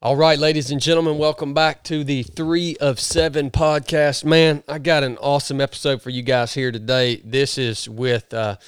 [0.00, 4.24] All right, ladies and gentlemen, welcome back to the Three of Seven podcast.
[4.24, 7.20] Man, I got an awesome episode for you guys here today.
[7.24, 8.58] This is with uh,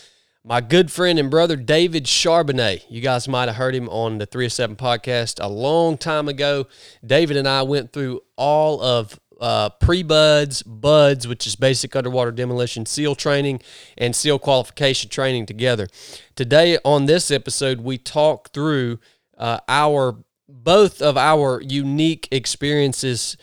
[0.43, 2.85] my good friend and brother, David Charbonnet.
[2.90, 6.29] You guys might have heard him on the Three of Seven podcast a long time
[6.29, 6.66] ago.
[7.06, 12.32] David and I went through all of uh, pre BUD/S, BUD/S, which is basic underwater
[12.32, 13.62] demolition, SEAL training,
[13.96, 15.86] and SEAL qualification training together.
[16.34, 18.98] Today, on this episode, we talk through
[19.38, 23.36] uh, our both of our unique experiences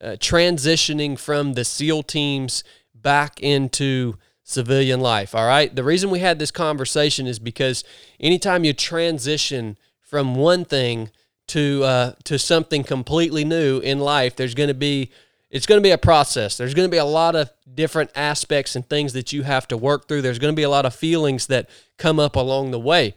[0.00, 2.64] uh, transitioning from the SEAL teams
[2.94, 5.34] back into civilian life.
[5.34, 5.74] All right.
[5.74, 7.84] The reason we had this conversation is because
[8.18, 11.10] anytime you transition from one thing
[11.48, 15.10] to uh, to something completely new in life, there's going to be
[15.50, 16.56] it's going to be a process.
[16.56, 19.76] There's going to be a lot of different aspects and things that you have to
[19.76, 20.22] work through.
[20.22, 21.68] There's going to be a lot of feelings that
[21.98, 23.14] come up along the way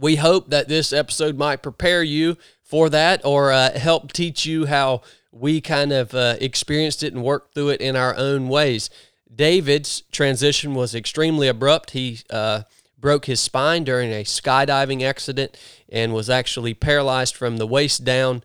[0.00, 4.66] we hope that this episode might prepare you for that or uh, help teach you
[4.66, 8.88] how we kind of uh, experienced it and worked through it in our own ways.
[9.32, 11.90] David's transition was extremely abrupt.
[11.90, 12.62] He uh,
[12.98, 15.56] broke his spine during a skydiving accident
[15.88, 18.42] and was actually paralyzed from the waist down.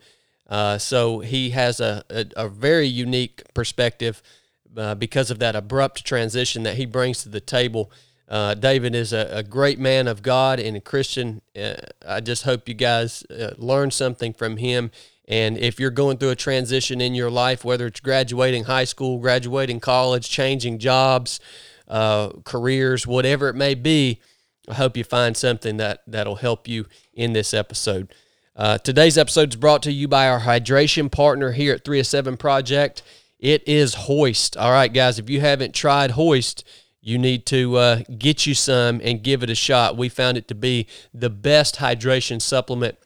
[0.47, 4.21] Uh, so he has a, a, a, very unique perspective
[4.77, 7.91] uh, because of that abrupt transition that he brings to the table.
[8.27, 11.41] Uh, David is a, a, great man of God and a Christian.
[11.55, 11.75] Uh,
[12.07, 14.89] I just hope you guys uh, learn something from him.
[15.27, 19.19] And if you're going through a transition in your life, whether it's graduating high school,
[19.19, 21.39] graduating college, changing jobs,
[21.87, 24.19] uh, careers, whatever it may be,
[24.67, 28.13] I hope you find something that, that'll help you in this episode.
[28.55, 32.07] Uh, today's episode is brought to you by our hydration partner here at 3 of
[32.07, 33.03] 7 Project.
[33.37, 34.57] It is Hoist.
[34.57, 36.63] All right, guys, if you haven't tried Hoist,
[37.05, 39.95] you need to uh, get you some and give it a shot.
[39.95, 42.97] We found it to be the best hydration supplement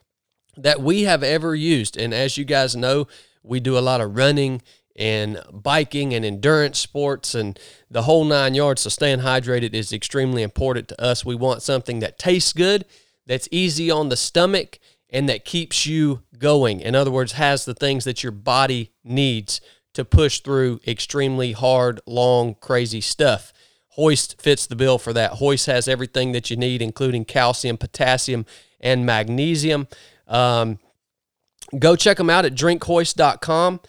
[0.56, 1.98] that we have ever used.
[1.98, 3.10] And as you guys know,
[3.44, 4.62] we do a lot of running
[4.96, 7.60] and biking and endurance sports and
[7.92, 8.84] the whole nine yards.
[8.84, 11.26] So staying hydrated is extremely important to us.
[11.26, 12.86] We want something that tastes good,
[13.28, 14.80] that's easy on the stomach,
[15.10, 16.80] and that keeps you going.
[16.80, 19.60] In other words, has the things that your body needs
[19.94, 23.52] to push through extremely hard, long, crazy stuff.
[24.00, 25.32] Hoist fits the bill for that.
[25.34, 28.46] Hoist has everything that you need, including calcium, potassium,
[28.80, 29.90] and magnesium.
[30.26, 30.80] Um,
[31.78, 33.82] go check them out at drinkhoist.com.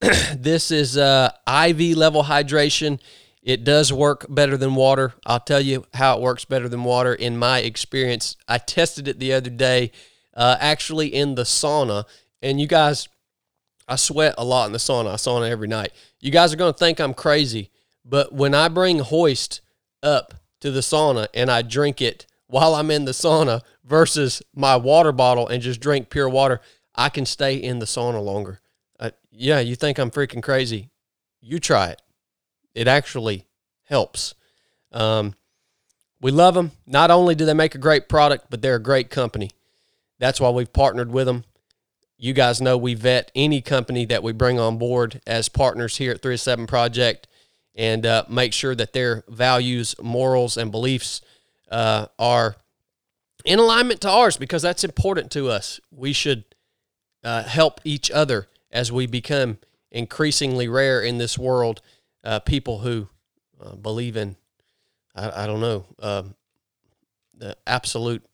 [0.36, 2.98] this is uh, IV level hydration.
[3.44, 5.14] It does work better than water.
[5.24, 8.36] I'll tell you how it works better than water in my experience.
[8.48, 9.92] I tested it the other day,
[10.36, 12.06] uh, actually in the sauna.
[12.42, 13.08] And you guys,
[13.86, 15.12] I sweat a lot in the sauna.
[15.12, 15.92] I sauna every night.
[16.18, 17.70] You guys are going to think I'm crazy,
[18.04, 19.60] but when I bring hoist
[20.02, 24.76] up to the sauna and I drink it while I'm in the sauna versus my
[24.76, 26.60] water bottle and just drink pure water,
[26.94, 28.60] I can stay in the sauna longer.
[29.00, 30.90] Uh, yeah, you think I'm freaking crazy?
[31.40, 32.02] You try it.
[32.74, 33.46] It actually
[33.84, 34.34] helps.
[34.92, 35.34] Um,
[36.20, 36.72] we love them.
[36.86, 39.50] Not only do they make a great product, but they're a great company.
[40.18, 41.44] That's why we've partnered with them.
[42.16, 46.12] You guys know we vet any company that we bring on board as partners here
[46.12, 47.26] at 307 Project
[47.74, 51.20] and uh, make sure that their values, morals, and beliefs
[51.70, 52.56] uh, are
[53.44, 55.80] in alignment to ours because that's important to us.
[55.90, 56.44] We should
[57.22, 59.58] uh, help each other as we become
[59.90, 61.80] increasingly rare in this world.
[62.22, 63.08] Uh, people who
[63.62, 64.36] uh, believe in,
[65.14, 66.34] I, I don't know, um,
[67.36, 68.24] the absolute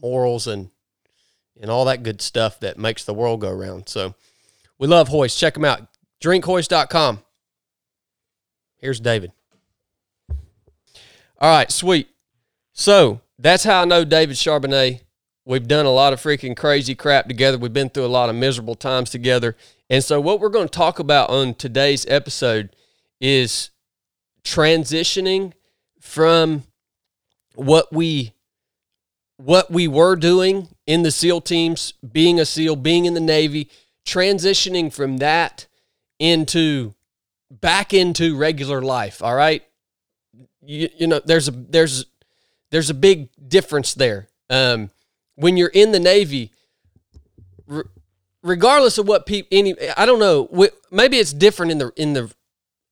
[0.00, 0.70] morals and
[1.60, 3.88] and all that good stuff that makes the world go round.
[3.88, 4.14] So
[4.78, 5.38] we love Hoist.
[5.38, 5.86] Check them out.
[6.20, 7.20] Drinkhoist.com.
[8.84, 9.32] Here's David.
[11.38, 12.10] All right, sweet.
[12.74, 15.00] So that's how I know David Charbonnet.
[15.46, 17.56] We've done a lot of freaking crazy crap together.
[17.56, 19.56] We've been through a lot of miserable times together.
[19.88, 22.76] And so, what we're going to talk about on today's episode
[23.22, 23.70] is
[24.44, 25.54] transitioning
[25.98, 26.64] from
[27.54, 28.34] what we
[29.38, 33.70] what we were doing in the SEAL teams, being a SEAL, being in the Navy,
[34.04, 35.68] transitioning from that
[36.18, 36.92] into
[37.50, 39.22] back into regular life.
[39.22, 39.62] All right,
[40.62, 42.06] you, you know there's a there's
[42.70, 44.28] there's a big difference there.
[44.50, 44.90] Um,
[45.36, 46.52] when you're in the Navy,
[47.66, 47.84] re-
[48.42, 50.48] regardless of what people any I don't know
[50.90, 52.32] maybe it's different in the in the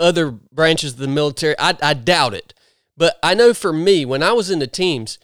[0.00, 1.54] other branches of the military.
[1.58, 2.54] I, I doubt it,
[2.96, 5.19] but I know for me when I was in the teams,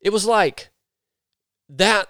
[0.00, 0.70] it was like
[1.68, 2.08] that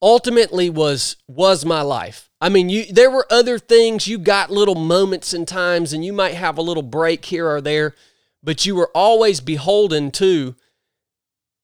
[0.00, 2.30] ultimately was was my life.
[2.40, 6.12] I mean, you there were other things, you got little moments and times and you
[6.12, 7.94] might have a little break here or there,
[8.42, 10.54] but you were always beholden to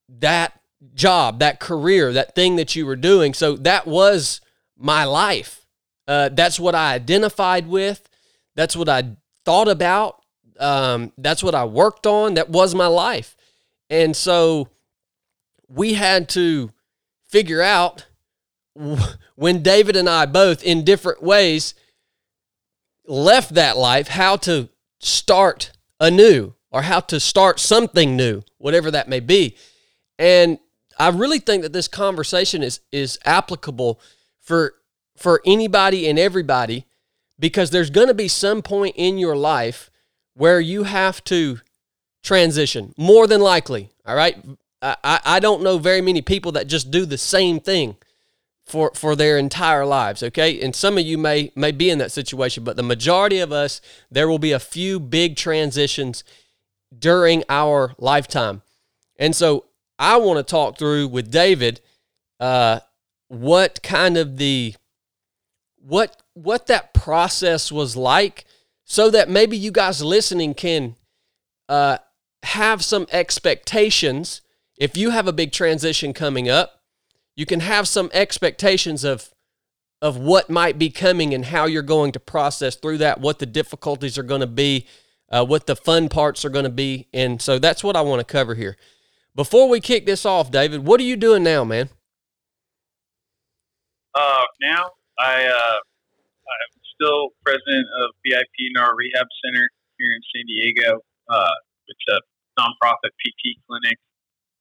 [0.08, 0.60] that
[0.94, 3.34] job, that career, that thing that you were doing.
[3.34, 4.40] So that was
[4.76, 5.66] my life.
[6.06, 8.08] Uh, that's what I identified with.
[8.56, 10.20] That's what I thought about.
[10.58, 12.34] Um, that's what I worked on.
[12.34, 13.36] That was my life.
[13.88, 14.68] And so
[15.68, 16.70] we had to
[17.28, 18.06] figure out
[19.36, 21.74] when David and I both, in different ways,
[23.06, 24.68] left that life, how to
[25.00, 29.56] start anew or how to start something new, whatever that may be.
[30.18, 30.58] And
[30.98, 34.00] I really think that this conversation is is applicable
[34.40, 34.74] for
[35.16, 36.86] for anybody and everybody
[37.38, 39.90] because there's going to be some point in your life
[40.34, 41.60] where you have to
[42.22, 44.36] transition more than likely all right
[44.82, 47.96] I, I don't know very many people that just do the same thing
[48.64, 50.60] for for their entire lives okay?
[50.60, 53.80] And some of you may may be in that situation but the majority of us
[54.10, 56.24] there will be a few big transitions
[56.96, 58.62] during our lifetime.
[59.18, 59.66] And so
[59.96, 61.80] i want to talk through with david
[62.40, 62.80] uh,
[63.28, 64.74] what kind of the
[65.76, 68.44] what what that process was like
[68.84, 70.96] so that maybe you guys listening can
[71.68, 71.98] uh,
[72.42, 74.40] have some expectations.
[74.76, 76.73] If you have a big transition coming up
[77.36, 79.30] you can have some expectations of
[80.02, 83.46] of what might be coming and how you're going to process through that, what the
[83.46, 84.86] difficulties are going to be,
[85.30, 88.20] uh, what the fun parts are going to be, and so that's what I want
[88.20, 88.76] to cover here.
[89.34, 91.88] Before we kick this off, David, what are you doing now, man?
[94.14, 100.46] Uh, now I uh, I'm still president of VIP Neuro Rehab Center here in San
[100.46, 101.00] Diego.
[101.28, 101.54] Uh,
[101.88, 102.20] it's a
[102.60, 103.98] nonprofit PT clinic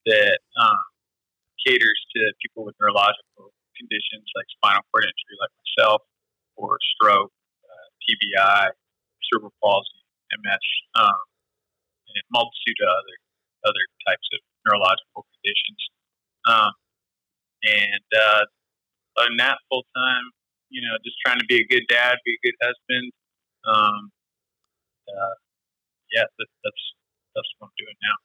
[0.05, 0.77] that um,
[1.65, 6.01] caters to people with neurological conditions like spinal cord injury, like myself,
[6.55, 7.33] or stroke,
[7.65, 8.71] uh, TBI,
[9.27, 9.99] cerebral palsy,
[10.37, 10.65] MS,
[10.95, 11.23] um,
[12.07, 13.17] and a multitude of other
[13.63, 15.81] other types of neurological conditions.
[16.45, 16.73] Um,
[17.63, 18.43] and uh,
[19.17, 20.25] other than that, full time,
[20.69, 23.11] you know, just trying to be a good dad, be a good husband.
[23.63, 24.11] Um,
[25.07, 25.35] uh,
[26.11, 26.83] yeah, that, that's
[27.35, 28.17] that's what I'm doing now.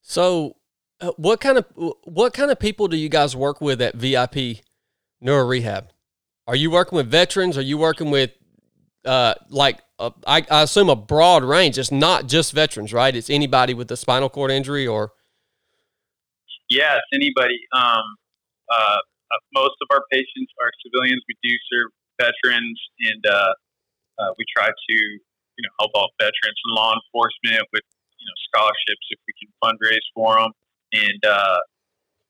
[0.00, 0.56] So,
[1.00, 1.66] uh, what kind of
[2.04, 4.64] what kind of people do you guys work with at VIP
[5.20, 5.90] Neuro Rehab?
[6.46, 7.56] Are you working with veterans?
[7.56, 8.32] Are you working with
[9.04, 11.78] uh, like uh, I, I, assume a broad range?
[11.78, 13.14] It's not just veterans, right?
[13.14, 15.12] It's anybody with a spinal cord injury or.
[16.68, 17.58] Yes, anybody.
[17.72, 18.04] Um,
[18.70, 18.98] uh, uh,
[19.54, 21.22] most of our patients are civilians.
[21.28, 21.90] We do serve
[22.20, 27.86] veterans, and uh, we try to you know help out veterans and law enforcement with
[28.18, 30.52] you know scholarships if we can fundraise for them
[30.92, 31.58] and uh,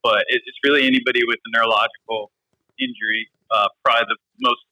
[0.03, 2.31] but it, it's really anybody with a neurological
[2.79, 3.29] injury.
[3.51, 4.63] Uh, probably the most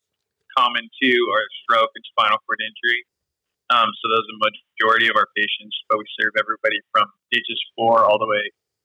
[0.57, 3.05] common two are stroke and spinal cord injury.
[3.69, 4.43] Um, so those are the
[4.79, 8.45] majority of our patients, but we serve everybody from ages four all the way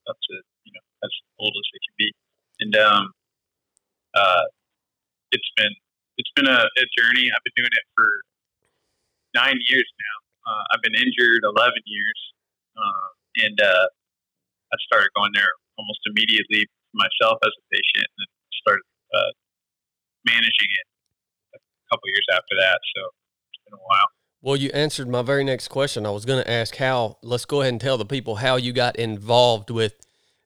[0.09, 0.33] up to
[0.65, 2.09] you know as old as they can be.
[2.61, 3.03] And um,
[4.15, 4.45] uh,
[5.31, 5.73] it's been
[6.17, 7.29] it's been a, a, journey.
[7.29, 8.09] I've been doing it for
[9.33, 10.17] nine years now.
[10.49, 12.19] Uh, I've been injured eleven years,
[12.75, 13.07] uh,
[13.45, 13.85] and uh,
[14.71, 18.27] I started going there almost immediately myself as a patient and
[18.61, 18.83] started
[19.13, 19.31] uh,
[20.25, 20.87] managing it
[21.55, 21.59] a
[21.91, 22.79] couple years after that.
[22.95, 23.01] So
[23.51, 24.09] it's been a while.
[24.41, 26.05] Well, you answered my very next question.
[26.05, 27.17] I was going to ask how.
[27.21, 29.93] Let's go ahead and tell the people how you got involved with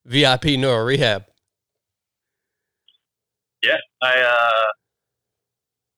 [0.06, 1.26] VIP Neuro Rehab.
[3.64, 4.22] Yeah, I.
[4.22, 4.72] uh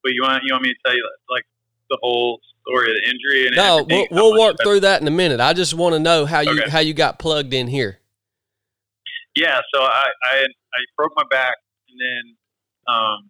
[0.04, 1.44] But you want you want me to tell you like
[1.90, 5.12] the whole story of the injury and no, we'll, we'll work through that in a
[5.12, 5.40] minute.
[5.40, 6.70] I just want to know how you okay.
[6.70, 8.00] how you got plugged in here.
[9.38, 11.54] Yeah, so I, I, I broke my back,
[11.94, 12.24] and then
[12.90, 13.30] um,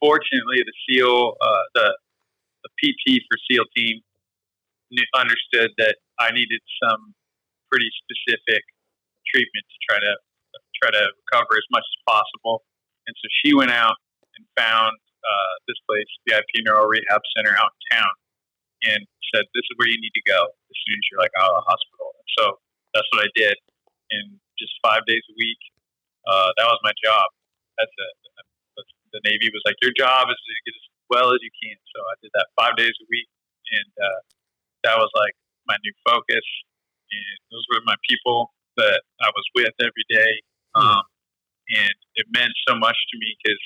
[0.00, 1.92] fortunately, the SEAL, uh, the
[2.64, 4.00] the PT for SEAL team
[5.12, 7.12] understood that I needed some
[7.68, 8.64] pretty specific
[9.28, 10.12] treatment to try to
[10.80, 12.64] try to recover as much as possible.
[13.04, 14.00] And so she went out
[14.40, 18.12] and found uh, this place, VIP Neuro Rehab Center out in town,
[18.88, 19.00] and
[19.36, 21.60] said, "This is where you need to go as soon as you're like out of
[21.60, 22.44] the hospital." And so
[22.96, 23.52] that's what I did.
[24.16, 25.58] And just five days a week.
[26.22, 27.26] Uh, that was my job.
[27.74, 28.14] That's it.
[29.12, 31.76] The Navy was like, your job is to get as well as you can.
[31.92, 33.28] So I did that five days a week,
[33.74, 34.20] and uh,
[34.88, 35.36] that was like
[35.68, 36.46] my new focus.
[37.12, 40.32] And those were my people that I was with every day.
[40.72, 40.80] Hmm.
[40.80, 41.04] Um,
[41.68, 43.62] and it meant so much to me because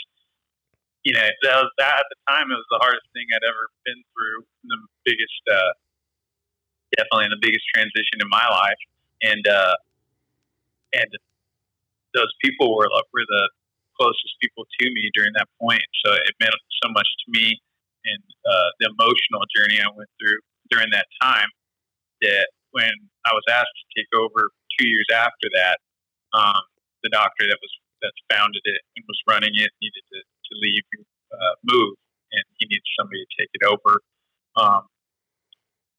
[1.06, 3.64] you know that was that at the time it was the hardest thing I'd ever
[3.86, 5.72] been through, the biggest, uh,
[6.98, 8.82] definitely the biggest transition in my life,
[9.22, 9.78] and uh,
[10.92, 11.10] and
[12.14, 13.46] those people were like, were the
[13.98, 15.84] closest people to me during that point.
[16.04, 17.60] So it meant so much to me
[18.06, 20.38] and uh, the emotional journey I went through
[20.70, 21.48] during that time
[22.22, 22.92] that when
[23.26, 25.80] I was asked to take over two years after that,
[26.36, 26.62] um,
[27.02, 27.72] the doctor that was
[28.04, 31.96] that's founded it and was running it needed to, to leave and uh, move,
[32.32, 34.04] and he needed somebody to take it over.
[34.60, 34.84] Um,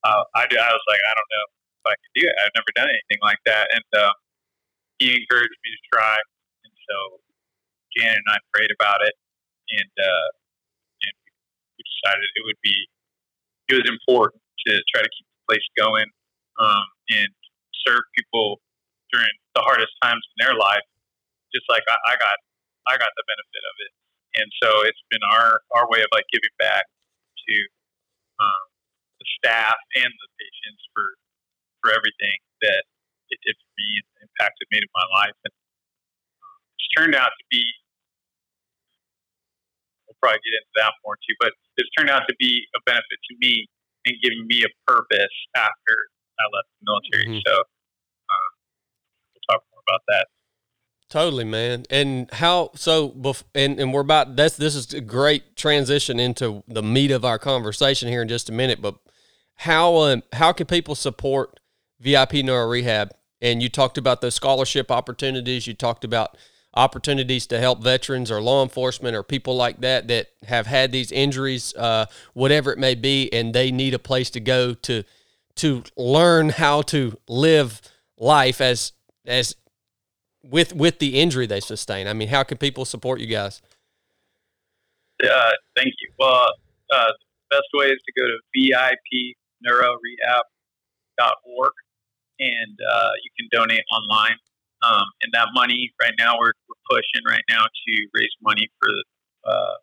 [0.06, 2.34] uh, I, I was like, I don't know if I can do it.
[2.38, 4.14] I've never done anything like that, and uh,
[4.98, 6.16] he encouraged me to try.
[6.66, 6.96] And so
[7.96, 9.14] Janet and I prayed about it,
[9.74, 10.28] and uh,
[11.06, 11.14] and
[11.78, 12.76] we decided it would be
[13.70, 16.08] it was important to try to keep the place going
[16.58, 17.30] um, and
[17.86, 18.60] serve people
[19.12, 20.84] during the hardest times in their life,
[21.54, 22.36] just like I, I got
[22.88, 23.92] I got the benefit of it.
[24.38, 27.54] And so it's been our our way of like giving back to
[28.40, 28.64] um,
[29.18, 31.06] the staff and the patients for
[31.80, 32.82] for everything that
[33.30, 35.36] it did for me and the impact it made in my life.
[35.44, 35.54] And
[36.42, 37.62] um, it's turned out to be
[40.08, 43.18] we'll probably get into that more too, but it's turned out to be a benefit
[43.28, 43.68] to me
[44.06, 45.94] and giving me a purpose after
[46.40, 47.26] I left the military.
[47.28, 47.44] Mm-hmm.
[47.46, 48.50] So um,
[49.34, 50.26] we'll talk more about that.
[51.08, 51.84] Totally, man.
[51.90, 53.14] And how so?
[53.54, 57.38] And and we're about that's this is a great transition into the meat of our
[57.38, 58.82] conversation here in just a minute.
[58.82, 58.96] But
[59.56, 61.60] how um, how can people support
[61.98, 63.12] VIP Neuro Rehab?
[63.40, 65.66] And you talked about those scholarship opportunities.
[65.66, 66.36] You talked about
[66.74, 71.10] opportunities to help veterans or law enforcement or people like that that have had these
[71.10, 75.04] injuries, uh, whatever it may be, and they need a place to go to
[75.56, 77.80] to learn how to live
[78.16, 78.92] life as
[79.26, 79.56] as
[80.42, 82.06] with with the injury they sustain?
[82.06, 83.62] I mean, how can people support you guys?
[85.22, 86.10] Uh, thank you.
[86.18, 86.52] Well,
[86.92, 87.12] uh,
[87.50, 88.38] the best way is to go to
[89.66, 91.72] vipneurorehab.org
[92.38, 94.38] and uh, you can donate online.
[94.82, 98.90] Um, and that money right now we're, we're pushing right now to raise money for
[99.42, 99.74] uh,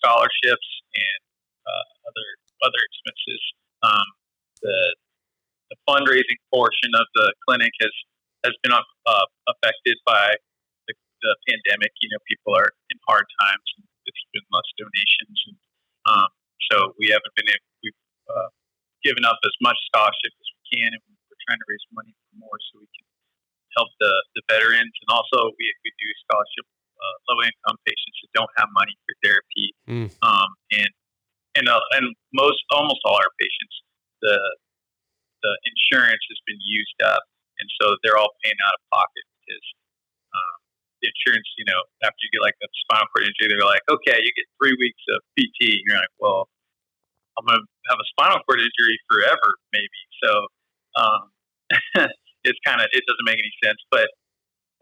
[0.00, 1.20] scholarships and
[1.68, 2.28] uh, other
[2.64, 3.42] other expenses.
[3.84, 4.06] Um,
[4.64, 4.78] the
[5.68, 7.92] the fundraising portion of the clinic has
[8.44, 10.32] has been affected by
[10.86, 11.92] the, the, pandemic.
[12.00, 13.66] You know, people are in hard times.
[13.76, 15.58] And it's been less donations, and
[16.08, 16.28] um,
[16.72, 17.68] so we haven't been able.
[17.84, 18.48] We've uh,
[19.04, 21.04] given up as much scholarship as we can, and
[21.48, 23.08] trying to raise money for more so we can
[23.80, 26.66] help the, the veterans, and also we, we do scholarship
[27.00, 30.08] uh, low income patients who don't have money for therapy, mm.
[30.20, 30.92] um, and
[31.56, 33.74] and uh, and most almost all our patients
[34.20, 34.36] the
[35.40, 37.22] the insurance has been used up
[37.58, 39.66] and so they're all paying out of pocket because
[40.34, 40.56] um,
[41.02, 44.18] the insurance, you know, after you get like a spinal cord injury, they're like, okay,
[44.18, 45.78] you get three weeks of PT.
[45.78, 46.46] And you're like, well,
[47.38, 50.00] I'm going to have a spinal cord injury forever, maybe.
[50.22, 50.30] So
[50.98, 51.22] um,
[52.48, 54.08] it's kind of it doesn't make any sense, but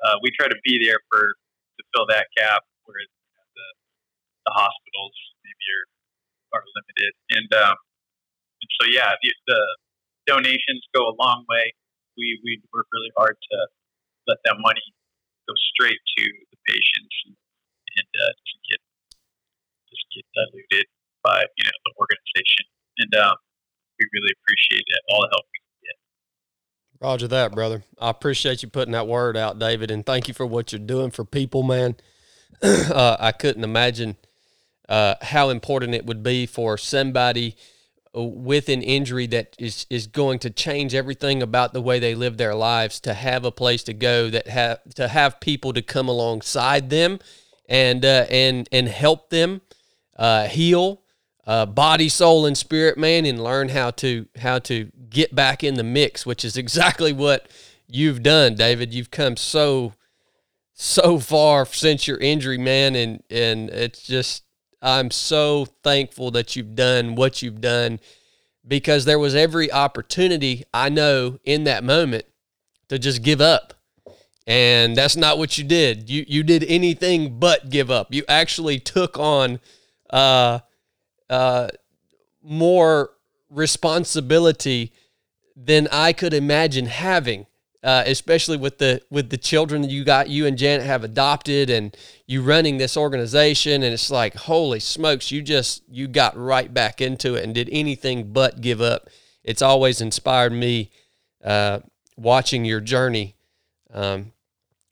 [0.04, 1.34] uh, we try to be there for
[1.78, 3.66] to fill that gap where the
[4.46, 5.86] the hospitals maybe are
[6.60, 7.76] are limited, and um,
[8.62, 9.60] and so yeah, the, the
[10.26, 11.74] donations go a long way
[12.16, 13.56] we, we work really hard to
[14.26, 14.82] let that money
[15.46, 17.36] go straight to the patients and,
[18.00, 18.80] and uh, just get
[19.92, 20.86] just get diluted
[21.22, 22.64] by you know the organization.
[22.98, 23.36] And um,
[24.00, 25.65] we really appreciate it, all the help we.
[27.06, 27.84] Roger that, brother.
[28.00, 31.12] I appreciate you putting that word out, David, and thank you for what you're doing
[31.12, 31.94] for people, man.
[32.62, 34.16] uh, I couldn't imagine
[34.88, 37.54] uh, how important it would be for somebody
[38.12, 42.38] with an injury that is is going to change everything about the way they live
[42.38, 46.08] their lives to have a place to go that have to have people to come
[46.08, 47.20] alongside them
[47.68, 49.60] and uh, and and help them
[50.16, 51.02] uh, heal
[51.46, 55.74] uh, body soul and spirit man and learn how to how to get back in
[55.74, 57.48] the mix which is exactly what
[57.88, 59.92] you've done David you've come so
[60.74, 64.42] so far since your injury man and and it's just
[64.82, 67.98] I'm so thankful that you've done what you've done
[68.66, 72.24] because there was every opportunity I know in that moment
[72.88, 73.74] to just give up.
[74.46, 76.08] And that's not what you did.
[76.08, 78.14] You you did anything but give up.
[78.14, 79.58] You actually took on
[80.10, 80.60] uh,
[81.30, 81.68] uh,
[82.42, 83.10] more
[83.50, 84.92] responsibility
[85.56, 87.46] than I could imagine having
[87.86, 91.96] uh, especially with the with the children you got you and Janet have adopted and
[92.26, 93.84] you running this organization.
[93.84, 97.68] And it's like holy smokes you just you got right back into it and did
[97.70, 99.08] anything but give up.
[99.44, 100.90] It's always inspired me
[101.44, 101.78] uh,
[102.16, 103.36] watching your journey.
[103.94, 104.32] Um,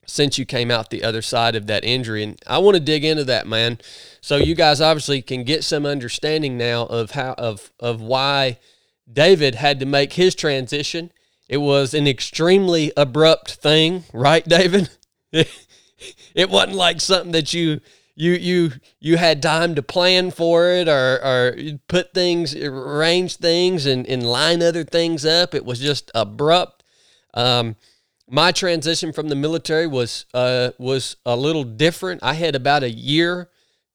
[0.06, 3.04] since you came out the other side of that injury and I want to dig
[3.04, 3.78] into that man
[4.20, 8.58] so you guys obviously can get some understanding now of how of of why
[9.10, 11.10] David had to make his transition
[11.48, 14.88] it was an extremely abrupt thing, right, David?
[15.32, 17.80] it wasn't like something that you
[18.16, 21.56] you you you had time to plan for it or or
[21.88, 25.54] put things arrange things and, and line other things up.
[25.54, 26.82] It was just abrupt.
[27.34, 27.76] Um,
[28.28, 32.22] my transition from the military was uh, was a little different.
[32.22, 33.50] I had about a year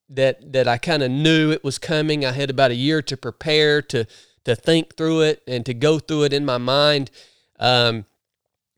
[0.09, 2.25] that that I kind of knew it was coming.
[2.25, 4.05] I had about a year to prepare to
[4.45, 7.12] to think through it and to go through it in my mind.
[7.59, 8.05] Um,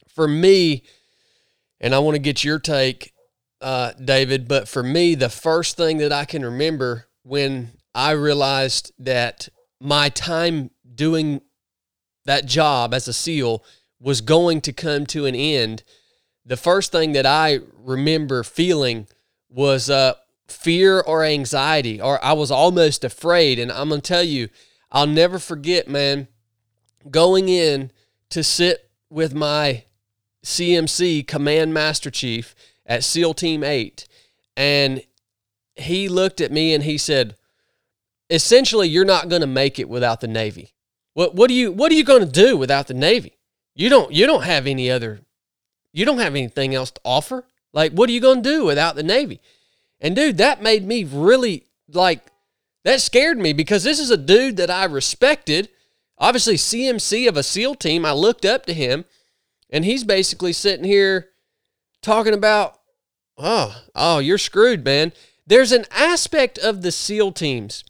[0.08, 0.84] for me,
[1.80, 3.14] and I want to get your take,
[3.62, 8.92] uh, David, but for me, the first thing that I can remember when I realized
[9.00, 11.42] that my time doing
[12.26, 13.64] that job as a SEAL
[14.02, 15.84] was going to come to an end,
[16.46, 19.08] the first thing that I remember feeling
[19.50, 20.16] was uh,
[20.48, 23.60] fear or anxiety, or I was almost afraid.
[23.60, 24.50] And I'm going to tell you,
[24.92, 26.28] I'll never forget, man,
[27.10, 27.92] going in
[28.30, 29.86] to sit with my
[30.44, 32.56] CMC Command Master Chief
[32.86, 34.08] at SEAL Team 8.
[34.58, 35.04] And
[35.76, 37.36] he looked at me and he said,
[38.30, 40.74] essentially, you're not going to make it without the Navy.
[41.14, 43.38] What, what, are you, what are you going to do without the Navy?
[43.76, 45.22] You don't, you don't have any other,
[45.92, 47.46] you don't have anything else to offer.
[47.74, 49.40] Like, what are you going to do without the Navy?
[50.00, 52.26] And dude, that made me really like,
[52.84, 55.70] that scared me because this is a dude that I respected.
[56.18, 59.06] Obviously, CMC of a SEAL team, I looked up to him,
[59.70, 61.30] and he's basically sitting here
[62.02, 62.80] talking about,
[63.38, 65.14] oh, oh, you're screwed, man.
[65.48, 67.84] There's an aspect of the SEAL teams.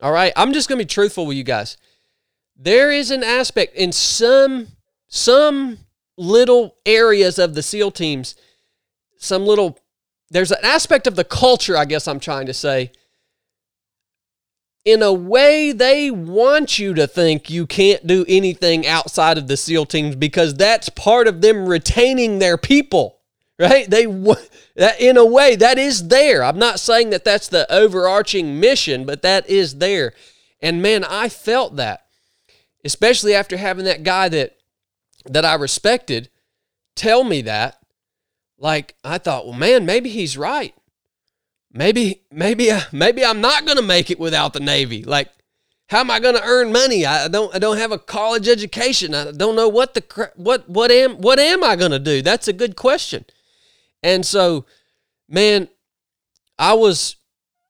[0.00, 1.76] All right, I'm just gonna be truthful with you guys.
[2.56, 4.68] There is an aspect in some
[5.14, 5.78] some
[6.16, 8.34] little areas of the SEAL teams,
[9.18, 9.78] some little
[10.30, 12.92] there's an aspect of the culture, I guess I'm trying to say.
[14.86, 19.58] In a way, they want you to think you can't do anything outside of the
[19.58, 23.18] SEAL teams because that's part of them retaining their people,
[23.58, 23.88] right?
[23.88, 26.42] They that in a way that is there.
[26.42, 30.14] I'm not saying that that's the overarching mission, but that is there.
[30.62, 32.06] And man, I felt that,
[32.82, 34.56] especially after having that guy that
[35.26, 36.28] that I respected
[36.94, 37.82] tell me that
[38.62, 40.72] like I thought, well, man, maybe he's right.
[41.72, 45.02] Maybe, maybe, uh, maybe I'm not going to make it without the Navy.
[45.02, 45.28] Like,
[45.88, 47.04] how am I going to earn money?
[47.04, 49.14] I don't, I don't have a college education.
[49.14, 52.22] I don't know what the, what, what am, what am I going to do?
[52.22, 53.24] That's a good question.
[54.02, 54.64] And so,
[55.28, 55.68] man,
[56.58, 57.16] I was,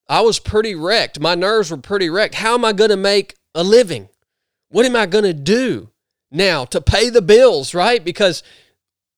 [0.08, 1.20] I was pretty wrecked.
[1.20, 2.34] My nerves were pretty wrecked.
[2.34, 4.08] How am I going to make a living?
[4.68, 5.91] What am I going to do
[6.32, 8.04] now to pay the bills, right?
[8.04, 8.42] Because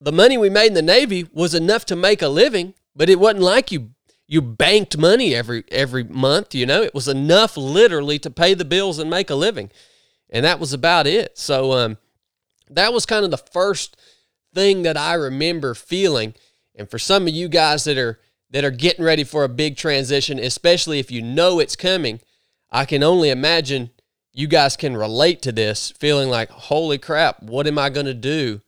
[0.00, 3.18] the money we made in the Navy was enough to make a living, but it
[3.18, 3.90] wasn't like you
[4.27, 6.83] you banked money every every month, you know.
[6.83, 9.70] It was enough literally to pay the bills and make a living.
[10.31, 11.38] And that was about it.
[11.38, 11.98] So um
[12.70, 13.96] that was kind of the first
[14.55, 16.35] thing that I remember feeling.
[16.74, 18.18] And for some of you guys that are
[18.50, 22.20] that are getting ready for a big transition, especially if you know it's coming,
[22.70, 23.90] I can only imagine
[24.35, 28.14] you guys can relate to this, feeling like, holy crap, what am I going to
[28.14, 28.61] do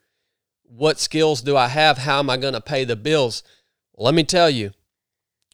[0.68, 1.98] what skills do I have?
[1.98, 3.42] How am I going to pay the bills?
[3.96, 4.72] Let me tell you,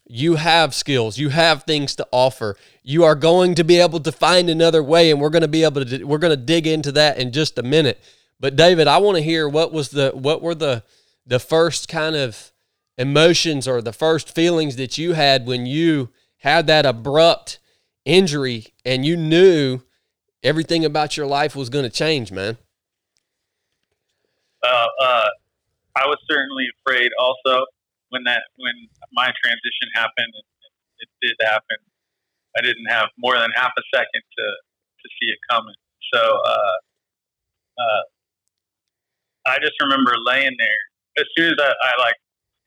[0.06, 2.56] you have skills, you have things to offer.
[2.82, 5.64] You are going to be able to find another way, and we're going to be
[5.64, 8.02] able to we're going to dig into that in just a minute.
[8.40, 10.82] But David, I want to hear what was the what were the
[11.24, 12.52] the first kind of
[12.98, 17.58] emotions or the first feelings that you had when you had that abrupt
[18.04, 19.80] injury and you knew
[20.42, 22.58] everything about your life was going to change, man.
[24.62, 25.28] Uh, uh,
[25.96, 27.66] I was certainly afraid also
[28.10, 28.74] when that when
[29.12, 30.32] my transition happened.
[30.32, 30.46] It,
[31.02, 31.76] it did happen.
[32.56, 34.46] I didn't have more than half a second to
[35.02, 35.74] to see it coming.
[36.14, 36.76] So uh,
[37.78, 38.02] uh,
[39.46, 40.82] I just remember laying there.
[41.18, 42.16] As soon as I, I like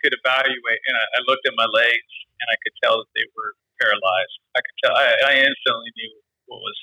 [0.03, 2.11] could evaluate, and I, I looked at my legs,
[2.41, 4.35] and I could tell that they were paralyzed.
[4.53, 4.93] I could tell.
[4.93, 6.13] I, I instantly knew
[6.45, 6.77] what was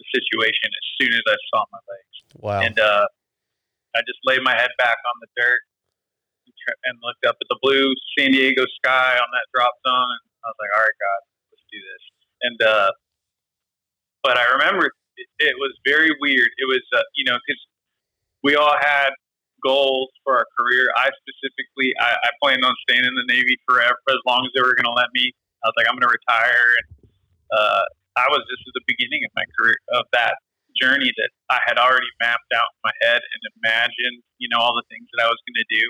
[0.00, 2.16] the situation as soon as I saw my legs.
[2.40, 2.60] Wow.
[2.64, 3.06] And uh,
[3.92, 5.62] I just laid my head back on the dirt
[6.84, 10.46] and looked up at the blue San Diego sky on that drop zone, and I
[10.48, 11.20] was like, "All right, God,
[11.52, 12.02] let's do this."
[12.44, 12.90] And uh,
[14.22, 16.50] but I remember it, it was very weird.
[16.58, 17.60] It was uh, you know because
[18.42, 19.10] we all had
[19.64, 20.88] goals for our career.
[20.96, 24.64] I specifically, I, I planned on staying in the Navy forever as long as they
[24.64, 25.32] were going to let me.
[25.64, 26.88] I was like, I'm going to retire, and
[27.52, 27.84] uh,
[28.20, 30.36] I was just at the beginning of my career of that
[30.76, 34.76] journey that I had already mapped out in my head and imagined, you know, all
[34.76, 35.84] the things that I was going to do.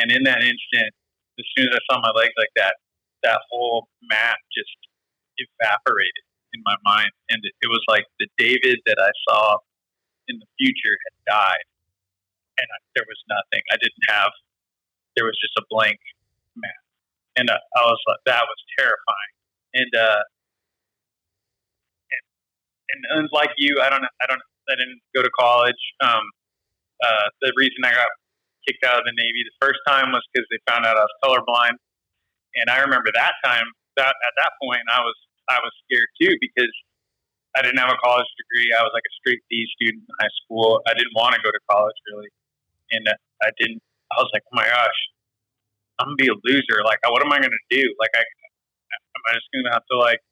[0.00, 0.90] And in that instant,
[1.36, 2.80] as soon as I saw my legs like that,
[3.22, 4.74] that whole map just
[5.36, 6.24] evaporated
[6.56, 7.12] in my mind.
[7.28, 9.60] And it, it was like the David that I saw
[10.26, 11.66] in the future had died.
[12.58, 13.62] And I, there was nothing.
[13.70, 14.32] I didn't have,
[15.14, 15.98] there was just a blank
[16.56, 16.82] map.
[17.36, 19.34] And I, I was like, that was terrifying.
[19.74, 20.22] And, uh,
[22.88, 25.80] and like you, I don't, I don't, I didn't go to college.
[26.00, 26.24] Um,
[27.04, 28.10] uh, the reason I got
[28.66, 31.16] kicked out of the Navy the first time was because they found out I was
[31.24, 31.76] colorblind,
[32.56, 33.66] and I remember that time.
[33.96, 35.16] That at that point, I was,
[35.50, 36.70] I was scared too because
[37.58, 38.70] I didn't have a college degree.
[38.70, 40.78] I was like a straight D student in high school.
[40.86, 42.30] I didn't want to go to college really,
[42.94, 43.04] and
[43.42, 43.82] I didn't.
[44.14, 45.00] I was like, oh my gosh,
[45.98, 46.80] I'm gonna be a loser.
[46.86, 47.82] Like, what am I gonna do?
[47.98, 50.22] Like, I am I just gonna have to like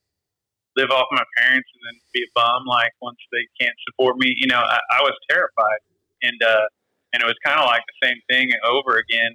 [0.77, 4.33] live off my parents and then be a bum like once they can't support me?
[4.37, 5.81] You know, I, I was terrified,
[6.21, 6.65] and uh,
[7.13, 9.33] and it was kind of like the same thing over again.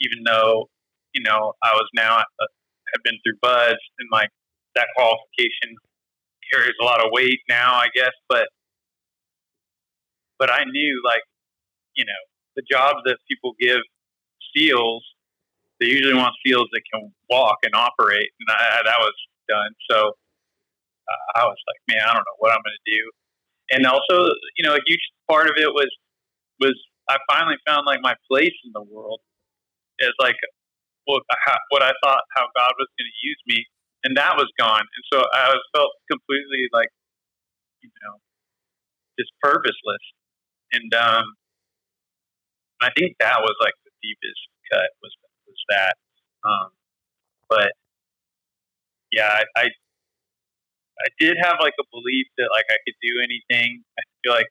[0.00, 0.68] Even though,
[1.14, 2.50] you know, I was now uh,
[2.92, 4.28] have been through BUD/S and like
[4.74, 5.78] that qualification
[6.52, 8.12] carries a lot of weight now, I guess.
[8.28, 8.48] But
[10.38, 11.22] but I knew like
[11.94, 12.22] you know
[12.56, 13.80] the jobs that people give
[14.54, 15.04] SEALs,
[15.80, 19.14] they usually want SEALs that can walk and operate, and I, that was
[19.48, 19.72] done.
[19.90, 20.12] So
[21.36, 23.02] I was like, man, I don't know what I'm going to do.
[23.72, 25.90] And also, you know, a huge part of it was
[26.60, 26.76] was
[27.08, 29.20] I finally found like my place in the world
[30.00, 30.36] as like
[31.04, 31.22] what
[31.70, 33.66] what I thought how God was going to use me
[34.04, 34.82] and that was gone.
[34.82, 36.88] And so I was felt completely like,
[37.82, 38.18] you know,
[39.18, 40.02] just purposeless.
[40.72, 41.24] And um,
[42.82, 45.12] I think that was like the deepest cut was
[45.46, 45.94] was that.
[46.44, 46.70] Um,
[47.48, 47.72] but
[49.12, 49.64] yeah, I, I
[51.02, 53.82] I did have like a belief that like I could do anything.
[53.98, 54.50] I feel like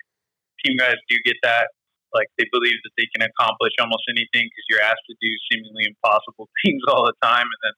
[0.63, 1.71] team guys do get that.
[2.13, 5.87] Like they believe that they can accomplish almost anything because you're asked to do seemingly
[5.87, 7.75] impossible things all the time, and then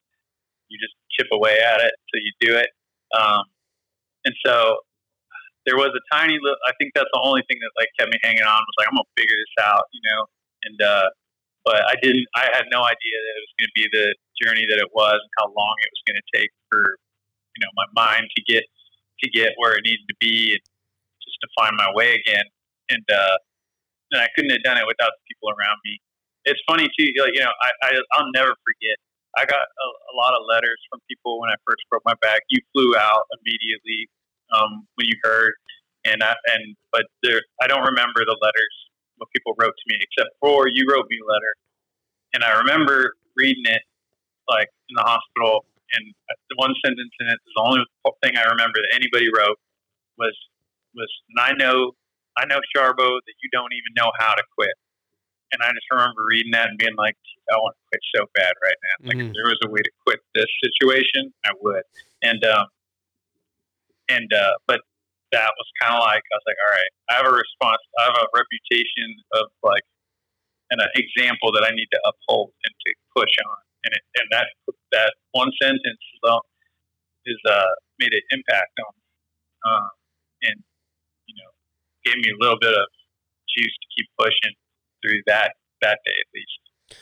[0.73, 2.69] you just chip away at it until you do it.
[3.13, 3.45] Um,
[4.25, 4.81] and so
[5.65, 8.19] there was a tiny little, I think that's the only thing that like kept me
[8.23, 10.21] hanging on was like, I'm to figure this out, you know?
[10.67, 11.07] And, uh,
[11.63, 14.07] but I didn't, I had no idea that it was to be the
[14.43, 16.99] journey that it was and how long it was to take for,
[17.55, 18.63] you know, my mind to get,
[19.23, 20.63] to get where it needed to be and
[21.21, 22.45] just to find my way again.
[22.89, 23.37] And, uh,
[24.11, 25.99] and I couldn't have done it without the people around me.
[26.45, 27.89] It's funny too, like, you know, I, I,
[28.19, 28.97] I'll never forget
[29.37, 32.41] I got a, a, lot of letters from people when I first broke my back.
[32.49, 34.09] You flew out immediately
[34.53, 35.53] um, when you heard,
[36.05, 38.75] and I, and but there, I don't remember the letters
[39.17, 41.53] what people wrote to me except for you wrote me a letter,
[42.33, 43.81] and I remember reading it
[44.47, 46.03] like in the hospital, and
[46.49, 47.83] the one sentence in it is the only
[48.23, 49.59] thing I remember that anybody wrote
[50.17, 50.35] was
[50.95, 51.93] was, and I know
[52.37, 54.73] I know Sharbo that you don't even know how to quit.
[55.53, 57.13] And I just remember reading that and being like,
[57.53, 58.95] I want to quit so bad right now.
[59.05, 59.29] Like, mm-hmm.
[59.29, 61.85] if there was a way to quit this situation, I would.
[62.25, 62.65] And, um,
[64.09, 64.81] and, uh, but
[65.29, 68.09] that was kind of like, I was like, all right, I have a response, I
[68.09, 69.85] have a reputation of like,
[70.73, 73.61] and an example that I need to uphold and to push on.
[73.85, 74.49] And, it, and that,
[74.93, 75.81] that one sentence
[77.25, 79.03] is, uh, made an impact on me.
[79.65, 79.89] Um,
[80.43, 80.57] and,
[81.27, 81.51] you know,
[82.05, 82.85] gave me a little bit of
[83.57, 84.55] juice to keep pushing
[85.01, 86.99] through that that day at least.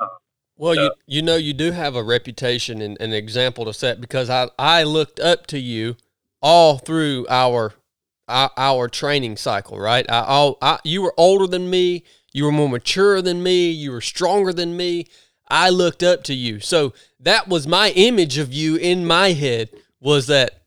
[0.00, 0.08] Um,
[0.56, 4.00] well, so, you you know you do have a reputation and an example to set
[4.00, 5.96] because I I looked up to you
[6.42, 7.74] all through our
[8.28, 10.04] our, our training cycle, right?
[10.10, 13.92] I, all I, you were older than me, you were more mature than me, you
[13.92, 15.06] were stronger than me.
[15.48, 19.70] I looked up to you, so that was my image of you in my head
[20.00, 20.62] was that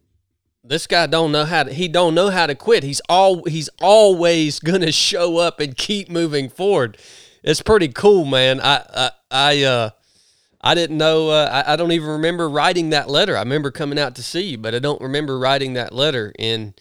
[0.63, 2.83] this guy don't know how to he don't know how to quit.
[2.83, 6.97] He's all he's always gonna show up and keep moving forward.
[7.43, 8.59] It's pretty cool, man.
[8.61, 9.89] I I, I uh
[10.61, 11.29] I didn't know.
[11.29, 13.37] Uh, I, I don't even remember writing that letter.
[13.37, 16.33] I remember coming out to see you, but I don't remember writing that letter.
[16.37, 16.79] And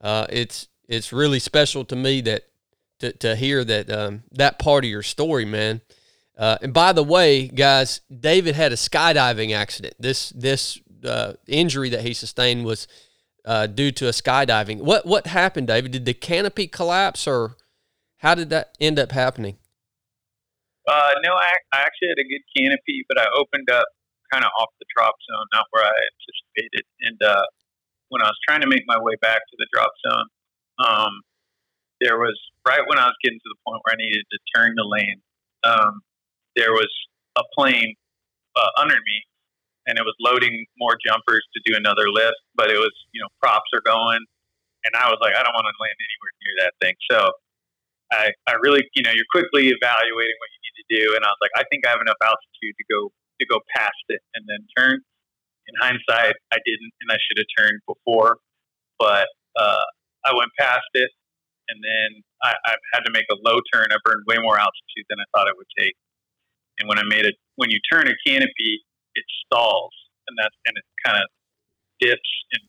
[0.00, 2.44] uh, it's it's really special to me that
[3.00, 5.82] to, to hear that um, that part of your story, man.
[6.40, 9.92] Uh, and by the way, guys, David had a skydiving accident.
[10.00, 12.88] This this uh, injury that he sustained was
[13.44, 14.78] uh, due to a skydiving.
[14.80, 15.92] What what happened, David?
[15.92, 17.56] Did the canopy collapse, or
[18.24, 19.58] how did that end up happening?
[20.88, 23.84] Uh, no, I, I actually had a good canopy, but I opened up
[24.32, 26.88] kind of off the drop zone, not where I anticipated.
[27.02, 27.44] And uh,
[28.08, 30.26] when I was trying to make my way back to the drop zone,
[30.88, 31.12] um,
[32.00, 34.72] there was right when I was getting to the point where I needed to turn
[34.74, 35.20] the lane.
[35.64, 36.00] Um,
[36.56, 36.90] there was
[37.38, 37.94] a plane
[38.56, 39.16] uh, under me
[39.86, 43.28] and it was loading more jumpers to do another lift, but it was, you know,
[43.40, 44.20] props are going.
[44.84, 46.96] And I was like, I don't want to land anywhere near that thing.
[47.10, 47.18] So
[48.12, 51.04] I, I really, you know, you're quickly evaluating what you need to do.
[51.16, 54.04] And I was like, I think I have enough altitude to go, to go past
[54.08, 55.00] it and then turn.
[55.68, 58.38] In hindsight, I didn't, and I should have turned before,
[58.98, 59.86] but, uh,
[60.24, 61.10] I went past it
[61.70, 63.86] and then I, I had to make a low turn.
[63.90, 65.94] I burned way more altitude than I thought it would take.
[66.80, 68.72] And when I made it, when you turn a canopy,
[69.14, 69.92] it stalls
[70.28, 71.28] and that and it kind of
[72.00, 72.64] dips and,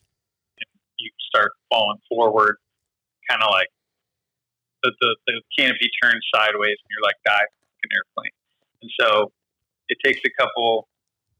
[0.59, 0.69] and,
[0.99, 2.57] you start falling forward,
[3.25, 3.71] kind of like
[4.83, 7.49] the, the, the canopy turns sideways and you're like like
[7.87, 8.37] an airplane.
[8.83, 9.31] And so
[9.89, 10.85] it takes a couple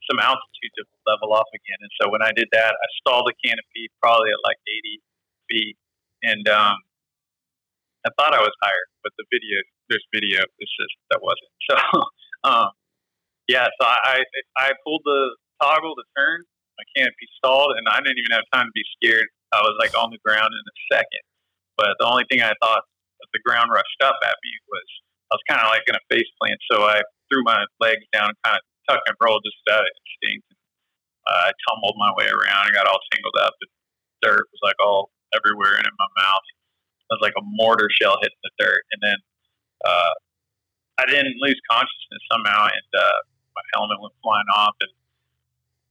[0.09, 1.77] some altitude to level off again.
[1.77, 4.97] And so when I did that, I stalled the canopy probably at like 80
[5.45, 5.77] feet,
[6.25, 6.77] and um,
[8.01, 10.39] I thought I was higher, but the video there's video.
[10.57, 11.51] It's just that wasn't.
[11.69, 11.75] So
[12.43, 12.71] um,
[13.47, 14.23] yeah, so I
[14.57, 16.45] I pulled the toggle to turn.
[16.79, 19.27] My canopy stalled, and I didn't even have time to be scared.
[19.51, 21.23] I was like on the ground in a second.
[21.75, 22.83] But the only thing I thought
[23.19, 24.87] that the ground rushed up at me was
[25.29, 26.59] I was kind of like in a face plant.
[26.71, 29.91] So I threw my legs down, and kind of tuck and roll just out of
[29.91, 30.47] instinct.
[31.27, 33.53] Uh, I tumbled my way around and got all tangled up.
[33.61, 33.71] And
[34.23, 36.45] dirt was like all everywhere and in my mouth.
[37.11, 38.83] It was like a mortar shell hitting the dirt.
[38.95, 39.19] And then
[39.85, 40.13] uh,
[41.01, 43.19] I didn't lose consciousness somehow, and uh,
[43.57, 44.77] my helmet went flying off.
[44.85, 44.93] And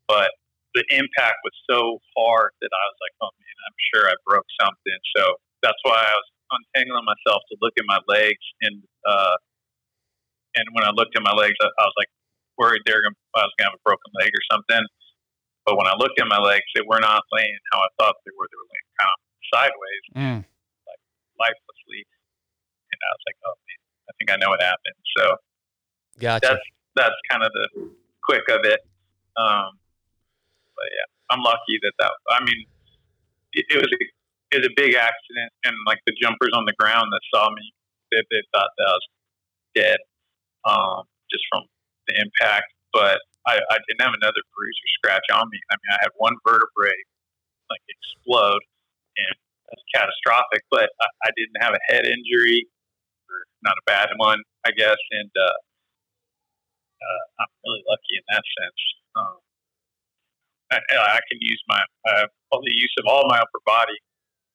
[0.06, 0.30] but
[0.78, 4.46] the impact was so hard that I was like, oh man, I'm sure I broke
[4.62, 5.00] something.
[5.18, 5.22] So
[5.66, 9.36] that's why I was untangling myself to look at my legs, and uh,
[10.54, 12.10] and when I looked at my legs, I, I was like
[12.58, 14.84] worried they're gonna, I was gonna have a broken leg or something.
[15.66, 18.32] But when I looked at my legs, they were not laying how I thought they
[18.38, 18.46] were.
[18.48, 19.18] They were laying kind of
[19.50, 20.40] sideways, mm.
[20.86, 21.02] like
[21.36, 22.06] lifelessly.
[22.90, 23.79] And I was like, oh man,
[24.10, 24.98] I think I know what happened.
[25.16, 25.24] So
[26.18, 26.40] gotcha.
[26.42, 26.64] that's
[26.96, 27.94] that's kind of the
[28.26, 28.80] quick of it.
[29.38, 29.78] Um,
[30.74, 32.12] but yeah, I'm lucky that that.
[32.30, 32.66] I mean,
[33.54, 34.00] it, it was a,
[34.50, 37.72] it was a big accident, and like the jumpers on the ground that saw me,
[38.10, 39.06] they, they thought that I was
[39.74, 39.98] dead,
[40.66, 41.62] um, just from
[42.08, 42.74] the impact.
[42.92, 45.58] But I, I didn't have another bruise or scratch on me.
[45.70, 46.98] I mean, I had one vertebrae
[47.70, 48.62] like explode,
[49.16, 49.34] and
[49.70, 50.66] that's catastrophic.
[50.70, 52.66] But I, I didn't have a head injury,
[53.30, 54.98] or not a bad one, I guess.
[55.10, 55.58] And uh,
[57.00, 58.80] uh, I'm really lucky in that sense.
[59.16, 59.38] Um,
[60.70, 60.78] I,
[61.18, 63.96] I can use my uh, the use of all my upper body,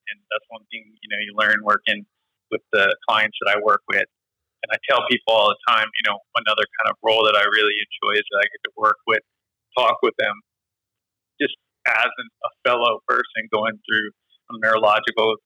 [0.08, 2.06] and that's one thing you know you learn working
[2.50, 4.06] with the clients that I work with.
[4.64, 7.44] And I tell people all the time, you know, another kind of role that I
[7.44, 9.22] really enjoy is that I get to work with,
[9.76, 10.34] talk with them,
[11.38, 11.54] just
[11.86, 14.10] as an, a fellow person going through
[14.50, 15.36] a neurological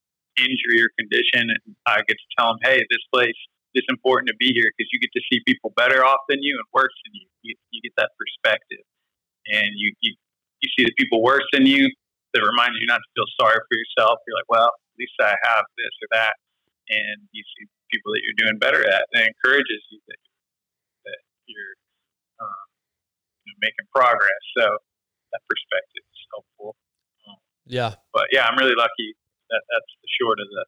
[0.40, 3.36] injury or condition, and I get to tell them, hey, this place
[3.74, 6.58] is important to be here because you get to see people better off than you
[6.58, 7.26] and worse than you.
[7.42, 8.84] You, you get that perspective,
[9.48, 10.16] and you, you
[10.60, 11.88] you see the people worse than you
[12.34, 14.20] that reminds you not to feel sorry for yourself.
[14.26, 16.34] You're like, well, at least I have this or that,
[16.90, 20.20] and you see people that you're doing better at, and it encourages you that,
[21.06, 21.74] that you're
[22.38, 22.66] um,
[23.46, 24.42] you know, making progress.
[24.56, 24.64] So
[25.32, 26.76] that perspective is helpful.
[27.24, 29.16] Um, yeah, but yeah, I'm really lucky
[29.50, 30.64] that that's the short of the,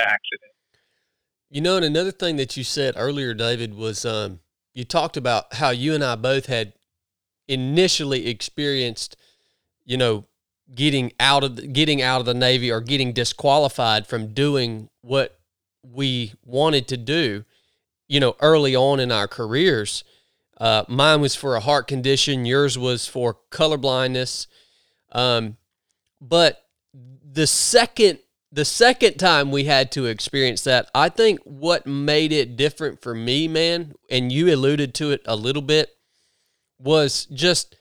[0.00, 0.52] accident.
[1.50, 4.40] You know, and another thing that you said earlier, David, was um,
[4.72, 6.72] you talked about how you and I both had
[7.48, 9.16] initially experienced,
[9.84, 10.24] you know,
[10.74, 15.38] getting out of the, getting out of the Navy or getting disqualified from doing what
[15.82, 17.44] we wanted to do,
[18.08, 20.04] you know, early on in our careers.
[20.58, 22.44] Uh, mine was for a heart condition.
[22.44, 24.46] Yours was for color blindness.
[25.12, 25.56] Um,
[26.20, 26.64] but
[27.32, 28.18] the second
[28.52, 33.14] the second time we had to experience that, I think what made it different for
[33.14, 35.90] me, man, and you alluded to it a little bit,
[36.78, 37.76] was just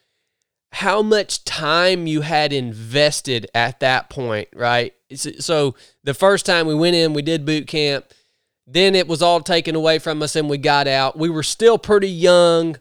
[0.71, 4.93] how much time you had invested at that point, right?
[5.15, 8.05] So the first time we went in, we did boot camp.
[8.67, 11.17] Then it was all taken away from us and we got out.
[11.17, 12.77] We were still pretty young.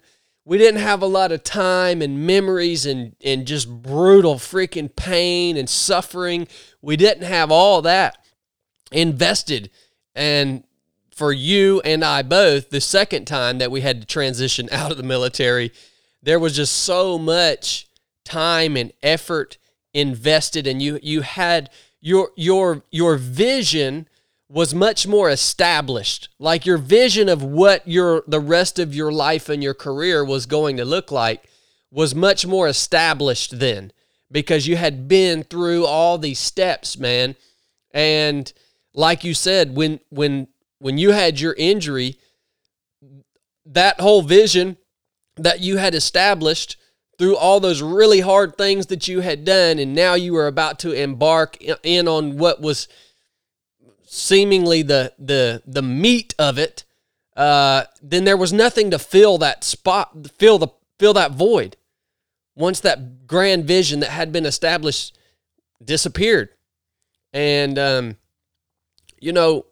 [0.49, 5.59] We didn't have a lot of time and memories and, and just brutal freaking pain
[5.59, 6.49] and suffering.
[6.81, 8.17] We didn't have all that
[8.91, 9.69] invested.
[10.15, 10.65] And
[11.15, 14.97] for you and I both, the second time that we had to transition out of
[14.97, 15.71] the military,
[16.23, 17.87] there was just so much
[18.25, 19.59] time and effort
[19.93, 21.69] invested and you you had
[22.01, 24.09] your your your vision
[24.49, 26.29] was much more established.
[26.39, 30.47] Like your vision of what your the rest of your life and your career was
[30.47, 31.45] going to look like
[31.91, 33.93] was much more established then
[34.31, 37.37] because you had been through all these steps man.
[37.93, 38.53] And
[38.95, 42.19] like you said when when when you had your injury
[43.67, 44.79] that whole vision
[45.37, 46.77] that you had established
[47.19, 50.79] through all those really hard things that you had done, and now you were about
[50.79, 52.87] to embark in on what was
[54.09, 56.85] seemingly the the the meat of it,
[57.37, 60.69] uh, then there was nothing to fill that spot, fill the
[60.99, 61.77] fill that void.
[62.55, 65.17] Once that grand vision that had been established
[65.85, 66.49] disappeared,
[67.33, 68.17] and um,
[69.21, 69.67] you know,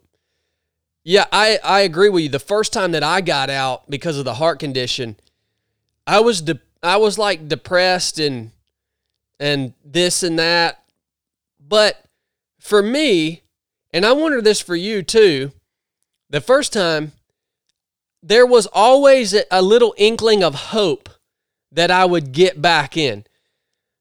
[1.03, 2.29] yeah, I I agree with you.
[2.29, 5.17] The first time that I got out because of the heart condition
[6.07, 8.51] I was de- I was like depressed and
[9.39, 10.83] and this and that.
[11.59, 12.01] But
[12.59, 13.43] for me,
[13.97, 15.51] and I wonder this for you too,
[16.29, 17.13] the first time
[18.21, 21.09] there was always a little inkling of hope
[21.71, 23.25] that I would get back in.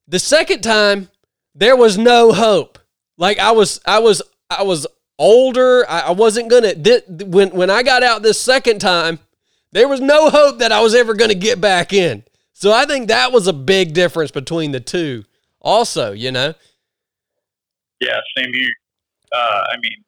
[0.06, 1.08] The second time,
[1.54, 2.78] there was no hope.
[3.16, 4.86] Like I was, I was, I was
[5.18, 5.88] older.
[5.88, 6.74] I, wasn't gonna.
[7.24, 9.18] When when I got out this second time,
[9.72, 12.22] there was no hope that I was ever gonna get back in.
[12.52, 15.24] So I think that was a big difference between the two.
[15.58, 16.52] Also, you know.
[17.98, 18.68] Yeah, same here.
[19.32, 19.98] Uh, I mean,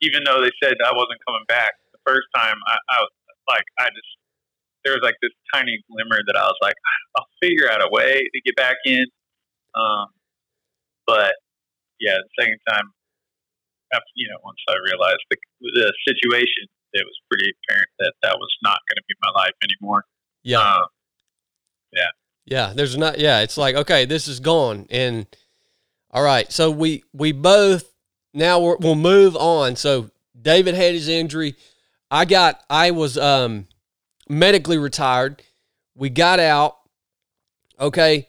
[0.00, 3.12] even though they said I wasn't coming back the first time, I, I was
[3.48, 4.12] like, I just
[4.84, 6.74] there was like this tiny glimmer that I was like,
[7.16, 9.06] I'll figure out a way to get back in.
[9.74, 10.06] Um,
[11.06, 11.34] but
[12.00, 12.90] yeah, the second time,
[13.94, 18.36] after, you know, once I realized the, the situation, it was pretty apparent that that
[18.38, 20.04] was not going to be my life anymore.
[20.42, 20.58] Yeah.
[20.58, 20.86] Um,
[21.92, 22.10] yeah.
[22.44, 22.72] Yeah.
[22.74, 23.18] There's not.
[23.18, 23.40] Yeah.
[23.40, 25.26] It's like okay, this is gone, and
[26.10, 26.50] all right.
[26.52, 27.91] So we we both
[28.34, 29.76] now we will move on.
[29.76, 31.56] So David had his injury.
[32.10, 32.62] I got.
[32.68, 33.68] I was um
[34.28, 35.42] medically retired.
[35.94, 36.76] We got out.
[37.78, 38.28] Okay.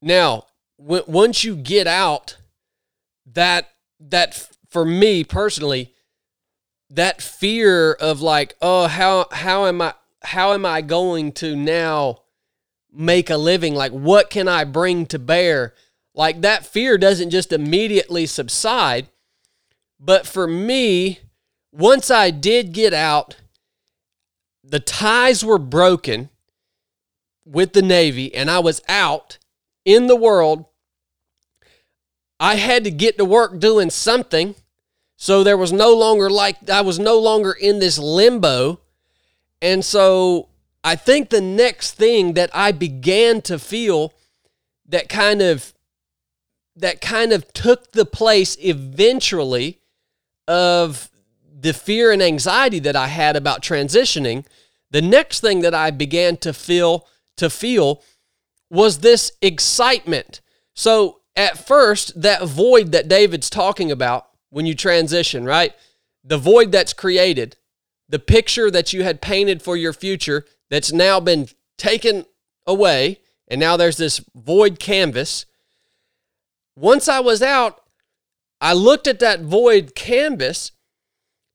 [0.00, 0.44] Now,
[0.78, 2.36] w- once you get out,
[3.34, 3.68] that
[4.00, 5.92] that for me personally,
[6.90, 12.22] that fear of like, oh, how how am I how am I going to now
[12.92, 13.74] make a living?
[13.74, 15.74] Like, what can I bring to bear?
[16.14, 19.08] Like that fear doesn't just immediately subside.
[19.98, 21.20] But for me,
[21.72, 23.36] once I did get out,
[24.62, 26.30] the ties were broken
[27.44, 29.38] with the Navy and I was out
[29.84, 30.66] in the world.
[32.38, 34.54] I had to get to work doing something.
[35.16, 38.80] So there was no longer like, I was no longer in this limbo.
[39.62, 40.48] And so
[40.84, 44.12] I think the next thing that I began to feel
[44.88, 45.72] that kind of
[46.78, 49.80] that kind of took the place eventually
[50.46, 51.10] of
[51.58, 54.46] the fear and anxiety that I had about transitioning,
[54.90, 57.06] the next thing that I began to feel
[57.36, 58.02] to feel
[58.70, 60.40] was this excitement.
[60.74, 65.74] So at first, that void that David's talking about when you transition, right?
[66.24, 67.56] The void that's created,
[68.08, 72.24] the picture that you had painted for your future that's now been taken
[72.66, 75.46] away, and now there's this void canvas.
[76.74, 77.82] Once I was out,
[78.60, 80.72] I looked at that void canvas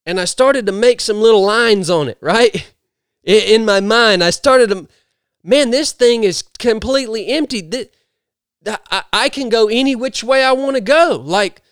[0.06, 2.72] and I started to make some little lines on it, right?
[3.24, 4.88] In my mind, I started to,
[5.44, 7.88] man, this thing is completely empty.
[9.12, 11.22] I can go any which way I want to go.
[11.24, 11.62] Like,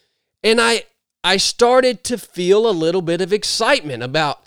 [0.43, 0.85] and I,
[1.25, 4.43] I started to feel a little bit of excitement about,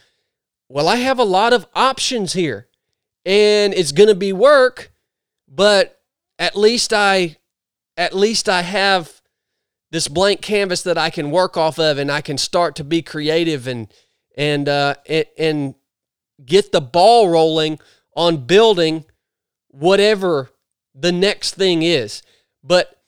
[0.69, 2.67] well, I have a lot of options here
[3.25, 4.91] and it's going to be work,
[5.47, 6.01] but
[6.39, 7.37] at least I,
[7.95, 9.21] at least I have
[9.93, 13.03] this blank canvas that I can work off of, and I can start to be
[13.03, 13.93] creative and
[14.35, 15.75] and uh, and, and
[16.43, 17.79] get the ball rolling
[18.15, 19.05] on building
[19.67, 20.49] whatever
[20.95, 22.23] the next thing is.
[22.63, 22.99] But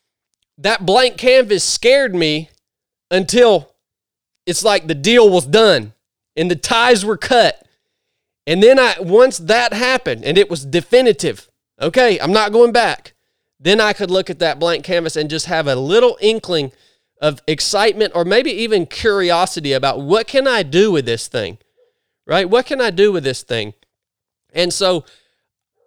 [0.60, 2.52] that blank canvas scared me
[3.10, 3.74] until
[4.46, 5.94] it's like the deal was done
[6.36, 7.68] and the ties were cut.
[8.46, 11.50] And then I once that happened and it was definitive.
[11.82, 13.15] Okay, I'm not going back
[13.60, 16.72] then I could look at that blank canvas and just have a little inkling
[17.22, 21.58] of excitement or maybe even curiosity about what can I do with this thing?
[22.28, 22.50] Right?
[22.50, 23.74] What can I do with this thing?
[24.54, 25.06] And so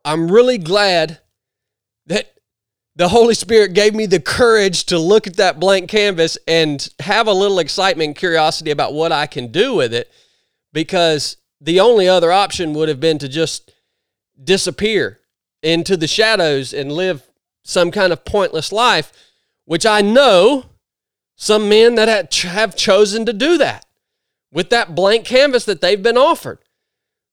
[0.04, 1.18] I'm really glad
[2.06, 2.32] that
[2.96, 7.28] the Holy Spirit gave me the courage to look at that blank canvas and have
[7.28, 10.10] a little excitement and curiosity about what I can do with it
[10.72, 13.72] because the only other option would have been to just
[14.42, 15.20] disappear
[15.62, 17.27] into the shadows and live
[17.68, 19.12] some kind of pointless life,
[19.66, 20.64] which I know
[21.36, 23.84] some men that have chosen to do that
[24.50, 26.60] with that blank canvas that they've been offered.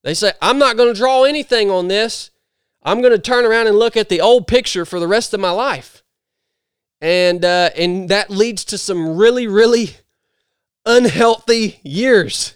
[0.03, 2.31] They say, I'm not going to draw anything on this.
[2.83, 5.39] I'm going to turn around and look at the old picture for the rest of
[5.39, 6.03] my life.
[6.99, 9.95] And, uh, and that leads to some really, really
[10.85, 12.55] unhealthy years.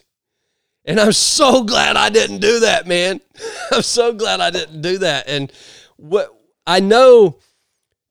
[0.83, 3.21] And I'm so glad I didn't do that, man.
[3.71, 5.29] I'm so glad I didn't do that.
[5.29, 5.49] And
[5.95, 6.37] what
[6.67, 7.39] I know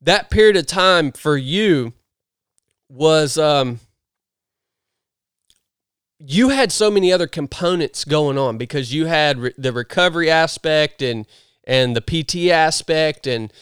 [0.00, 1.92] that period of time for you
[2.88, 3.80] was um,
[6.18, 11.02] you had so many other components going on because you had re- the recovery aspect
[11.02, 11.26] and
[11.64, 13.52] and the PT aspect and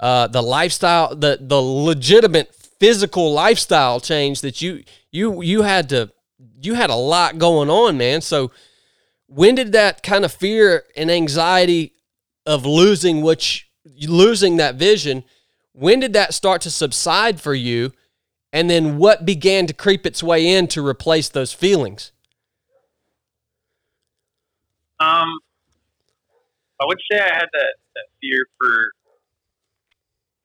[0.00, 6.10] uh, the lifestyle the the legitimate physical lifestyle change that you you you had to
[6.60, 8.20] you had a lot going on man.
[8.20, 8.50] So
[9.26, 11.92] when did that kind of fear and anxiety
[12.44, 13.68] of losing which
[14.06, 15.24] losing that vision
[15.76, 17.92] when did that start to subside for you?
[18.52, 22.12] And then what began to creep its way in to replace those feelings?
[24.98, 25.28] Um,
[26.80, 28.92] I would say I had that, that fear for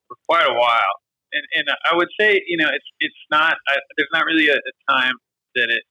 [0.08, 0.96] for quite a while,
[1.32, 4.56] and and I would say you know it's it's not I, there's not really a,
[4.56, 5.14] a time
[5.56, 5.84] that it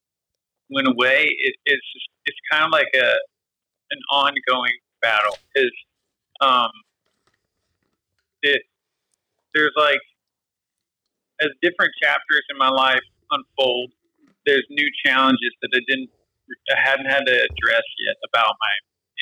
[0.68, 1.24] went away.
[1.24, 3.14] It, it's just it's kind of like a
[3.92, 5.72] an ongoing battle because
[6.42, 6.70] um
[8.42, 8.62] it
[9.54, 10.00] there's like
[11.40, 13.92] as different chapters in my life unfold,
[14.46, 16.10] there's new challenges that I didn't
[16.74, 18.72] I hadn't had to address yet about my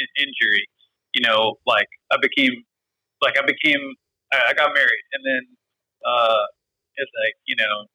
[0.00, 0.64] in- injury.
[1.12, 2.64] You know, like I became
[3.22, 3.94] like I became
[4.32, 5.42] I, I got married and then
[6.06, 6.44] uh
[6.98, 7.86] it's like, you know,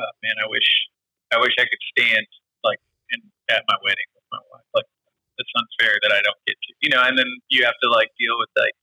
[0.00, 0.68] uh, man, I wish
[1.32, 2.26] I wish I could stand
[2.64, 2.80] like
[3.12, 4.68] in at my wedding with my wife.
[4.74, 4.88] Like
[5.38, 6.70] it's unfair that I don't get to.
[6.82, 8.76] You know, and then you have to like deal with like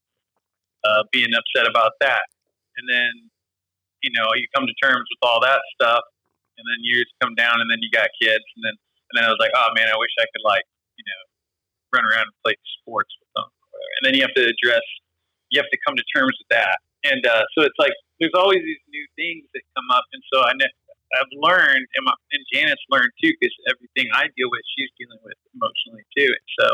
[0.83, 2.27] uh being upset about that.
[2.77, 3.11] And then
[4.01, 6.01] you know, you come to terms with all that stuff
[6.57, 8.75] and then years come down and then you got kids and then
[9.11, 10.65] and then I was like, oh man, I wish I could like
[10.97, 11.21] you know
[11.93, 13.49] run around and play sports with them.
[13.99, 14.85] And then you have to address,
[15.51, 16.79] you have to come to terms with that.
[17.03, 20.45] And uh, so it's like there's always these new things that come up, and so
[20.45, 20.53] I
[21.17, 25.19] I've learned, and, my, and Janet's learned too, because everything I deal with, she's dealing
[25.27, 26.29] with emotionally too.
[26.31, 26.67] And so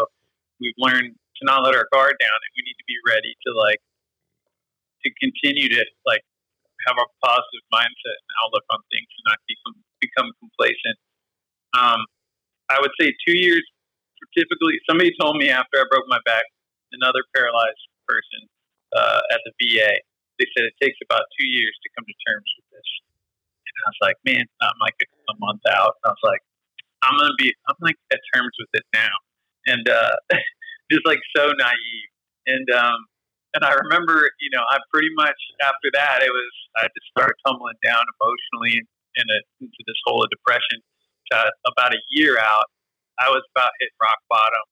[0.61, 3.49] we've learned to not let our guard down, and we need to be ready to
[3.55, 3.81] like
[5.03, 6.23] to continue to like
[6.85, 10.97] have a positive mindset and outlook on things, and not become become complacent.
[11.75, 12.01] Um,
[12.69, 13.63] I would say two years.
[14.33, 16.41] Typically, somebody told me after I broke my back,
[16.91, 18.49] another paralyzed person
[18.97, 19.93] uh, at the VA.
[20.41, 22.89] They said it takes about two years to come to terms with this.
[23.65, 25.97] And I was like, man, I'm like a month out.
[26.01, 26.41] And I was like,
[27.05, 29.13] I'm gonna be, I'm like at terms with it now,
[29.69, 30.15] and uh,
[30.91, 32.09] just like so naive.
[32.47, 32.99] And um,
[33.57, 37.33] and I remember, you know, I pretty much after that, it was I just started
[37.41, 38.85] tumbling down emotionally
[39.17, 40.77] in a, into this hole of depression
[41.33, 42.69] uh, about a year out,
[43.19, 44.65] I was about hitting rock bottom,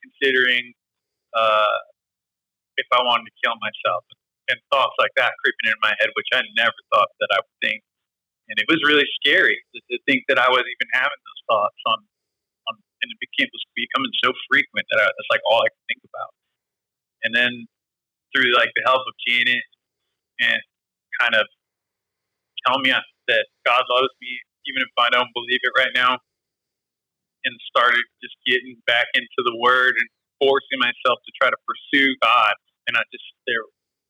[0.00, 0.72] considering
[1.36, 1.76] uh,
[2.80, 4.02] if I wanted to kill myself,
[4.50, 7.58] and thoughts like that creeping in my head, which I never thought that I would
[7.62, 7.84] think.
[8.50, 11.80] And it was really scary to, to think that I was even having those thoughts
[11.86, 11.98] on,
[12.68, 15.86] on and it became was becoming so frequent that I, that's like all I could
[15.86, 16.32] think about.
[17.22, 17.52] And then
[18.32, 19.62] through like the help of Janet
[20.40, 20.60] and
[21.20, 21.46] kind of
[22.66, 26.18] telling me that God loves me even if I don't believe it right now,
[27.42, 30.06] and started just getting back into the Word and
[30.38, 32.54] forcing myself to try to pursue God,
[32.86, 33.62] and not just there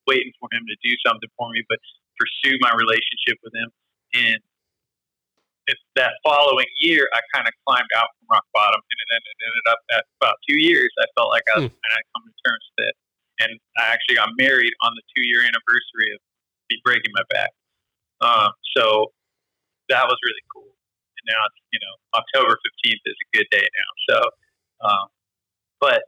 [0.05, 1.81] waiting for Him to do something for me, but
[2.21, 3.71] pursue my relationship with Him.
[4.13, 4.41] And
[5.71, 9.33] it, that following year, I kind of climbed out from rock bottom, and it ended,
[9.33, 10.93] it ended up at about two years.
[11.01, 11.81] I felt like I was, hmm.
[11.81, 12.97] and I come to terms with it.
[13.41, 16.21] And I actually got married on the two year anniversary of
[16.71, 17.53] me breaking my back.
[18.21, 19.13] Um, so
[19.89, 20.69] that was really cool.
[20.69, 23.91] And now it's, you know, October 15th is a good day now.
[24.09, 24.17] So,
[24.83, 25.07] um,
[25.81, 26.03] but,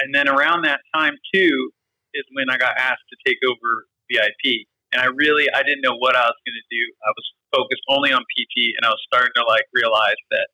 [0.00, 1.70] and then around that time too
[2.14, 4.66] is when I got asked to take over VIP.
[4.92, 6.84] And I really, I didn't know what I was going to do.
[7.04, 10.48] I was focused only on PT and I was starting to like realize that,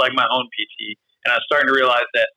[0.00, 2.28] like my own PT, and I was starting to realize that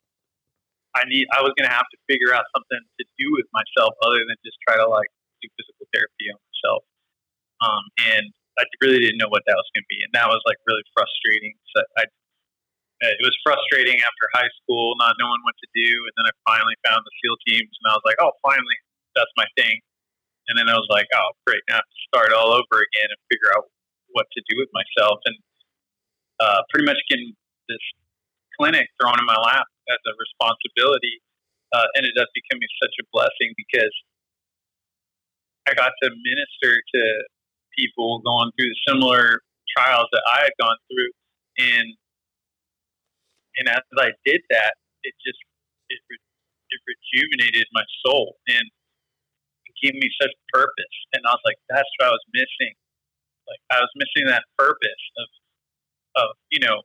[0.98, 4.22] I need, I was to have to figure out something to do with myself other
[4.26, 5.10] than just try to like
[5.42, 6.82] do physical therapy on myself.
[7.62, 7.84] Um,
[8.16, 8.26] and
[8.58, 11.56] I really didn't know what that was to be, and that was like really frustrating.
[11.76, 12.04] So I,
[13.08, 16.76] it was frustrating after high school, not knowing what to do, and then I finally
[16.84, 18.76] found the SEAL teams, and I was like, oh, finally,
[19.16, 19.80] that's my thing.
[20.52, 23.08] And then I was like, oh, great, now I have to start all over again
[23.08, 23.72] and figure out
[24.12, 25.38] what to do with myself, and
[26.44, 27.32] uh, pretty much getting
[27.72, 27.84] this
[28.60, 31.24] clinic thrown in my lap as a responsibility
[31.74, 33.94] uh, ended up becoming such a blessing because
[35.70, 37.04] I got to minister to
[37.78, 39.42] people going through the similar
[39.78, 41.12] trials that I had gone through,
[41.62, 41.88] and
[43.62, 45.40] and as I did that, it just
[45.90, 48.66] it it rejuvenated my soul and
[49.82, 50.96] gave me such purpose.
[51.14, 52.76] And I was like, that's what I was missing.
[53.48, 55.28] Like I was missing that purpose of
[56.24, 56.82] of you know.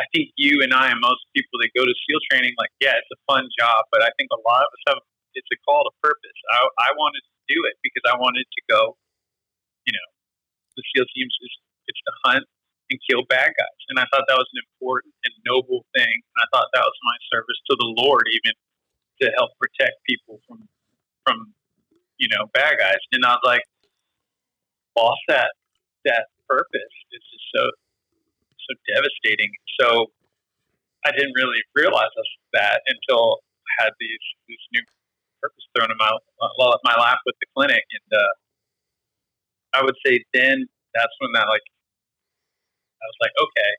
[0.00, 2.96] I think you and I and most people that go to SEAL training, like, yeah,
[2.96, 5.00] it's a fun job, but I think a lot of us have
[5.34, 6.38] it's a call to purpose.
[6.52, 8.96] I, I wanted to do it because I wanted to go,
[9.88, 10.08] you know,
[10.76, 11.52] the SEAL teams is
[11.88, 12.44] it's to hunt
[12.92, 13.80] and kill bad guys.
[13.88, 16.12] And I thought that was an important and noble thing.
[16.12, 18.52] And I thought that was my service to the Lord, even
[19.24, 20.68] to help protect people from
[21.24, 21.52] from
[22.18, 23.00] you know bad guys.
[23.12, 23.64] And I was like,
[24.96, 25.52] lost that
[26.04, 26.94] that purpose.
[27.12, 27.62] It's just so
[28.68, 29.50] so devastating.
[29.80, 30.12] So
[31.04, 32.10] I didn't really realize
[32.54, 34.84] that until I had these these new
[35.42, 36.12] purpose thrown in my
[36.86, 38.32] my lap with the clinic, and uh,
[39.74, 41.66] I would say then that's when that like
[43.02, 43.72] I was like, okay,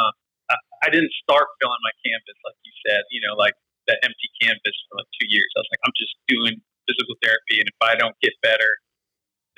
[0.00, 0.12] uh,
[0.48, 3.04] I, I didn't start filling my canvas like you said.
[3.12, 3.54] You know, like
[3.92, 5.52] that empty canvas for like two years.
[5.56, 6.56] I was like, I'm just doing
[6.88, 8.80] physical therapy, and if I don't get better,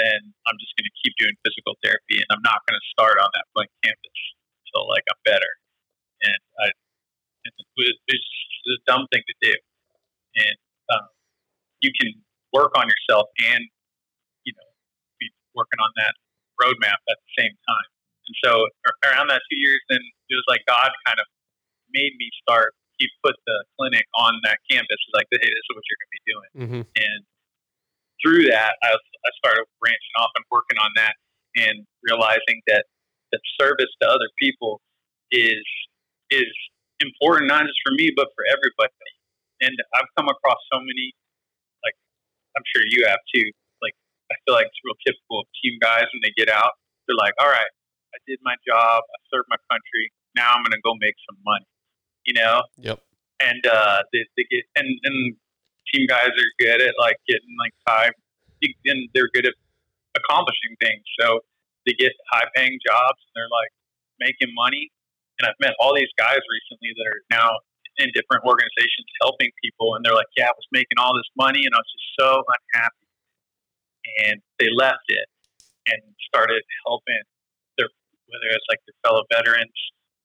[0.03, 0.19] then
[0.51, 3.31] I'm just going to keep doing physical therapy, and I'm not going to start on
[3.39, 4.19] that blank canvas
[4.69, 5.53] until like I'm better.
[6.23, 6.67] And I,
[7.47, 8.29] and it was, it's
[8.69, 9.55] a dumb thing to do,
[10.37, 10.57] and
[10.93, 11.09] um,
[11.81, 12.13] you can
[12.53, 13.63] work on yourself and
[14.43, 14.69] you know
[15.23, 16.15] be working on that
[16.59, 17.89] roadmap at the same time.
[18.27, 18.67] And so
[19.07, 21.27] around that two years, then it was like God kind of
[21.95, 22.75] made me start.
[22.99, 24.99] He put the clinic on that campus.
[25.15, 26.51] Like, hey, this is what you're going to be doing.
[26.59, 26.83] Mm-hmm.
[26.99, 27.19] And
[28.19, 31.15] through that, I, was, I started branching off and working on that,
[31.57, 32.85] and realizing that
[33.33, 34.81] that service to other people
[35.31, 35.65] is
[36.31, 36.53] is
[37.01, 38.93] important not just for me but for everybody.
[39.61, 41.11] And I've come across so many,
[41.83, 41.97] like
[42.55, 43.51] I'm sure you have too.
[43.83, 43.95] Like
[44.31, 46.79] I feel like it's real typical of team guys when they get out.
[47.07, 47.73] They're like, "All right,
[48.15, 49.03] I did my job.
[49.03, 50.15] I served my country.
[50.37, 51.67] Now I'm going to go make some money."
[52.23, 52.63] You know?
[52.79, 53.03] Yep.
[53.41, 55.35] And uh, they, they get and and
[55.91, 58.11] team guys are good at like getting like high,
[58.63, 59.55] and they're good at
[60.17, 61.03] accomplishing things.
[61.19, 61.41] So
[61.89, 63.73] they get high paying jobs and they're like
[64.21, 64.93] making money.
[65.41, 67.49] And I've met all these guys recently that are now
[67.99, 71.65] in different organizations helping people, and they're like, "Yeah, I was making all this money,
[71.65, 73.09] and I was just so unhappy."
[74.29, 75.29] And they left it
[75.89, 77.25] and started helping
[77.81, 77.89] their
[78.29, 79.79] whether it's like their fellow veterans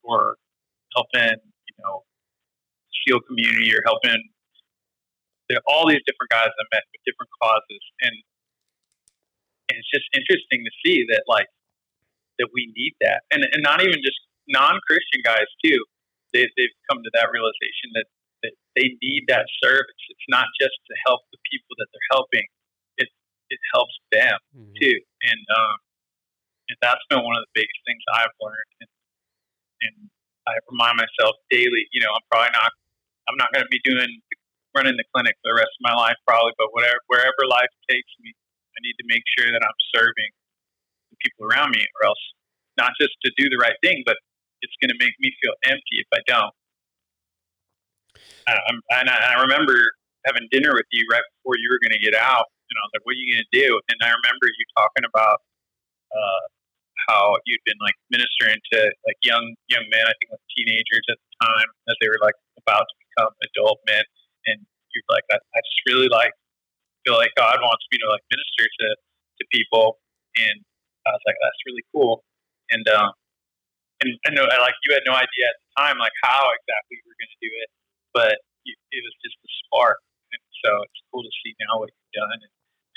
[0.04, 0.36] or
[0.94, 2.04] helping you know
[3.02, 4.20] SEAL community or helping
[5.66, 8.14] all these different guys I met with different causes, and,
[9.68, 11.48] and it's just interesting to see that like
[12.38, 15.80] that we need that, and and not even just non Christian guys too.
[16.32, 18.08] They they've come to that realization that
[18.42, 20.02] that they need that service.
[20.10, 22.46] It's not just to help the people that they're helping;
[22.98, 23.08] it
[23.48, 24.74] it helps them mm-hmm.
[24.76, 24.98] too,
[25.30, 25.76] and um,
[26.68, 28.90] and that's been one of the biggest things I've learned, and,
[29.88, 29.96] and
[30.48, 31.88] I remind myself daily.
[31.92, 32.72] You know, I'm probably not.
[33.24, 34.20] I'm not going to be doing
[34.76, 36.52] running the clinic for the rest of my life, probably.
[36.60, 38.36] But whatever, wherever life takes me,
[38.74, 40.30] I need to make sure that I'm serving
[41.10, 42.22] the people around me, or else
[42.76, 44.18] not just to do the right thing, but
[44.62, 46.54] it's going to make me feel empty if I don't.
[48.50, 49.76] Um, and I, I remember
[50.26, 52.92] having dinner with you right before you were going to get out, and I was
[52.98, 55.38] like, "What are you going to do?" And I remember you talking about
[56.12, 56.44] uh,
[57.08, 61.18] how you'd been like ministering to like young young men, I think like teenagers at
[61.18, 64.04] the time, as they were like about to become adult men
[64.46, 64.58] and
[64.94, 66.32] you're like, I, I just really like
[67.04, 68.88] feel like God wants me to like minister to
[69.40, 70.00] to people,
[70.40, 70.58] and
[71.06, 72.24] I was like, that's really cool,
[72.72, 73.12] and um,
[74.00, 77.06] and I know like you had no idea at the time like how exactly you
[77.06, 77.68] were going to do it,
[78.16, 78.34] but
[78.64, 80.00] you, it was just a spark,
[80.32, 82.52] and so it's cool to see now what you've done and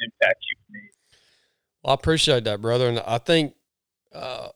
[0.08, 0.93] impact you've made.
[1.84, 3.53] Well, I appreciate that, brother, and I think
[4.14, 4.49] uh,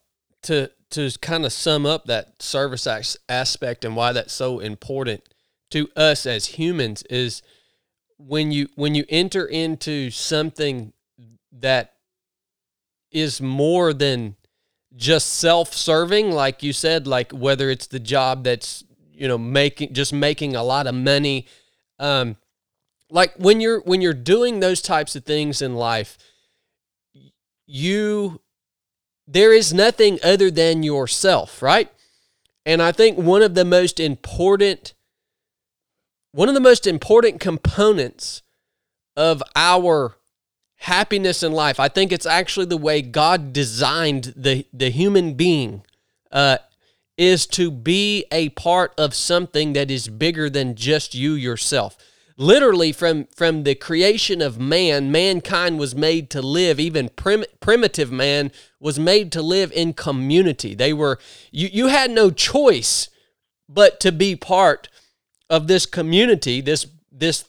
[0.44, 2.88] to to kind of sum up that service
[3.30, 5.24] aspect and why that's so important
[5.72, 7.42] to us as humans is
[8.28, 10.94] when you when you enter into something
[11.52, 11.94] that
[13.12, 14.36] is more than
[14.96, 20.14] just self-serving like you said like whether it's the job that's you know making just
[20.14, 21.46] making a lot of money
[22.00, 22.36] um
[23.10, 26.18] like when you're when you're doing those types of things in life
[27.66, 28.42] you
[29.28, 31.90] there is nothing other than yourself right?
[32.66, 34.94] And i think one of the most important
[36.32, 38.42] one of the most important components
[39.16, 40.16] of our
[40.78, 45.84] happiness in life, I think it's actually the way God designed the, the human being,
[46.32, 46.58] uh,
[47.18, 51.98] is to be a part of something that is bigger than just you yourself.
[52.38, 58.12] Literally, from, from the creation of man, mankind was made to live, even prim, primitive
[58.12, 60.74] man was made to live in community.
[60.74, 61.20] They were,
[61.52, 63.10] you, you had no choice
[63.70, 64.90] but to be part
[65.52, 67.46] of this community, this this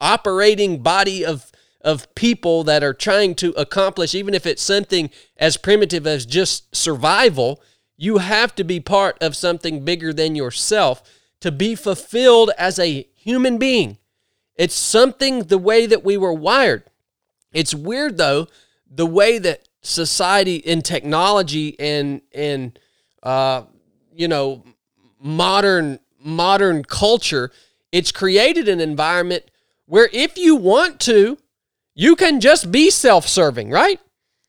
[0.00, 5.56] operating body of of people that are trying to accomplish, even if it's something as
[5.56, 7.62] primitive as just survival,
[7.96, 11.02] you have to be part of something bigger than yourself
[11.40, 13.96] to be fulfilled as a human being.
[14.56, 16.82] It's something the way that we were wired.
[17.52, 18.48] It's weird though,
[18.90, 22.76] the way that society and technology and and
[23.22, 23.62] uh,
[24.12, 24.64] you know
[25.20, 27.50] modern modern culture,
[27.92, 29.44] it's created an environment
[29.86, 31.38] where if you want to,
[31.94, 34.00] you can just be self serving, right?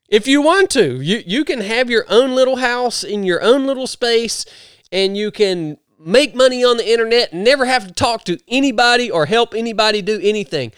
[0.10, 3.66] If you want to, you, you can have your own little house in your own
[3.66, 4.46] little space
[4.92, 9.12] and you can make money on the internet and never have to talk to anybody
[9.12, 10.72] or help anybody do anything.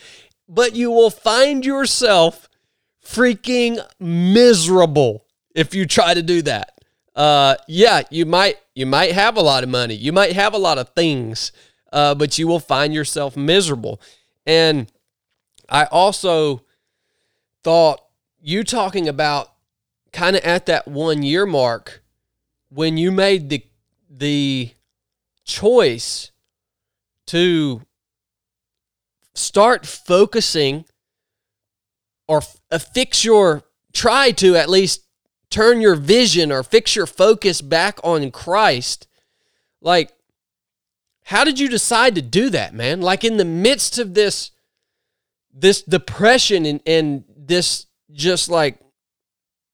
[0.50, 2.50] But you will find yourself
[3.06, 5.26] freaking miserable
[5.56, 6.81] if you try to do that
[7.16, 10.58] uh, yeah, you might you might have a lot of money, you might have a
[10.58, 11.52] lot of things,
[11.92, 14.02] uh, but you will find yourself miserable.
[14.46, 14.92] And
[15.70, 16.64] I also
[17.64, 18.02] thought
[18.42, 19.54] you talking about
[20.12, 22.04] kind of at that one year mark
[22.70, 23.64] when you made the
[24.10, 24.72] the
[25.44, 26.32] choice
[27.28, 27.82] to
[29.34, 30.86] start focusing
[32.28, 32.42] or
[32.94, 35.06] fix your try to at least
[35.52, 39.08] turn your vision or fix your focus back on Christ.
[39.82, 40.12] Like,
[41.26, 43.02] how did you decide to do that, man?
[43.02, 44.52] Like in the midst of this
[45.54, 48.80] this depression and, and this just like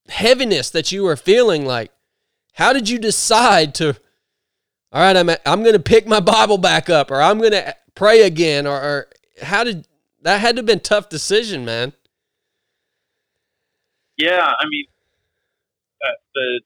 [0.09, 1.91] heaviness that you were feeling like
[2.53, 3.89] how did you decide to
[4.91, 7.75] all right i'm i'm going to pick my bible back up or i'm going to
[7.93, 9.07] pray again or, or
[9.41, 9.85] how did
[10.21, 11.91] that had to have been tough decision man
[14.17, 14.85] yeah i mean
[16.05, 16.61] uh, the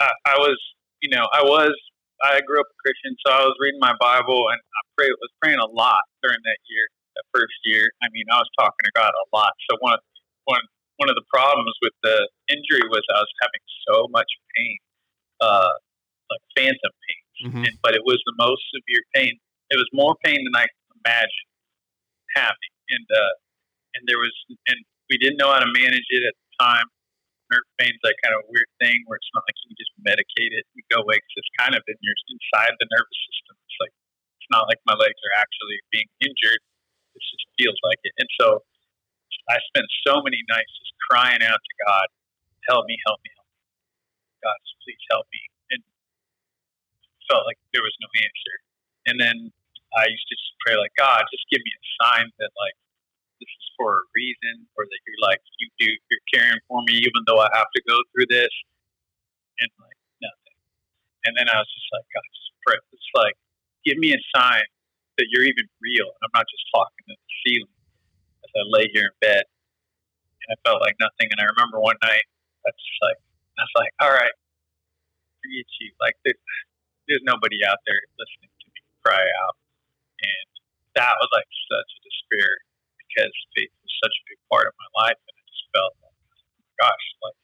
[0.00, 0.58] I, I, was
[1.02, 1.74] you know i was
[2.22, 5.32] i grew up a christian so i was reading my bible and i pray, was
[5.42, 6.86] praying a lot during that year
[7.18, 10.00] that first year i mean i was talking to god a lot so one of
[10.44, 10.62] one
[11.02, 14.78] one of the problems with the injury was I was having so much pain,
[15.42, 15.74] uh,
[16.30, 17.22] like phantom pain.
[17.42, 17.64] Mm-hmm.
[17.66, 19.34] And, but it was the most severe pain.
[19.74, 20.70] It was more pain than I
[21.02, 21.50] imagined
[22.36, 23.34] having, and uh,
[23.98, 24.32] and there was,
[24.68, 24.78] and
[25.10, 26.86] we didn't know how to manage it at the time.
[27.52, 30.52] Nerve pain's that kind of weird thing where it's not like you can just medicate
[30.56, 33.54] it and go away because it's kind of in your inside the nervous system.
[33.68, 33.94] It's like
[34.40, 36.60] it's not like my legs are actually being injured.
[37.12, 38.64] It just feels like it, and so
[39.52, 42.06] I spent so many nights just crying out to God,
[42.72, 43.60] help me, help me, help me.
[44.40, 45.42] God, please help me.
[45.76, 45.80] And
[47.30, 48.54] felt like there was no answer.
[49.08, 49.36] And then
[49.98, 52.76] I used to just pray like, God, just give me a sign that like
[53.42, 57.02] this is for a reason or that you're like, you do, you're caring for me
[57.02, 58.54] even though I have to go through this.
[59.58, 60.58] And like nothing.
[61.26, 62.78] And then I was just like, God, just pray.
[62.94, 63.36] It's like,
[63.82, 64.66] give me a sign
[65.18, 66.08] that you're even real.
[66.22, 67.78] I'm not just talking to the ceiling
[68.46, 71.28] as I lay here in bed, and I felt like nothing.
[71.30, 72.26] And I remember one night,
[72.64, 73.20] I was like,
[73.58, 74.34] I was like, all right,
[75.44, 75.92] forget you.
[76.00, 76.40] Like, there's,
[77.06, 79.56] there's nobody out there listening to me cry out,
[80.22, 80.48] and
[80.96, 82.50] that was like such a despair
[83.12, 86.18] because faith was such a big part of my life, and I just felt like,
[86.80, 87.38] gosh, like,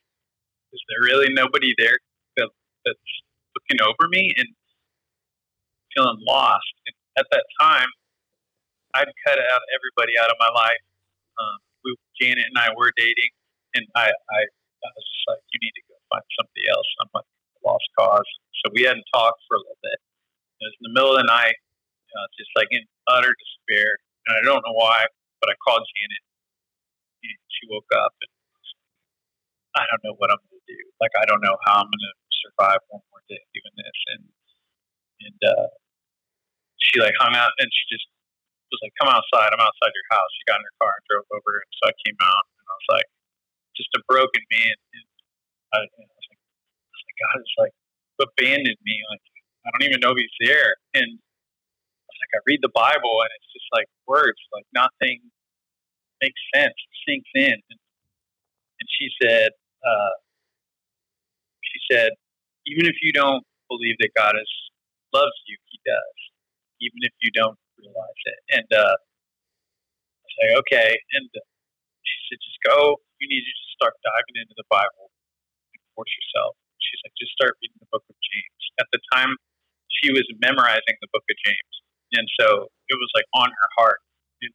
[0.72, 1.96] is there really nobody there
[2.40, 2.48] that,
[2.84, 3.10] that's
[3.52, 4.48] looking over me and
[5.92, 6.72] feeling lost?
[6.88, 7.88] And at that time,
[8.96, 10.84] I'd cut out everybody out of my life
[11.38, 13.32] um, we, Janet and I were dating,
[13.74, 16.88] and I, I, I was just like, you need to go find somebody else.
[17.02, 17.28] I'm like,
[17.64, 18.26] lost cause.
[18.64, 19.98] So we hadn't talked for a little bit.
[20.58, 21.54] It was in the middle of the night,
[22.14, 23.98] know, just like in utter despair.
[24.26, 25.06] And I don't know why,
[25.41, 26.24] but I called Janet.
[27.18, 28.30] And she woke up, and
[29.74, 30.80] I don't know what I'm going to do.
[31.03, 32.14] Like, I don't know how I'm going to
[32.47, 33.99] survive one more day doing this.
[34.14, 34.22] And
[35.18, 35.68] and uh,
[36.78, 38.07] she like hung out, and she just
[38.70, 39.51] was like, "Come outside.
[39.51, 41.95] I'm outside your house." She got in her car and drove over, and so I
[42.07, 43.09] came out, and I was like,
[43.78, 44.76] just a broken man.
[44.95, 45.07] And
[45.74, 46.43] I, and I was like,
[47.18, 47.74] God has like
[48.22, 48.97] abandoned me.
[49.11, 49.24] Like
[49.66, 50.78] I don't even know if He's there.
[50.95, 51.18] And
[52.29, 55.24] like, I read the Bible, and it's just like words, like nothing
[56.20, 56.76] makes sense,
[57.09, 57.57] sinks in.
[57.57, 57.81] And,
[58.99, 59.51] she said,
[59.87, 60.14] uh,
[61.62, 62.11] she said,
[62.66, 64.51] even if you don't believe that God is
[65.14, 66.18] loves you, He does.
[66.83, 68.39] Even if you don't realize it.
[68.59, 70.91] And uh, I like, okay.
[71.14, 72.99] And she said, just go.
[73.22, 75.11] You need to just start diving into the Bible
[75.74, 76.59] and force yourself.
[76.79, 78.62] She's like, just start reading the book of James.
[78.79, 79.35] At the time,
[80.03, 81.74] she was memorizing the book of James.
[82.14, 84.00] And so it was like on her heart.
[84.40, 84.52] And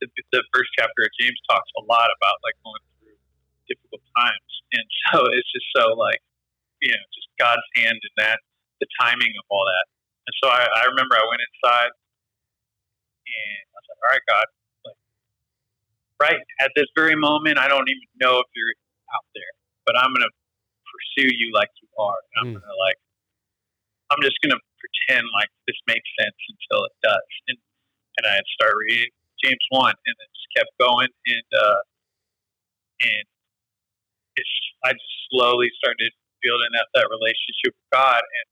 [0.00, 3.18] the, the first chapter of James talks a lot about like going through
[3.66, 4.50] difficult times.
[4.74, 6.22] And so it's just so like,
[6.82, 8.38] you know, just God's hand in that,
[8.78, 9.86] the timing of all that.
[10.26, 11.90] And so I, I remember I went inside
[13.26, 14.46] and I was like, all right, God,
[14.86, 15.00] like,
[16.22, 18.74] right at this very moment, I don't even know if you're
[19.14, 19.54] out there,
[19.86, 20.34] but I'm going to
[20.86, 22.18] pursue you like you are.
[22.18, 22.54] And I'm mm.
[22.58, 22.98] going to like,
[24.10, 27.30] I'm just going to pretend like this makes sense until it does.
[27.50, 27.58] And,
[28.18, 29.10] and I start reading
[29.42, 31.10] James 1 and it just kept going.
[31.10, 31.80] And, uh,
[33.02, 33.26] and
[34.38, 34.54] it's,
[34.86, 38.48] I just slowly started building up that relationship with God and,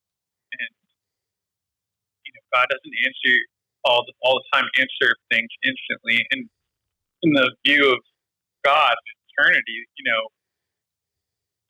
[0.59, 0.73] and,
[2.27, 3.35] you know, God doesn't answer
[3.85, 6.27] all the, all the time answer things instantly.
[6.33, 6.49] And
[7.23, 8.01] in the view of
[8.65, 8.97] God,
[9.39, 10.23] eternity, you know,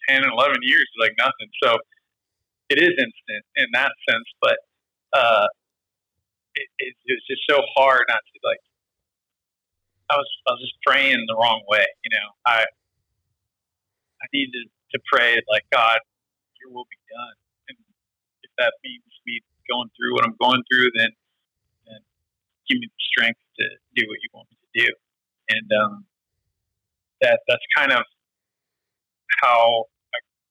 [0.08, 1.50] 10 and 11 years is like nothing.
[1.62, 1.76] So
[2.74, 4.58] it is instant in that sense, but
[5.14, 5.46] uh,
[6.58, 8.58] it, it, it was just so hard not to like.
[10.10, 12.28] I was I was just praying the wrong way, you know.
[12.44, 15.98] I I needed to pray like God,
[16.60, 17.36] Your will be done,
[17.70, 17.78] and
[18.42, 21.10] if that means me going through what I'm going through, then,
[21.86, 22.00] then
[22.68, 23.64] give me the strength to
[23.96, 24.90] do what you want me to do.
[25.48, 26.04] And um,
[27.22, 28.02] that that's kind of
[29.42, 29.84] how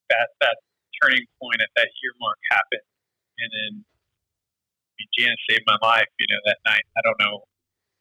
[0.10, 0.58] that that
[1.04, 2.88] turning point at that year mark happened.
[3.44, 6.08] And then I mean, Janet saved my life.
[6.16, 6.88] You know, that night.
[6.96, 7.44] I don't know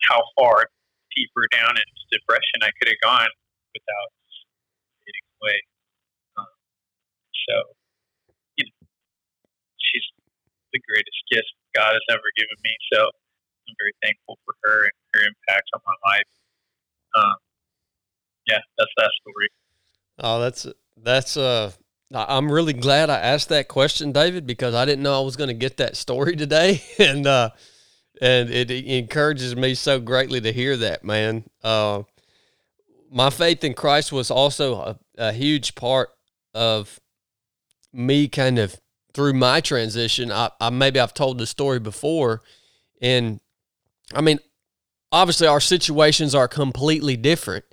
[0.06, 0.70] how far
[1.16, 3.32] deeper down into depression I could have gone
[3.74, 4.10] without
[5.04, 5.58] fading away.
[6.38, 6.52] Um,
[7.48, 7.54] so,
[8.56, 8.86] you know,
[9.76, 10.06] she's
[10.72, 12.74] the greatest gift God has ever given me.
[12.92, 16.30] So I'm very thankful for her and her impact on my life.
[17.16, 17.38] Um,
[18.46, 19.48] yeah, that's that story.
[20.18, 21.72] Oh, that's that's uh
[22.14, 25.48] I'm really glad I asked that question, David, because I didn't know I was going
[25.48, 27.50] to get that story today, and uh,
[28.20, 31.44] and it, it, encourages me so greatly to hear that, man.
[31.62, 32.02] Uh,
[33.10, 36.10] my faith in Christ was also a, a huge part
[36.54, 37.00] of
[37.92, 38.78] me, kind of
[39.14, 40.30] through my transition.
[40.30, 42.42] I, I maybe I've told the story before,
[43.00, 43.40] and
[44.14, 44.38] I mean,
[45.10, 47.64] obviously our situations are completely different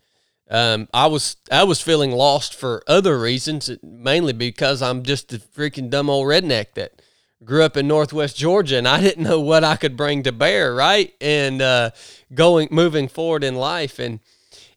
[0.50, 5.38] um, I was I was feeling lost for other reasons, mainly because I'm just a
[5.38, 7.02] freaking dumb old redneck that
[7.44, 10.74] grew up in Northwest Georgia, and I didn't know what I could bring to bear,
[10.74, 11.14] right?
[11.22, 11.92] And uh,
[12.34, 14.20] going moving forward in life, and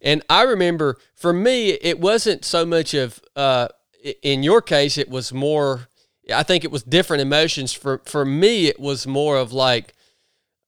[0.02, 3.68] and I remember for me, it wasn't so much of uh,
[4.22, 5.88] in your case, it was more.
[6.32, 7.72] I think it was different emotions.
[7.72, 9.94] For for me, it was more of like,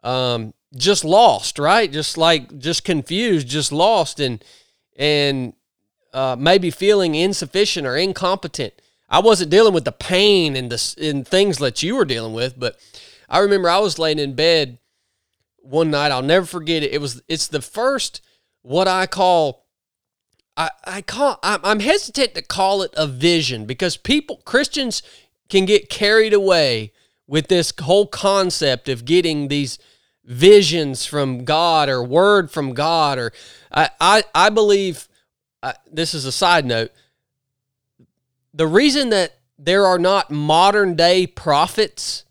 [0.02, 1.90] um, just lost, right?
[1.92, 4.42] Just like just confused, just lost, and
[4.96, 5.54] and
[6.12, 8.74] uh, maybe feeling insufficient or incompetent.
[9.08, 12.58] I wasn't dealing with the pain and the and things that you were dealing with,
[12.58, 12.78] but
[13.28, 14.78] I remember I was laying in bed
[15.60, 16.12] one night.
[16.12, 16.92] I'll never forget it.
[16.92, 18.20] It was it's the first
[18.62, 19.66] what I call
[20.56, 25.02] I I call I'm hesitant to call it a vision because people Christians
[25.48, 26.92] can get carried away
[27.26, 29.78] with this whole concept of getting these
[30.24, 33.32] visions from God or word from God or
[33.70, 35.08] I I, I believe
[35.62, 36.90] uh, this is a side note.
[38.52, 42.24] The reason that there are not modern day prophets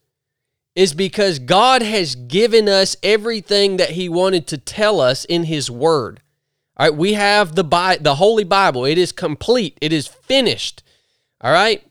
[0.76, 5.70] is because God has given us everything that he wanted to tell us in his
[5.70, 6.22] word.
[6.78, 8.86] All right, we have the Bi- the Holy Bible.
[8.86, 9.78] It is complete.
[9.82, 10.82] It is finished.
[11.42, 11.84] All right?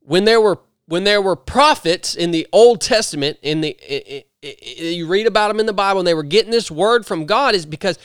[0.00, 4.24] When there were when there were prophets in the Old Testament in the
[4.66, 7.54] you read about them in the Bible and they were getting this word from God
[7.54, 7.98] is because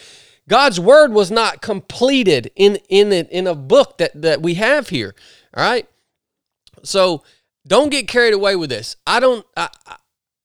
[0.48, 4.90] God's word was not completed in in a, in a book that that we have
[4.90, 5.16] here.
[5.56, 5.88] All right,
[6.84, 7.24] so
[7.66, 8.96] don't get carried away with this.
[9.06, 9.70] I don't I,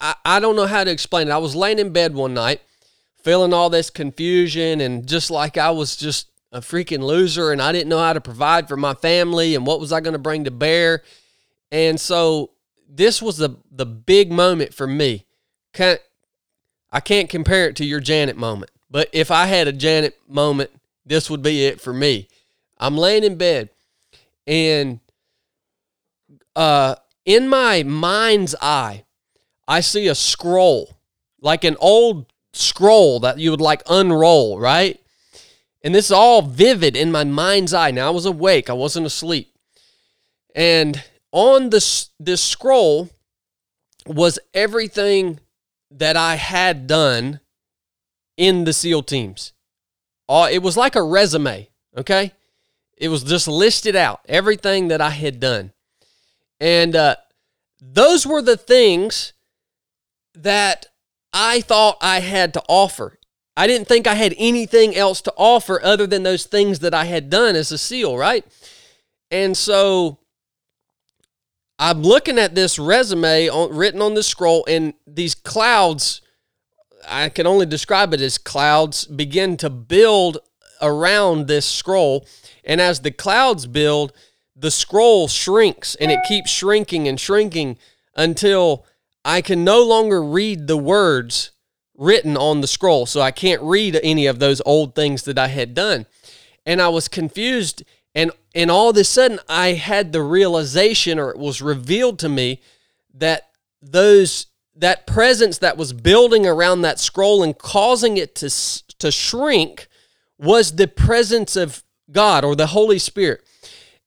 [0.01, 1.33] I, I don't know how to explain it.
[1.33, 2.61] I was laying in bed one night,
[3.23, 7.73] feeling all this confusion and just like I was just a freaking loser and I
[7.73, 10.45] didn't know how to provide for my family and what was I going to bring
[10.45, 11.03] to bear.
[11.73, 12.53] And so
[12.89, 15.27] this was the the big moment for me
[15.77, 16.01] can't
[16.91, 18.71] I can't compare it to your Janet moment.
[18.91, 20.71] But if I had a Janet moment,
[21.05, 22.29] this would be it for me.
[22.79, 23.71] I'm laying in bed
[24.47, 25.01] and
[26.57, 29.05] uh in my mind's eye,
[29.69, 30.97] I see a scroll,
[31.41, 34.99] like an old scroll that you would like unroll, right?
[35.83, 37.91] And this is all vivid in my mind's eye.
[37.91, 39.53] Now I was awake, I wasn't asleep.
[40.55, 41.03] And
[41.33, 43.11] on this this scroll
[44.07, 45.41] was everything
[45.99, 47.41] that I had done
[48.37, 49.53] in the SEAL teams.
[50.29, 52.33] Uh, it was like a resume, okay?
[52.97, 55.73] It was just listed out, everything that I had done.
[56.61, 57.17] And uh,
[57.81, 59.33] those were the things
[60.35, 60.87] that
[61.33, 63.19] I thought I had to offer.
[63.57, 67.05] I didn't think I had anything else to offer other than those things that I
[67.05, 68.45] had done as a SEAL, right?
[69.31, 70.19] And so
[71.79, 76.23] I'm looking at this resume on, written on the scroll, and these clouds,
[77.07, 80.39] I can only describe it as clouds, begin to build
[80.81, 82.27] around this scroll.
[82.65, 84.13] And as the clouds build,
[84.55, 87.79] the scroll shrinks and it keeps shrinking and shrinking
[88.15, 88.87] until
[89.25, 91.51] I can no longer read the words
[91.97, 93.07] written on the scroll.
[93.07, 96.07] So I can't read any of those old things that I had done.
[96.65, 97.85] And I was confused
[98.17, 102.29] and and all of a sudden I had the realization or it was revealed to
[102.29, 102.63] me
[103.15, 103.51] that
[103.81, 108.51] those that presence that was building around that scroll and causing it to
[108.99, 109.87] to shrink
[110.39, 113.45] was the presence of God or the Holy Spirit.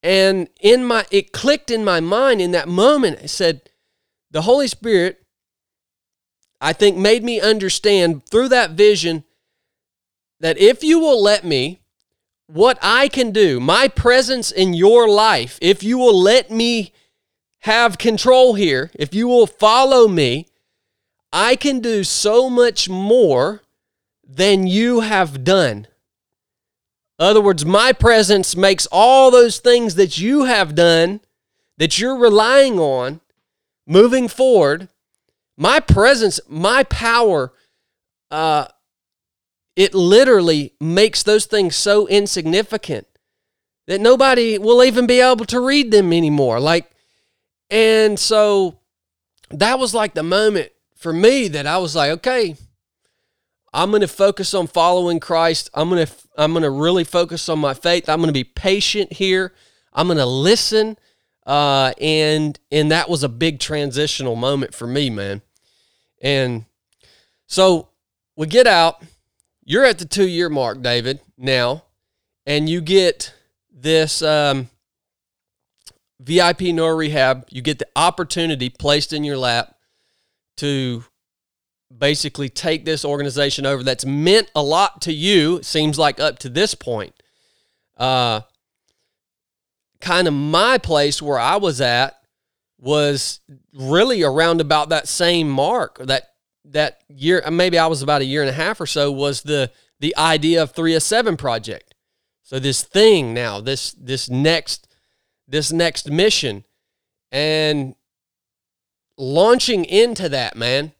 [0.01, 3.19] And in my it clicked in my mind in that moment.
[3.21, 3.69] I said,
[4.31, 5.23] the Holy Spirit,
[6.59, 9.23] I think, made me understand through that vision
[10.39, 11.78] that if you will let me
[12.51, 16.91] what I can do, my presence in your life, if you will let me
[17.59, 20.47] have control here, if you will follow me,
[21.31, 23.61] I can do so much more
[24.27, 25.87] than you have done.
[27.19, 31.19] Other words, my presence makes all those things that you have done,
[31.77, 33.21] that you're relying on,
[33.85, 34.87] moving forward.
[35.55, 37.53] My presence, my power,
[38.31, 38.69] uh,
[39.79, 43.07] it literally makes those things so insignificant
[43.87, 46.59] that nobody will even be able to read them anymore.
[46.59, 46.91] Like,
[47.69, 48.77] and so
[49.51, 52.57] that was like the moment for me that I was like, okay,
[53.71, 55.69] I'm going to focus on following Christ.
[55.73, 58.09] I'm going to I'm going to really focus on my faith.
[58.09, 59.53] I'm going to be patient here.
[59.93, 60.97] I'm going to listen.
[61.45, 65.41] Uh, and and that was a big transitional moment for me, man.
[66.21, 66.65] And
[67.47, 67.87] so
[68.35, 69.01] we get out.
[69.69, 71.83] You're at the two year mark, David, now,
[72.47, 73.35] and you get
[73.71, 74.67] this um,
[76.19, 77.45] VIP neuro rehab.
[77.51, 79.75] You get the opportunity placed in your lap
[80.57, 81.03] to
[81.95, 86.49] basically take this organization over that's meant a lot to you, seems like up to
[86.49, 87.13] this point.
[87.95, 88.41] Uh,
[90.01, 92.15] kind of my place where I was at
[92.79, 93.39] was
[93.71, 96.23] really around about that same mark that
[96.65, 99.41] that year uh, maybe I was about a year and a half or so was
[99.41, 101.93] the the idea of 3 of 7 project.
[102.41, 104.87] So this thing now, this this next
[105.47, 106.63] this next mission
[107.31, 107.95] and
[109.17, 110.93] launching into that, man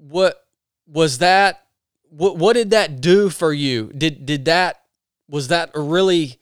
[0.00, 0.46] what
[0.86, 1.66] was that
[2.08, 3.92] what what did that do for you?
[3.96, 4.82] Did did that
[5.28, 6.38] was that really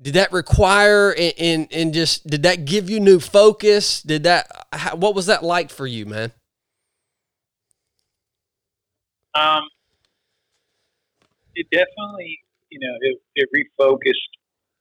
[0.00, 4.02] did that require and and just did that give you new focus?
[4.02, 6.32] Did that what was that like for you man
[9.36, 9.64] um
[11.54, 14.32] it definitely you know it, it refocused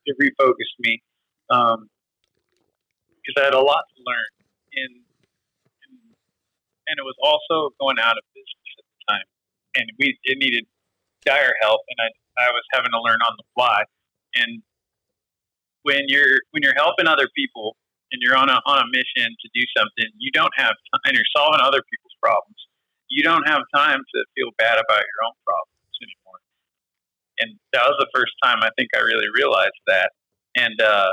[0.06, 1.02] it refocused me
[1.52, 1.90] um
[3.18, 4.32] because i had a lot to learn
[4.76, 5.06] and
[6.88, 9.28] and it was also going out of business at the time,
[9.78, 10.66] and we it needed
[11.26, 12.10] dire help, and I
[12.46, 13.84] I was having to learn on the fly,
[14.36, 14.62] and
[15.84, 17.78] when you're when you're helping other people
[18.12, 21.14] and you're on a on a mission to do something, you don't have time, and
[21.16, 22.60] you're solving other people's problems.
[23.10, 26.40] You don't have time to feel bad about your own problems anymore.
[27.40, 30.12] And that was the first time I think I really realized that.
[30.56, 31.12] And uh,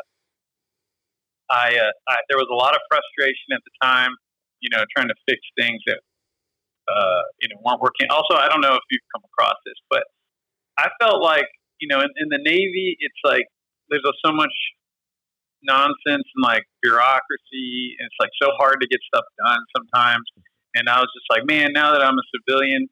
[1.51, 4.13] I, uh, I there was a lot of frustration at the time
[4.63, 6.01] you know, trying to fix things that,
[6.89, 8.07] uh, you know, weren't working.
[8.09, 10.07] Also, I don't know if you've come across this, but
[10.79, 11.51] I felt like,
[11.83, 13.45] you know, in, in the Navy, it's like
[13.91, 14.55] there's so much
[15.63, 20.25] nonsense and like bureaucracy, and it's like so hard to get stuff done sometimes.
[20.75, 22.89] And I was just like, man, now that I'm a civilian,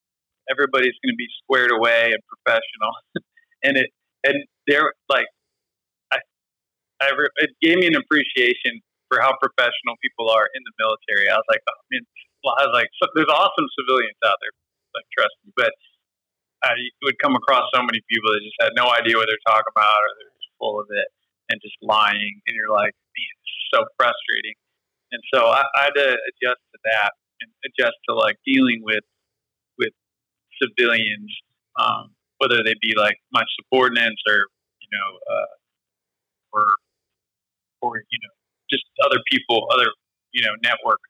[0.51, 2.93] everybody's going to be squared away and professional.
[3.67, 3.89] and it,
[4.25, 5.27] and they're like,
[6.13, 6.19] I,
[7.01, 11.27] I, re, it gave me an appreciation for how professional people are in the military.
[11.33, 11.79] I was like, oh,
[12.45, 14.55] well, I was like, so, there's awesome civilians out there,
[14.97, 15.73] like trust me, but
[16.63, 19.73] I would come across so many people that just had no idea what they're talking
[19.73, 21.09] about, or they're just full of it
[21.49, 24.57] and just lying, and you're like, man, it's so frustrating.
[25.11, 27.11] And so I, I had to adjust to that
[27.41, 29.05] and adjust to like dealing with
[29.79, 29.93] with
[30.61, 31.31] civilians,
[31.79, 34.47] um, whether they be like my subordinates or
[34.81, 35.53] you know, uh,
[36.53, 36.65] or
[37.83, 38.35] or you know
[38.71, 39.89] just other people, other
[40.33, 41.01] you know network,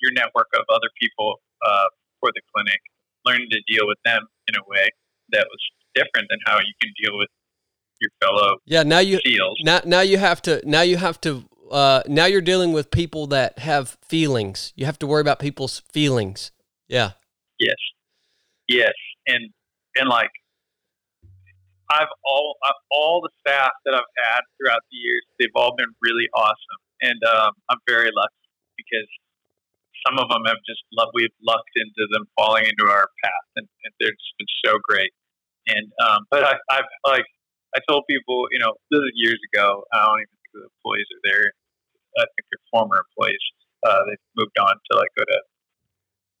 [0.00, 1.88] your network of other people uh,
[2.20, 2.80] for the clinic,
[3.24, 4.88] learning to deal with them in a way
[5.30, 5.62] that was
[5.94, 7.28] different than how you can deal with
[8.00, 8.56] your fellow.
[8.66, 9.58] Yeah, now you SEALs.
[9.62, 13.26] now now you have to now you have to uh, now you're dealing with people
[13.28, 14.72] that have feelings.
[14.76, 16.50] You have to worry about people's feelings.
[16.88, 17.12] Yeah.
[17.58, 17.76] Yes.
[18.68, 18.94] Yes,
[19.28, 19.50] and
[19.94, 20.30] and like
[21.88, 25.94] I've all I've, all the staff that I've had throughout the years, they've all been
[26.02, 28.46] really awesome and um, I'm very lucky
[28.76, 29.08] because
[30.06, 30.80] some of them have just
[31.14, 35.12] we've lucked into them falling into our path, and, and they've just been so great.
[35.66, 37.26] And um, but I, I've like
[37.74, 39.84] I told people, you know, this is years ago.
[39.92, 41.46] I don't even the employees are there.
[42.16, 43.44] I think they're former employees.
[43.84, 45.38] Uh, they've moved on to like go to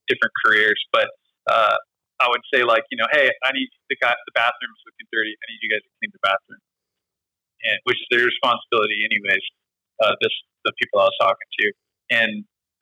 [0.08, 1.12] different careers, but
[1.52, 1.76] uh,
[2.16, 5.36] I would say like, you know, hey, I need the guy, the bathroom's looking dirty.
[5.36, 6.62] I need you guys to clean the bathroom,
[7.68, 9.44] and which is their responsibility anyways
[10.02, 10.32] uh, this
[10.64, 11.66] the people I was talking to,
[12.10, 12.32] and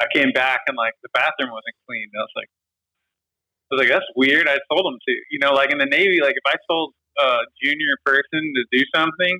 [0.01, 2.09] I came back and like the bathroom wasn't clean.
[2.14, 4.49] I was like, I was like, that's weird.
[4.49, 7.45] I told them to, you know, like in the Navy, like if I told a
[7.62, 9.39] junior person to do something,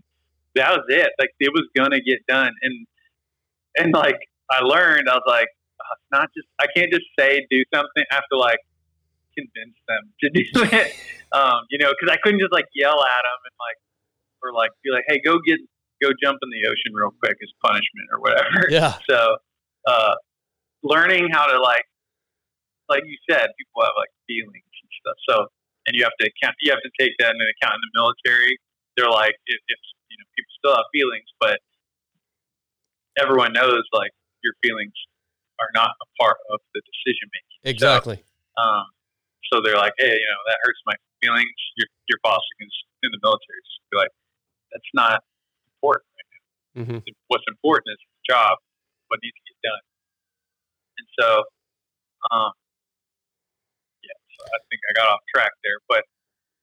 [0.55, 1.11] that was it.
[1.18, 2.86] Like it was gonna get done, and
[3.76, 4.18] and like
[4.50, 5.48] I learned, I was like,
[5.80, 8.05] oh, it's not just I can't just say do something.
[8.11, 8.61] I have to like
[9.36, 10.44] convince them to do
[10.78, 10.94] it.
[11.32, 13.78] Um, you know, because I couldn't just like yell at them and like
[14.42, 15.59] or like be like, hey, go get
[16.02, 18.68] go jump in the ocean real quick as punishment or whatever.
[18.70, 18.98] Yeah.
[19.09, 19.36] So,
[19.86, 20.14] uh,
[20.82, 21.84] learning how to like
[22.88, 25.18] like you said, people have like feelings and stuff.
[25.28, 25.34] So,
[25.88, 28.61] and you have to account, you have to take that into account in the military.
[28.96, 31.59] They're like, it, it's you know, people still have feelings, but
[33.19, 34.15] everyone knows like
[34.47, 34.95] your feelings
[35.59, 37.59] are not a part of the decision making.
[37.67, 38.23] Exactly.
[38.23, 38.87] So, um,
[39.51, 41.59] so they're like, hey, you know, that hurts my feelings.
[41.75, 43.59] Your your boss is in the military.
[43.67, 44.15] Just be like,
[44.71, 45.19] that's not
[45.75, 46.07] important.
[46.15, 46.25] Right
[46.75, 47.07] Mm-hmm.
[47.29, 48.59] What's important is the job,
[49.07, 49.85] what needs to get done.
[50.99, 51.29] And so,
[52.35, 52.51] um,
[54.03, 56.03] yeah, so I think I got off track there, but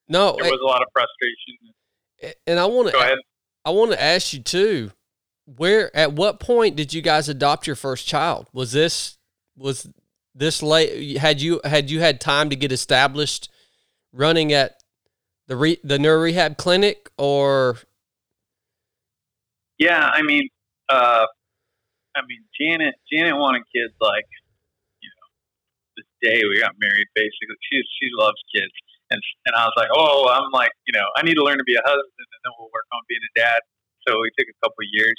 [0.09, 2.35] No, there was a lot of frustration.
[2.45, 3.19] and I want Go to ahead.
[3.65, 4.91] I want to ask you too.
[5.45, 8.47] Where at what point did you guys adopt your first child?
[8.53, 9.17] Was this
[9.57, 9.89] was
[10.33, 11.17] this late?
[11.17, 13.49] Had you had you had time to get established
[14.13, 14.81] running at
[15.47, 17.77] the re, the neuro rehab clinic or
[19.77, 20.47] Yeah, I mean,
[20.89, 21.25] uh,
[22.15, 24.25] I mean, Janet, Janet wanted kids like,
[25.01, 25.27] you know,
[25.97, 27.07] the day we got married.
[27.15, 28.71] Basically, she she loves kids,
[29.09, 31.63] and and I was like, oh, I'm like, you know, I need to learn to
[31.65, 33.59] be a husband, and then we'll work on being a dad.
[34.07, 35.17] So we took a couple years,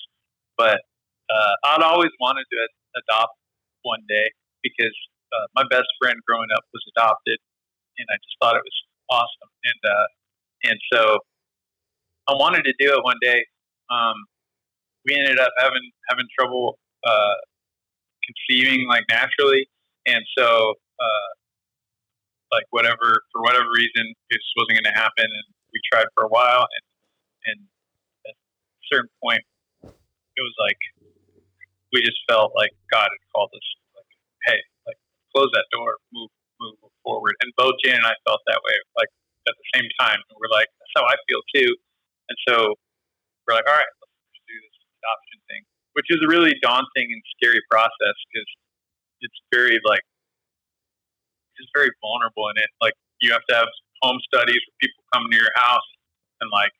[0.59, 0.83] but
[1.31, 2.61] uh, I'd always wanted to
[2.99, 3.39] adopt
[3.83, 4.27] one day
[4.63, 4.95] because
[5.33, 7.39] uh, my best friend growing up was adopted,
[7.99, 8.79] and I just thought it was
[9.11, 10.09] awesome, and uh,
[10.71, 11.19] and so
[12.29, 13.45] I wanted to do it one day.
[13.91, 14.15] Um,
[15.07, 17.37] we ended up having having trouble uh,
[18.23, 19.67] conceiving like naturally,
[20.07, 21.31] and so uh,
[22.53, 26.25] like whatever for whatever reason it just wasn't going to happen, and we tried for
[26.25, 26.85] a while, and
[27.47, 27.59] and
[28.27, 29.43] at a certain point
[30.37, 30.79] it was like
[31.93, 34.09] we just felt like God had called us, like
[34.49, 34.99] hey, like
[35.37, 39.11] close that door, move move forward, and both Jan and I felt that way, like
[39.49, 41.71] at the same time, and we're like that's how I feel too,
[42.33, 42.55] and so
[43.45, 45.63] we're like all right let's do this adoption thing,
[45.95, 48.49] which is a really daunting and scary process because
[49.21, 50.05] it's very like
[51.59, 52.71] it's very vulnerable in it.
[52.81, 53.71] Like you have to have
[54.03, 55.89] home studies where people come to your house
[56.41, 56.73] and like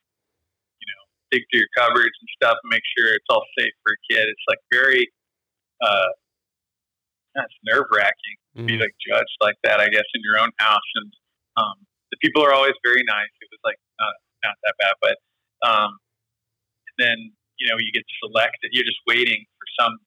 [1.33, 4.29] dig through your cupboards and stuff and make sure it's all safe for a kid.
[4.29, 5.09] It's like very
[5.81, 6.13] uh,
[7.41, 9.81] it's nerve wracking to be like judged like that.
[9.81, 11.09] I guess in your own house and
[11.57, 11.77] um,
[12.13, 13.33] the people are always very nice.
[13.41, 14.13] It was like not
[14.45, 15.17] not that bad, but
[15.65, 15.97] um,
[17.01, 17.17] then
[17.57, 18.69] you know you get selected.
[18.71, 19.97] You're just waiting for some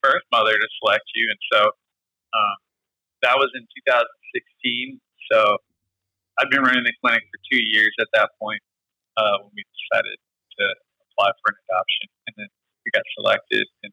[0.00, 1.60] birth mother to select you, and so
[2.32, 2.56] um,
[3.22, 5.00] that was in 2016.
[5.28, 5.60] So
[6.40, 8.62] I've been running the clinic for two years at that point
[9.20, 10.16] uh, when we decided
[10.58, 10.66] to
[11.10, 12.50] apply for an adoption, and then
[12.84, 13.92] we got selected, and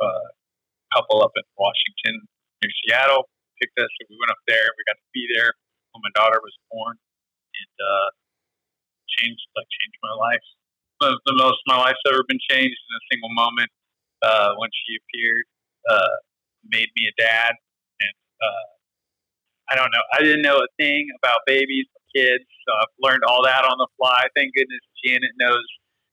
[0.00, 2.24] uh, a couple up in Washington
[2.60, 3.28] near Seattle
[3.60, 4.68] picked us, and we went up there.
[4.76, 5.52] We got to be there
[5.92, 8.08] when my daughter was born, and uh,
[9.20, 10.44] changed like changed my life
[11.00, 13.70] the, the most my life's ever been changed in a single moment
[14.22, 15.44] uh, when she appeared.
[15.88, 16.16] Uh,
[16.68, 17.56] made me a dad,
[18.04, 18.68] and uh,
[19.72, 20.04] I don't know.
[20.12, 23.88] I didn't know a thing about babies kids, so I've learned all that on the
[23.96, 24.26] fly.
[24.34, 25.64] Thank goodness Janet knows.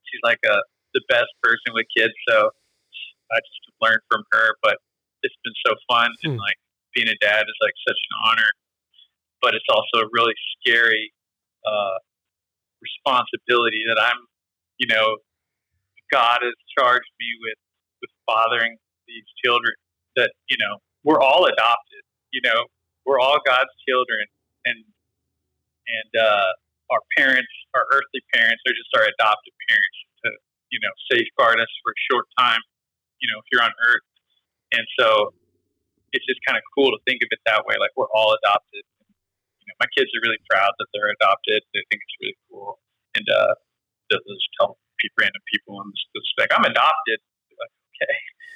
[0.10, 0.58] She's like a
[0.93, 2.50] the best person with kids, so
[3.32, 4.56] I just learned from her.
[4.64, 4.78] But
[5.24, 6.39] it's been so fun, and hmm.
[6.39, 6.58] like
[6.95, 8.52] being a dad is like such an honor.
[9.41, 11.14] But it's also a really scary
[11.66, 12.02] uh,
[12.82, 14.26] responsibility that I'm
[14.78, 15.18] you know,
[16.12, 17.60] God has charged me with
[18.02, 18.78] with fathering
[19.08, 19.74] these children.
[20.16, 22.04] That you know, we're all adopted.
[22.32, 22.66] You know,
[23.06, 24.26] we're all God's children,
[24.66, 24.78] and
[25.88, 26.52] and uh,
[26.92, 30.28] our parents, our earthly parents, they're just our adopted parents to
[30.72, 32.62] you know safeguard us for a short time.
[33.18, 34.06] You know, here on Earth,
[34.78, 35.34] and so
[36.14, 37.76] it's just kind of cool to think of it that way.
[37.82, 38.86] Like we're all adopted.
[38.86, 41.66] You know, my kids are really proud that they're adopted.
[41.74, 42.78] They think it's really cool,
[43.18, 43.58] and uh,
[44.10, 47.20] they'll just tell people, random people on the spec, I'm adopted.
[47.58, 48.16] Like, okay.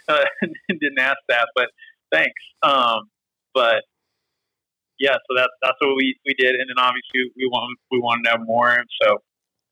[0.10, 0.26] Uh,
[0.70, 1.70] didn't ask that, but
[2.12, 2.42] thanks.
[2.64, 3.10] Um,
[3.54, 3.84] but
[5.02, 6.54] yeah, so that's, that's what we, we did.
[6.54, 8.70] And then obviously we want, we wanted to have more.
[8.70, 9.18] And so,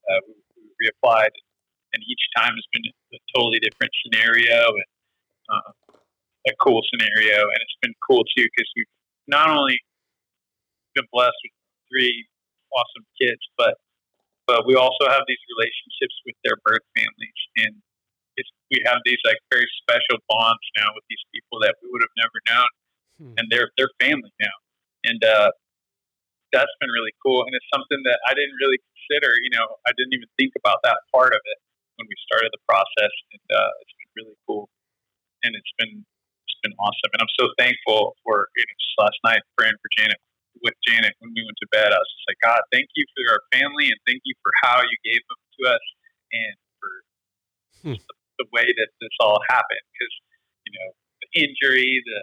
[0.09, 1.33] uh, we, we reapplied
[1.93, 4.89] and each time has been a totally different scenario and,
[5.53, 5.71] uh,
[6.49, 7.45] a cool scenario.
[7.45, 8.89] And it's been cool too, because we've
[9.29, 9.77] not only
[10.97, 11.53] been blessed with
[11.93, 12.25] three
[12.73, 13.77] awesome kids, but
[14.49, 17.77] but we also have these relationships with their birth families and
[18.33, 22.01] it's, we have these like very special bonds now with these people that we would
[22.01, 22.71] have never known
[23.19, 23.33] Hmm.
[23.37, 24.55] and they're they're family now
[25.05, 25.51] and uh,
[26.51, 29.91] that's been really cool and it's something that I didn't really consider you know I
[29.95, 31.59] didn't even think about that part of it
[31.97, 34.69] when we started the process and uh, it's been really cool
[35.43, 36.03] and it's been
[36.47, 39.89] it's been awesome and I'm so thankful for you know, just last night praying for
[39.97, 40.19] Janet
[40.63, 41.91] with Janet when we went to bed.
[41.91, 44.83] I was just like, God, thank you for our family and thank you for how
[44.83, 45.85] you gave them to us
[46.33, 46.91] and for
[47.83, 47.95] Hmm.
[47.95, 49.83] the, the way that this all happened.
[49.95, 50.15] Because,
[50.67, 50.87] you know,
[51.23, 52.19] the injury, the,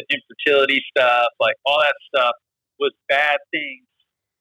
[0.00, 2.32] the infertility stuff, like all that stuff
[2.80, 3.84] was bad things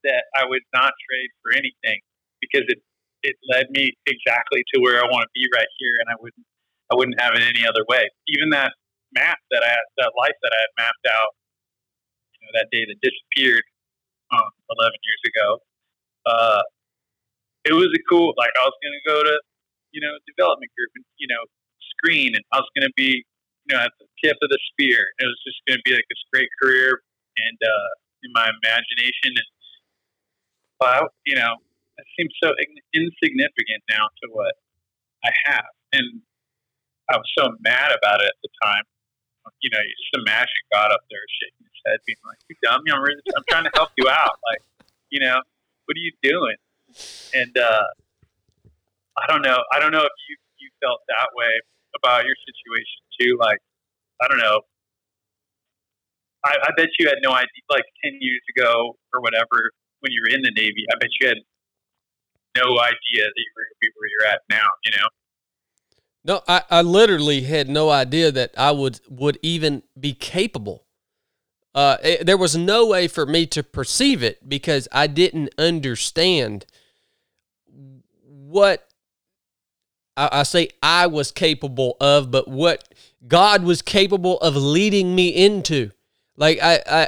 [0.08, 2.00] that I would not trade for anything
[2.40, 2.80] because it
[3.22, 6.48] it led me exactly to where I want to be right here, and I wouldn't
[6.92, 8.08] I wouldn't have it any other way.
[8.32, 8.72] Even that
[9.12, 11.32] map that I had, that life that I had mapped out,
[12.34, 13.66] you know, that day that disappeared
[14.32, 15.48] um, 11 years ago.
[16.26, 16.62] Uh,
[17.66, 18.34] it was a cool.
[18.38, 19.36] Like I was going to go to
[19.92, 21.44] you know development group and you know
[21.98, 23.26] screen, and I was going to be
[23.70, 25.00] know at the tip of the spear.
[25.20, 27.02] It was just going to be like this great career,
[27.38, 27.90] and uh,
[28.24, 29.50] in my imagination, and
[30.80, 31.56] but you know
[32.00, 32.56] it seems so
[32.96, 34.56] insignificant now to what
[35.24, 35.72] I have.
[35.92, 36.24] And
[37.12, 38.84] I was so mad about it at the time.
[39.62, 42.84] You know, just imagine God up there shaking his head, being like, "You dumb!
[42.86, 44.40] I'm, I'm trying to help you out.
[44.50, 44.62] Like,
[45.10, 45.42] you know,
[45.86, 46.58] what are you doing?"
[47.34, 47.88] And uh,
[49.18, 49.58] I don't know.
[49.74, 51.50] I don't know if you you felt that way
[51.96, 53.38] about your situation too.
[53.40, 53.60] Like,
[54.22, 54.62] I don't know.
[56.46, 57.64] I, I bet you had no idea.
[57.70, 61.28] Like ten years ago or whatever, when you were in the Navy, I bet you
[61.28, 61.38] had
[62.58, 64.68] no idea that you were going to be where you're at now.
[64.86, 65.08] You know.
[66.26, 70.86] No, I, I literally had no idea that I would would even be capable.
[71.74, 76.66] Uh, it, there was no way for me to perceive it because I didn't understand
[78.22, 78.89] what
[80.20, 82.94] I, I say I was capable of, but what
[83.28, 85.92] God was capable of leading me into.
[86.36, 87.08] Like I, I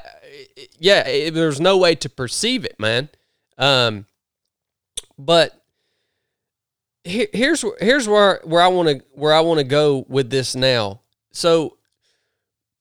[0.79, 3.09] yeah, it, there's no way to perceive it, man.
[3.57, 4.05] Um,
[5.17, 5.61] but
[7.03, 10.55] here, here's here's where where I want to where I want to go with this
[10.55, 11.01] now.
[11.31, 11.77] So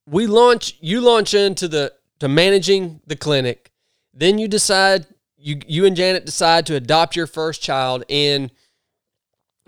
[0.07, 3.73] we launch you launch into the to managing the clinic.
[4.15, 5.07] Then you decide
[5.37, 8.51] you you and Janet decide to adopt your first child and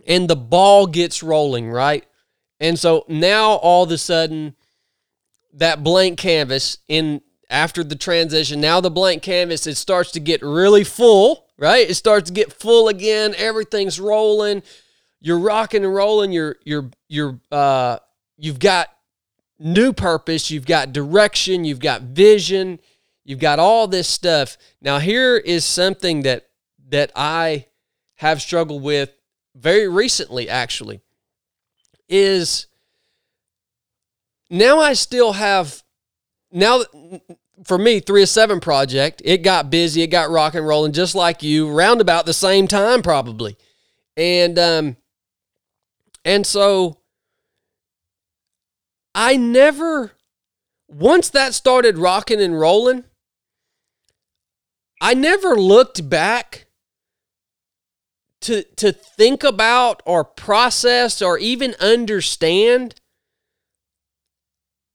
[0.06, 2.04] and the ball gets rolling, right?
[2.60, 4.54] And so now all of a sudden
[5.54, 10.42] that blank canvas in after the transition, now the blank canvas it starts to get
[10.42, 11.88] really full right?
[11.88, 13.34] It starts to get full again.
[13.36, 14.64] Everything's rolling.
[15.20, 16.32] You're rocking and rolling.
[16.32, 17.98] You're you're you're uh
[18.36, 18.88] you've got
[19.60, 22.80] new purpose, you've got direction, you've got vision,
[23.24, 24.58] you've got all this stuff.
[24.80, 26.48] Now here is something that
[26.88, 27.66] that I
[28.16, 29.14] have struggled with
[29.54, 31.00] very recently actually
[32.08, 32.66] is
[34.50, 35.82] now I still have
[36.50, 36.82] now
[37.64, 41.68] for me, 307 project, it got busy, it got rock and rolling just like you,
[41.70, 43.56] around about the same time probably.
[44.16, 44.96] And um
[46.24, 46.98] and so
[49.14, 50.12] I never
[50.88, 53.04] once that started rocking and rolling,
[55.00, 56.66] I never looked back
[58.42, 62.94] to to think about or process or even understand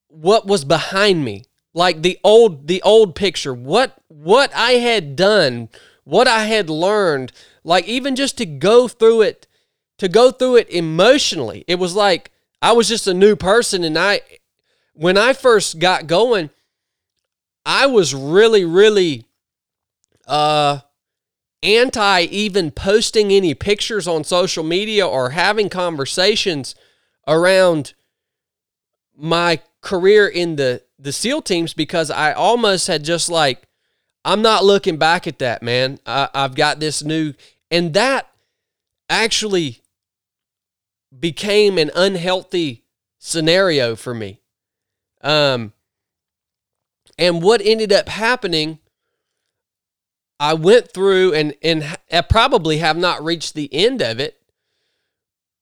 [0.07, 1.43] what was behind me.
[1.73, 3.53] Like the old the old picture.
[3.53, 5.69] What what i had done
[6.03, 7.31] what i had learned
[7.63, 9.47] like even just to go through it
[9.97, 11.63] to go through it emotionally.
[11.67, 12.31] It was like
[12.61, 14.21] i was just a new person and i
[14.93, 16.49] when i first got going
[17.65, 19.25] i was really really
[20.25, 20.79] uh
[21.63, 26.75] anti even posting any pictures on social media or having conversations
[27.27, 27.93] around
[29.15, 33.67] my career in the the SEAL teams because I almost had just like,
[34.25, 35.99] I'm not looking back at that, man.
[36.05, 37.33] I, I've got this new,
[37.69, 38.27] and that
[39.09, 39.81] actually
[41.17, 42.83] became an unhealthy
[43.19, 44.41] scenario for me.
[45.21, 45.73] Um,
[47.17, 48.79] and what ended up happening,
[50.39, 54.39] I went through and and I probably have not reached the end of it,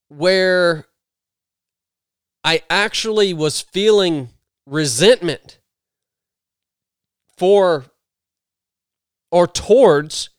[0.09, 0.85] where
[2.43, 4.29] I actually was feeling
[4.65, 5.59] resentment
[7.37, 7.85] for
[9.31, 10.29] or towards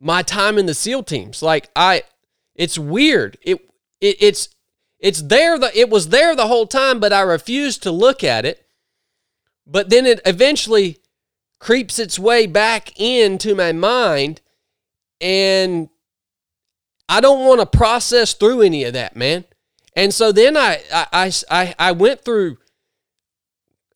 [0.00, 1.42] my time in the SEAL teams.
[1.42, 2.02] Like I
[2.54, 3.38] it's weird.
[3.42, 3.58] It,
[4.00, 4.48] it it's
[4.98, 8.44] it's there the it was there the whole time, but I refused to look at
[8.44, 8.66] it.
[9.66, 10.98] But then it eventually
[11.58, 14.40] creeps its way back into my mind
[15.20, 15.88] and
[17.08, 19.44] I don't want to process through any of that, man.
[19.96, 22.58] And so then I I I I went through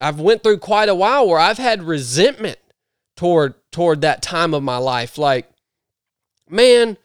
[0.01, 2.59] I've went through quite a while where I've had resentment
[3.17, 5.19] toward toward that time of my life.
[5.19, 5.51] Like,
[6.49, 6.97] man,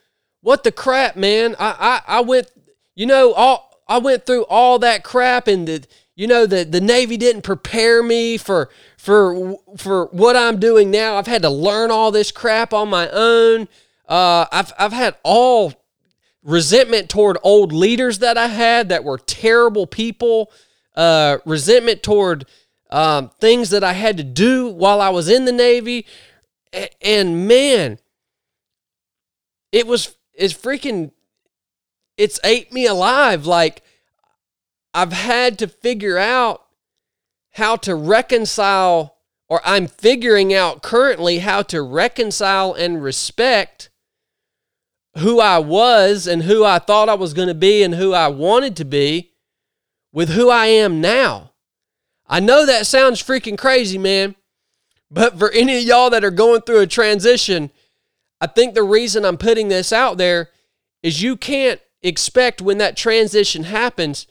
[0.42, 1.56] what the crap, man?
[1.58, 2.52] I I, I went,
[2.96, 5.88] you know, all I went through all that crap and the
[6.24, 11.18] you know the the Navy didn't prepare me for for for what I'm doing now.
[11.18, 13.68] I've had to learn all this crap on my own.
[14.08, 15.74] Uh, I've I've had all
[16.42, 20.50] resentment toward old leaders that I had that were terrible people.
[20.96, 22.46] Uh, resentment toward
[22.90, 26.06] um, things that I had to do while I was in the Navy.
[27.02, 28.00] And man,
[29.74, 31.12] it was it's freaking
[32.16, 33.46] it's ate me alive.
[33.46, 33.84] Like
[34.94, 36.64] I've had to figure out
[37.52, 39.18] how to reconcile,
[39.50, 43.90] or I'm figuring out currently how to reconcile and respect
[45.18, 48.28] who I was and who I thought I was going to be and who I
[48.28, 49.32] wanted to be
[50.12, 51.52] with who I am now.
[52.28, 54.36] I know that sounds freaking crazy, man,
[55.12, 57.70] but for any of y'all that are going through a transition,
[58.42, 60.50] I think the reason I'm putting this out there
[61.04, 64.26] is you can't expect when that transition happens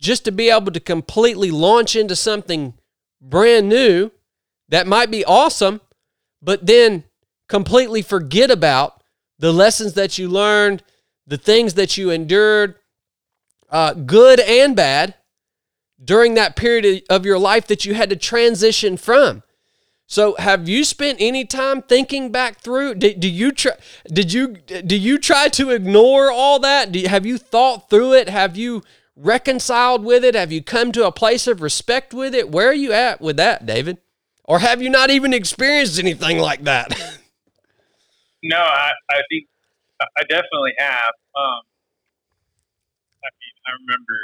[0.00, 2.74] just to be able to completely launch into something
[3.20, 4.10] brand new
[4.68, 5.80] that might be awesome,
[6.42, 7.04] but then
[7.48, 9.02] completely forget about
[9.38, 10.82] the lessons that you learned,
[11.26, 12.76] the things that you endured,
[13.70, 15.14] uh, good and bad,
[16.02, 19.42] during that period of your life that you had to transition from.
[20.06, 22.96] So, have you spent any time thinking back through?
[22.96, 23.72] Do you try?
[24.06, 26.94] Did you do you try to ignore all that?
[26.94, 28.28] Have you thought through it?
[28.28, 28.82] Have you
[29.16, 30.34] reconciled with it?
[30.34, 32.50] Have you come to a place of respect with it?
[32.50, 33.98] Where are you at with that, David?
[34.44, 36.90] Or have you not even experienced anything like that?
[38.42, 39.48] no, I, I think
[40.00, 41.14] I definitely have.
[41.34, 41.62] Um,
[43.24, 44.18] I mean, I remember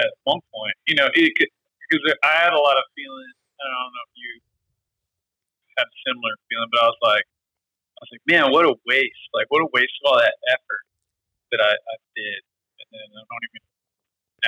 [0.00, 3.34] at one point, you know, because I had a lot of feelings.
[3.60, 4.32] I don't know if you
[5.76, 9.24] had a similar feeling, but I was like, I was like, man, what a waste!
[9.36, 10.84] Like, what a waste of all that effort
[11.52, 12.40] that I, I did,
[12.80, 13.69] and then I don't even.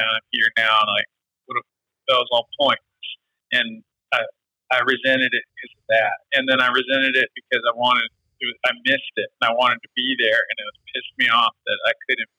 [0.00, 1.08] I'm here now, and like,
[1.46, 1.62] what a,
[2.08, 3.06] that was all pointless,
[3.52, 4.24] and I
[4.72, 8.08] I resented it because of that, and then I resented it because I wanted,
[8.40, 11.14] it was, I missed it, and I wanted to be there, and it was pissed
[11.20, 12.32] me off that I couldn't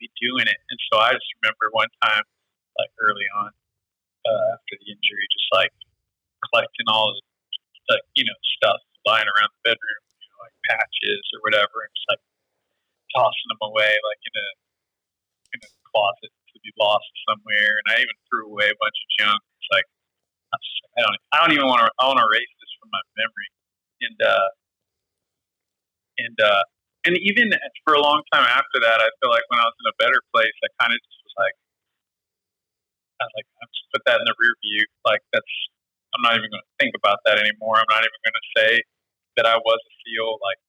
[0.00, 2.24] be doing it, and so I just remember one time,
[2.80, 3.52] like early on,
[4.24, 5.72] uh, after the injury, just like
[6.48, 7.22] collecting all the
[7.92, 11.92] like you know stuff lying around the bedroom, you know, like patches or whatever, and
[11.94, 12.22] just like
[13.14, 14.48] tossing them away like in a
[15.54, 16.32] in a closet
[16.66, 17.70] be lost somewhere.
[17.70, 19.38] And I even threw away a bunch of junk.
[19.38, 19.86] It's like
[20.98, 23.48] I don't I don't even want to I want to erase this from my memory.
[24.02, 24.48] And uh,
[26.18, 26.62] and uh,
[27.06, 27.54] and even
[27.86, 30.18] for a long time after that, I feel like when I was in a better
[30.34, 31.56] place, I kind of just was like,
[33.22, 34.82] I was like, I'm just put that in the rear view.
[35.06, 35.54] Like that's
[36.14, 37.76] I'm not even going to think about that anymore.
[37.76, 38.70] I'm not even going to say
[39.36, 40.60] that I was a SEAL, like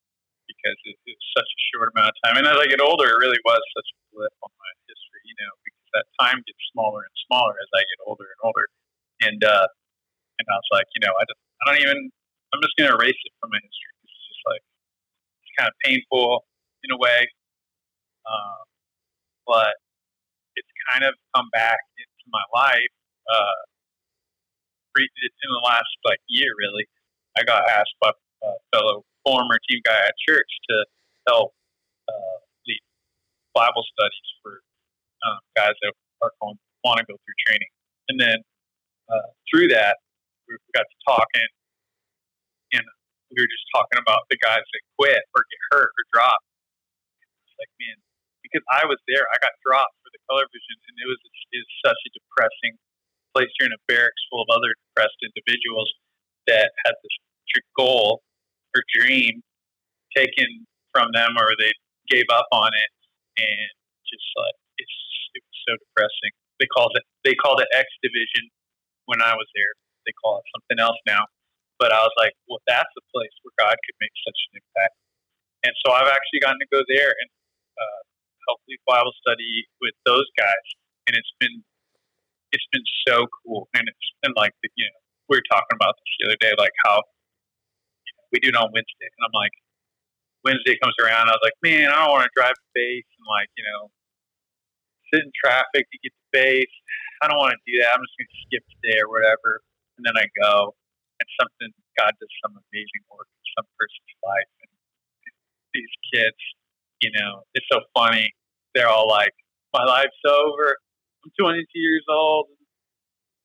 [0.48, 2.36] because it, it's such a short amount of time.
[2.40, 5.36] And as I get older, it really was such a blip on my history, you
[5.40, 8.65] know, because that time gets smaller and smaller as I get older and older.
[9.23, 9.68] And uh,
[10.39, 11.99] and I was like, you know, I just I don't even
[12.53, 13.93] I'm just to erase it from my history.
[14.03, 14.64] It's just like
[15.43, 16.45] it's kind of painful
[16.85, 17.27] in a way,
[18.26, 18.64] um,
[19.45, 19.73] but
[20.55, 22.93] it's kind of come back into my life.
[23.27, 23.59] Uh,
[24.97, 26.89] in the last like year, really,
[27.38, 28.09] I got asked by
[28.41, 30.85] a fellow former team guy at church to
[31.27, 31.53] help
[32.09, 32.81] uh, lead
[33.53, 34.61] Bible studies for
[35.56, 37.72] guys that are going want to go through training.
[38.08, 38.38] And then
[39.12, 39.99] uh, through that,
[40.48, 41.49] we got to talking,
[42.72, 42.86] and
[43.28, 46.40] we were just talking about the guys that quit or get hurt or drop.
[47.44, 47.99] It's like, man,
[48.40, 51.20] because I was there, I got dropped for the color vision, and it was
[51.52, 52.80] it was such a depressing
[53.36, 55.91] place you're in a barracks full of other depressed individuals
[56.48, 57.16] that had this
[57.78, 58.22] goal
[58.76, 59.41] or dream
[60.16, 61.72] taken from them or they
[62.10, 62.91] gave up on it
[63.38, 63.70] and
[64.08, 64.98] just like it's
[65.34, 66.32] it was so depressing.
[66.60, 68.49] They called it they called it X division
[69.06, 69.74] when I was there.
[70.06, 71.28] They call it something else now.
[71.78, 74.95] But I was like, well, that's a place where God could make such an impact.
[75.66, 77.30] And so I've actually gotten to go there and
[77.78, 78.02] uh,
[78.49, 80.66] help lead Bible study with those guys,
[81.06, 81.62] and it's been
[82.56, 83.68] it's been so cool.
[83.76, 84.99] And it's been like, you know,
[85.30, 88.58] we were talking about this the other day, like how you know, we do it
[88.58, 89.10] on Wednesday.
[89.12, 89.54] And I'm like,
[90.48, 93.28] Wednesday comes around, I was like, man, I don't want to drive to base and
[93.28, 93.91] like, you know,
[95.14, 96.76] sit in traffic to get to base.
[97.22, 97.96] I don't want to do that.
[97.96, 99.62] I'm just going to skip today or whatever.
[99.98, 100.76] And then I go
[101.18, 104.52] and something, God does some amazing work in some person's life.
[104.62, 104.72] And
[105.74, 106.42] these kids,
[107.02, 108.30] you know, it's so funny.
[108.76, 109.34] They're all like,
[109.74, 110.78] my life's over.
[111.26, 112.48] I'm 22 years old.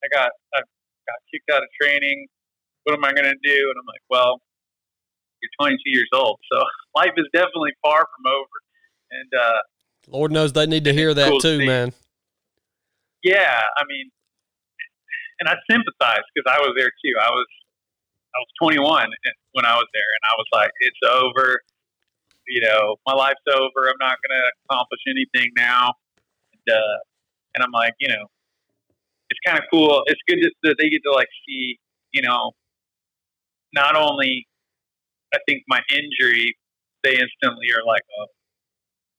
[0.05, 0.61] I got I
[1.07, 2.27] got kicked out of training.
[2.85, 3.59] What am I going to do?
[3.71, 4.43] And I'm like, well,
[5.43, 6.63] you're 22 years old, so
[6.99, 8.57] life is definitely far from over.
[9.11, 9.61] And uh,
[10.13, 11.93] Lord knows they need to hear that cool too, to man.
[13.23, 14.11] Yeah, I mean,
[15.41, 17.15] and I sympathize because I was there too.
[17.21, 17.47] I was
[18.35, 19.09] I was 21
[19.53, 21.61] when I was there, and I was like, it's over.
[22.49, 23.89] You know, my life's over.
[23.89, 25.93] I'm not going to accomplish anything now.
[26.53, 26.97] And, uh,
[27.55, 28.27] and I'm like, you know,
[29.31, 30.03] it's kind of cool.
[30.07, 31.79] It's good that they get to like see,
[32.13, 32.53] you know,
[33.75, 34.47] not only
[35.35, 36.57] I think my injury,
[37.05, 38.27] they instantly are like, oh,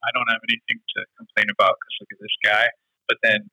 [0.03, 2.65] I don't have anything to complain about because look at this guy.
[3.07, 3.47] But then,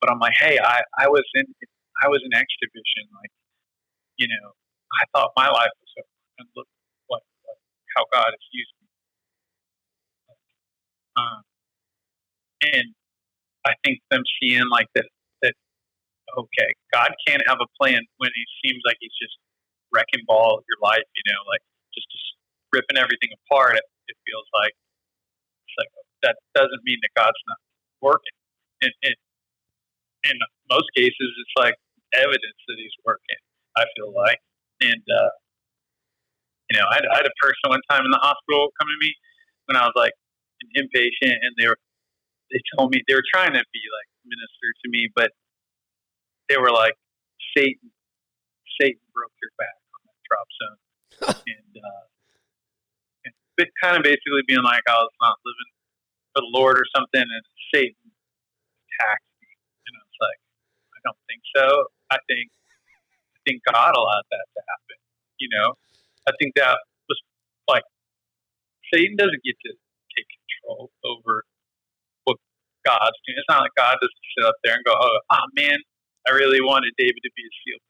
[0.00, 1.44] but I'm like, hey, I, I was in
[2.02, 3.30] I was in X division, like,
[4.16, 4.56] you know,
[4.96, 6.68] I thought my life was over, and look
[7.06, 7.56] what, what
[7.96, 8.88] how God has used me.
[11.16, 11.42] Um,
[12.72, 12.88] and
[13.68, 15.06] I think them seeing like that
[15.42, 15.54] that
[16.38, 19.36] okay, God can't have a plan when He seems like He's just
[19.92, 21.60] wrecking ball your life, you know, like
[21.92, 22.28] just, just
[22.72, 23.76] ripping everything apart.
[23.76, 24.72] It, it feels like
[25.66, 27.60] it's like that doesn't mean that God's not
[28.00, 28.36] working.
[28.82, 29.16] And, and
[30.30, 30.36] in
[30.70, 31.74] most cases, it's like
[32.14, 33.40] evidence that He's working.
[33.76, 34.38] I feel like,
[34.82, 35.32] and uh,
[36.70, 38.98] you know, I had, I had a person one time in the hospital come to
[39.00, 39.14] me
[39.66, 40.12] when I was like
[40.62, 41.78] an inpatient, and they were
[42.50, 45.30] they told me they were trying to be like minister to me, but
[46.48, 46.94] they were like
[47.56, 47.90] Satan
[48.80, 50.80] Satan broke your back on that drop zone,
[51.48, 52.04] and uh,
[53.82, 55.70] kind of basically being like oh, I was not living
[56.32, 59.50] for the Lord or something, and Satan attacked me,
[59.88, 60.40] and I was like,
[60.96, 61.66] I don't think so.
[62.10, 62.48] I think
[63.36, 64.98] I think God allowed that to happen.
[65.38, 65.74] You know,
[66.28, 67.18] I think that was
[67.68, 67.84] like
[68.92, 69.70] Satan doesn't get to
[70.16, 71.44] take control over
[72.24, 72.38] what
[72.86, 73.40] God's doing.
[73.40, 75.78] It's not like God doesn't sit up there and go, "Oh, oh man,
[76.28, 77.80] I really wanted David to be a seal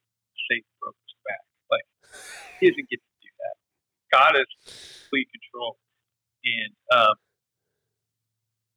[0.48, 1.44] Satan broke his back.
[1.70, 1.86] Like
[2.60, 3.11] he doesn't get to
[4.12, 4.46] God has
[5.10, 5.76] complete control.
[6.44, 7.14] And um,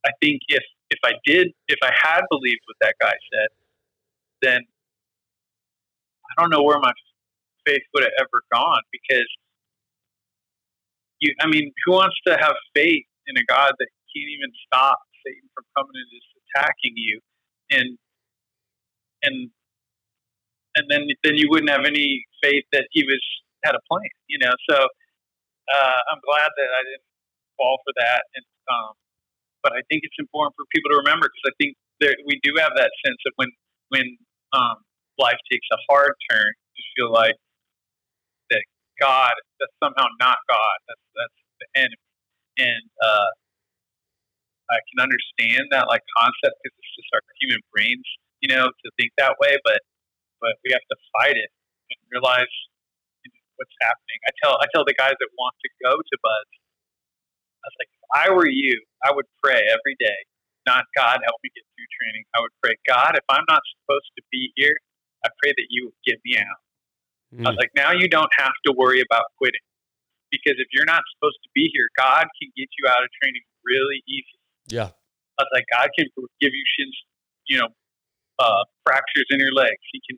[0.05, 3.49] I think if if I did, if I had believed what that guy said,
[4.41, 4.59] then
[6.29, 6.93] I don't know where my
[7.65, 9.27] faith would have ever gone because
[11.19, 11.33] you.
[11.41, 15.49] I mean, who wants to have faith in a God that can't even stop Satan
[15.55, 17.19] from coming and just attacking you?
[17.71, 17.97] And
[19.23, 19.49] and
[20.75, 23.21] and then then you wouldn't have any faith that he was
[23.63, 24.53] had a plan, you know.
[24.69, 24.87] So
[25.71, 27.07] uh, I'm glad that I didn't
[27.57, 28.93] fall for that, and um,
[29.63, 32.53] but I think it's important for people to remember because I think there, we do
[32.61, 33.49] have that sense of when
[33.89, 34.07] when
[34.53, 34.77] um,
[35.17, 37.35] life takes a hard turn, to feel like
[38.51, 38.63] that
[39.01, 40.77] God that's somehow not God.
[40.87, 42.09] That's that's the enemy,
[42.59, 43.29] and uh,
[44.71, 48.07] I can understand that like concept because it's just our human brains,
[48.41, 49.81] you know, to think that way, but
[50.41, 51.49] but we have to fight it
[51.91, 52.51] and realize
[53.57, 54.19] what's happening.
[54.27, 56.51] I tell I tell the guys that want to go to BUD/S,
[57.61, 60.19] I was like, if I were you, I would pray every day.
[60.65, 62.25] Not God help me get through training.
[62.33, 64.73] I would pray, God, if I'm not supposed to be here,
[65.21, 66.61] I pray that you will get me out.
[67.29, 67.45] Mm.
[67.45, 69.61] I was like, now you don't have to worry about quitting.
[70.33, 73.45] Because if you're not supposed to be here, God can get you out of training
[73.61, 74.37] really easy.
[74.67, 74.89] Yeah.
[75.37, 76.09] I was like, God can
[76.41, 76.95] give you shins,
[77.45, 77.69] you know,
[78.39, 79.79] uh, fractures in your legs.
[79.93, 80.17] He can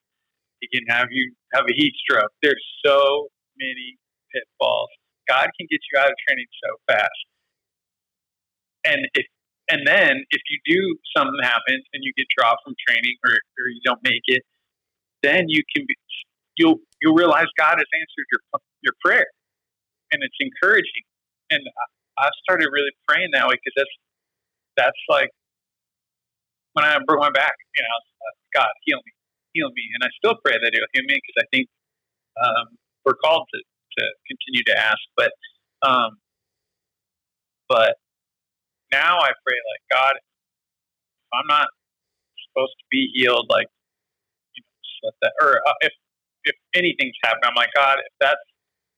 [0.62, 2.32] he can have you have a heat stroke.
[2.42, 3.28] There's so
[3.58, 3.98] many
[4.34, 4.90] pitfalls.
[5.28, 7.22] God can get you out of training so fast.
[8.86, 9.26] And if
[9.70, 10.82] and then if you do
[11.16, 14.44] something happens and you get dropped from training or, or you don't make it,
[15.24, 15.96] then you can be
[16.58, 18.42] you'll you'll realize God has answered your
[18.82, 19.28] your prayer,
[20.12, 21.04] and it's encouraging.
[21.52, 21.62] And
[22.20, 23.96] I, I started really praying that way because that's
[24.78, 25.30] that's like
[26.74, 29.12] when I broke my back, you know, uh, God heal me,
[29.58, 29.90] heal me.
[29.98, 31.66] And I still pray that He'll heal me because I think
[32.38, 35.02] um, we're called to, to continue to ask.
[35.18, 35.34] But
[35.82, 36.22] um,
[37.66, 37.98] but
[38.94, 41.68] now I pray like God, if I'm not
[42.48, 43.68] supposed to be healed, like
[44.54, 45.34] you know, just let that.
[45.42, 45.94] Or uh, if
[46.46, 48.46] if anything's happened, I'm like God, if that's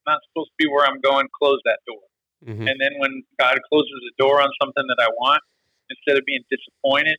[0.06, 2.04] not supposed to be where I'm going, close that door.
[2.46, 2.68] Mm-hmm.
[2.68, 5.42] And then when God closes the door on something that I want,
[5.90, 7.18] instead of being disappointed,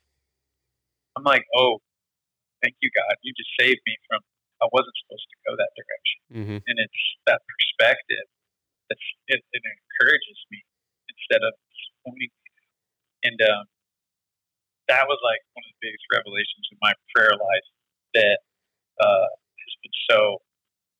[1.16, 1.78] I'm like, oh,
[2.62, 3.16] thank you, God.
[3.24, 4.20] You just saved me from,
[4.60, 6.18] I wasn't supposed to go that direction.
[6.30, 6.58] Mm-hmm.
[6.68, 8.26] And it's that perspective
[8.88, 10.60] that's, it, it encourages me
[11.08, 12.50] instead of disappointing me.
[13.24, 13.64] And um,
[14.88, 17.68] that was like one of the biggest revelations in my prayer life
[18.16, 18.38] that
[18.98, 20.42] uh, has been so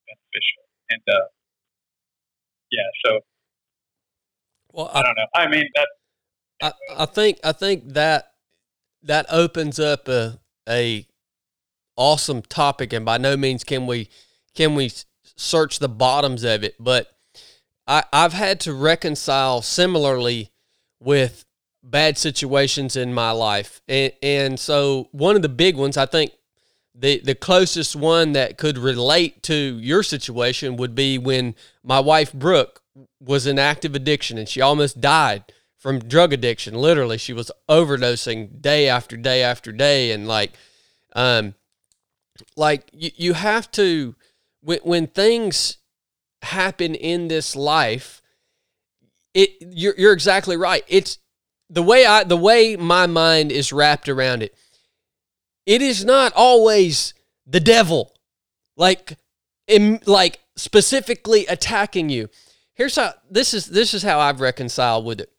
[0.07, 0.65] beneficial.
[0.91, 1.29] And uh,
[2.71, 3.11] yeah, so
[4.73, 5.31] well, I, I, don't know.
[5.35, 5.89] I mean, that.
[6.63, 6.73] I,
[7.03, 8.33] I think I think that
[9.03, 10.39] that opens up a
[10.69, 11.07] a
[11.97, 14.09] awesome topic, and by no means can we
[14.55, 14.91] can we
[15.37, 17.13] search the bottoms of it, but
[17.87, 20.51] I, I've had to reconcile similarly
[21.01, 21.45] with
[21.83, 26.33] bad situations in my life, and and so one of the big ones I think
[26.95, 32.33] the the closest one that could relate to your situation would be when my wife
[32.33, 32.83] Brooke
[33.21, 35.45] was in active addiction and she almost died
[35.81, 36.75] from drug addiction.
[36.75, 40.53] Literally, she was overdosing day after day after day, and like,
[41.15, 41.55] um,
[42.57, 44.15] like you, you have to
[44.63, 45.79] when, when things
[46.43, 48.23] happen in this life
[49.35, 50.83] it you're, you're exactly right.
[50.89, 51.19] It's
[51.69, 54.55] the way i the way my mind is wrapped around it
[55.67, 57.15] it is not always
[57.47, 58.13] the devil
[58.77, 59.19] like
[59.69, 62.29] in, like specifically attacking you.
[62.75, 65.31] Here's how this is this is how i've reconciled with it.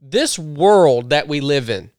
[0.00, 1.90] This world that we live in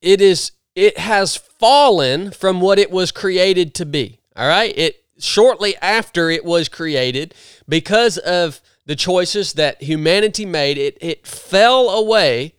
[0.00, 4.72] it is it has fallen from what it was created to be all right?
[4.76, 7.34] It shortly after it was created
[7.68, 12.54] because of the choices that humanity made it it fell away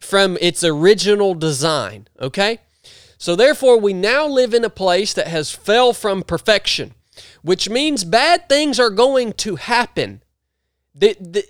[0.00, 2.58] from its original design okay?
[3.18, 6.94] So therefore we now live in a place that has fell from perfection
[7.42, 10.22] which means bad things are going to happen.
[10.94, 11.44] The, the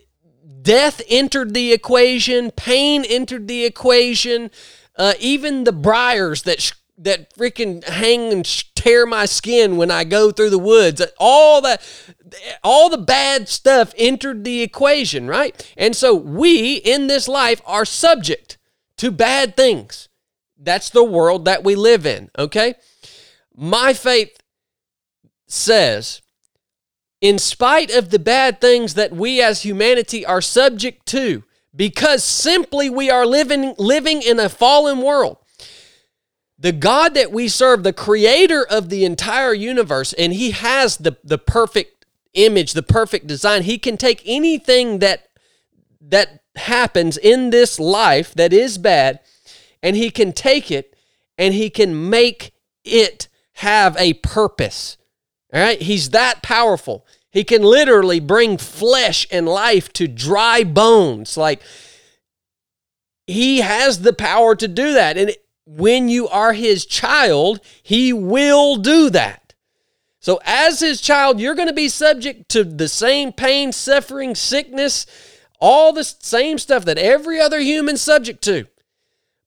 [0.62, 4.50] death entered the equation pain entered the equation
[4.96, 8.44] uh, even the briars that sh- that freaking hang and
[8.74, 11.02] tear my skin when I go through the woods.
[11.18, 11.82] All that,
[12.64, 15.74] all the bad stuff entered the equation, right?
[15.76, 18.56] And so we in this life are subject
[18.96, 20.08] to bad things.
[20.58, 22.74] That's the world that we live in, okay?
[23.54, 24.38] My faith
[25.46, 26.22] says,
[27.20, 31.44] in spite of the bad things that we as humanity are subject to,
[31.76, 35.36] because simply we are living living in a fallen world
[36.58, 41.16] the God that we serve, the creator of the entire universe, and he has the,
[41.22, 43.62] the perfect image, the perfect design.
[43.62, 45.28] He can take anything that
[46.00, 49.20] that happens in this life that is bad,
[49.82, 50.96] and he can take it
[51.36, 52.52] and he can make
[52.84, 54.96] it have a purpose.
[55.52, 55.80] All right?
[55.80, 57.06] He's that powerful.
[57.36, 61.36] He can literally bring flesh and life to dry bones.
[61.36, 61.60] Like
[63.26, 65.18] he has the power to do that.
[65.18, 65.36] And
[65.66, 69.52] when you are his child, he will do that.
[70.18, 75.04] So, as his child, you're going to be subject to the same pain, suffering, sickness,
[75.60, 78.66] all the same stuff that every other human subject to.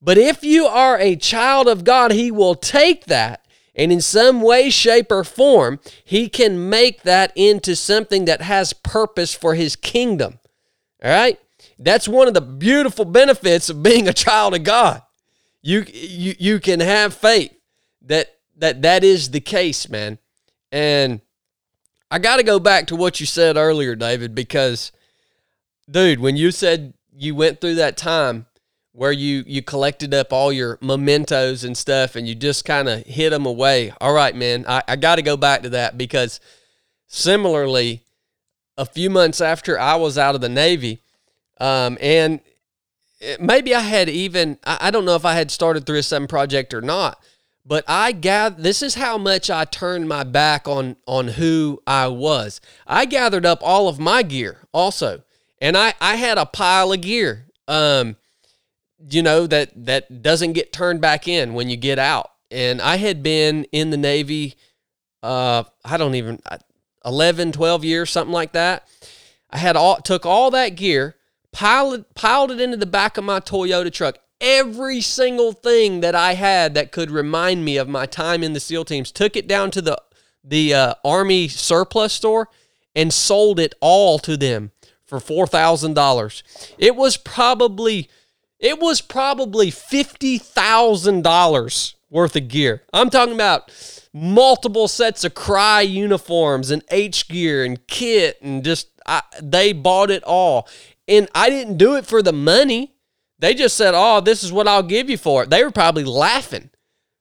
[0.00, 3.44] But if you are a child of God, he will take that
[3.80, 8.72] and in some way, shape, or form, he can make that into something that has
[8.72, 10.38] purpose for his kingdom.
[11.02, 11.38] All right?
[11.78, 15.02] That's one of the beautiful benefits of being a child of God
[15.62, 17.52] you you you can have faith
[18.02, 20.18] that that that is the case, man.
[20.72, 21.20] And
[22.10, 24.92] I got to go back to what you said earlier, David, because
[25.90, 28.46] dude, when you said you went through that time
[28.92, 33.04] where you you collected up all your mementos and stuff and you just kind of
[33.06, 33.92] hid them away.
[34.00, 36.40] All right, man, I, I got to go back to that because
[37.06, 38.02] similarly,
[38.76, 41.02] a few months after I was out of the Navy,
[41.60, 42.40] um, and
[43.38, 46.80] maybe I had even I I, don't know if I had started 307 project or
[46.80, 47.22] not,
[47.64, 52.08] but I gather this is how much I turned my back on on who I
[52.08, 52.60] was.
[52.86, 55.22] I gathered up all of my gear also,
[55.60, 57.46] and I I had a pile of gear.
[57.68, 58.16] Um,
[59.08, 62.30] you know that that doesn't get turned back in when you get out.
[62.50, 64.56] And I had been in the Navy,
[65.22, 66.40] uh, I don't even
[67.04, 68.88] 11, 12 years, something like that.
[69.50, 71.16] I had all took all that gear
[71.52, 74.18] piled, piled it into the back of my Toyota truck.
[74.40, 78.60] Every single thing that I had that could remind me of my time in the
[78.60, 80.00] SEAL teams, took it down to the
[80.42, 82.48] the uh, Army surplus store
[82.96, 84.70] and sold it all to them
[85.04, 86.42] for four thousand dollars.
[86.78, 88.08] It was probably
[88.60, 92.82] it was probably fifty thousand dollars worth of gear.
[92.92, 93.72] I'm talking about
[94.12, 100.10] multiple sets of Crye uniforms and H gear and kit and just I, they bought
[100.10, 100.68] it all.
[101.08, 102.94] And I didn't do it for the money.
[103.38, 105.50] They just said, Oh, this is what I'll give you for it.
[105.50, 106.70] They were probably laughing,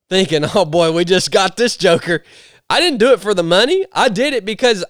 [0.10, 2.24] thinking, Oh boy, we just got this joker.
[2.70, 3.86] I didn't do it for the money.
[3.94, 4.84] I did it because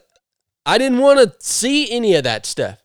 [0.65, 2.81] I didn't want to see any of that stuff.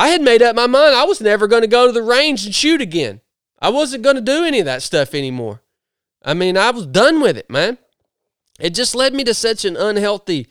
[0.00, 2.46] I had made up my mind I was never going to go to the range
[2.46, 3.20] and shoot again.
[3.60, 5.60] I wasn't going to do any of that stuff anymore.
[6.24, 7.76] I mean, I was done with it, man.
[8.58, 10.48] It just led me to such an unhealthy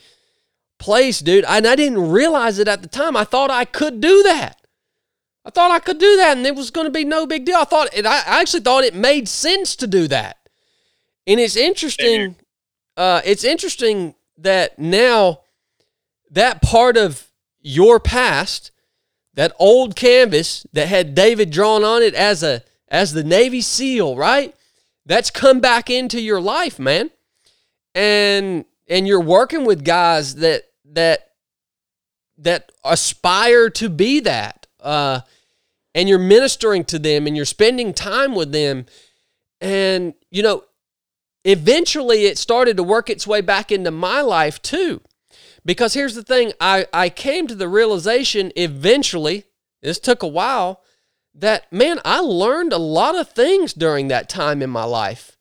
[0.77, 1.45] place, dude.
[1.45, 3.17] And I didn't realize it at the time.
[3.17, 4.61] I thought I could do that.
[5.43, 7.57] I thought I could do that and it was going to be no big deal.
[7.57, 10.37] I thought it, I actually thought it made sense to do that.
[11.25, 12.35] And it's interesting.
[12.95, 15.39] Uh, it's interesting that now
[16.29, 17.31] that part of
[17.61, 18.69] your past,
[19.39, 24.17] that old canvas that had David drawn on it as a as the Navy SEAL,
[24.17, 24.53] right?
[25.05, 27.09] That's come back into your life, man.
[27.95, 31.31] And and you're working with guys that that
[32.37, 34.67] that aspire to be that.
[34.77, 35.21] Uh,
[35.95, 38.87] and you're ministering to them and you're spending time with them.
[39.61, 40.65] And, you know,
[41.45, 44.99] eventually it started to work its way back into my life too.
[45.69, 49.43] Because here's the thing I, I came to the realization eventually,
[49.83, 50.81] this took a while,
[51.35, 55.37] that man, I learned a lot of things during that time in my life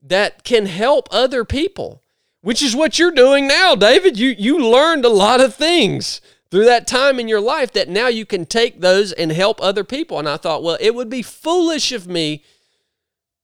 [0.00, 2.04] that can help other people,
[2.40, 4.16] which is what you're doing now, David.
[4.16, 6.20] You, you learned a lot of things
[6.52, 9.82] through that time in your life that now you can take those and help other
[9.82, 10.20] people.
[10.20, 12.44] And I thought, well, it would be foolish of me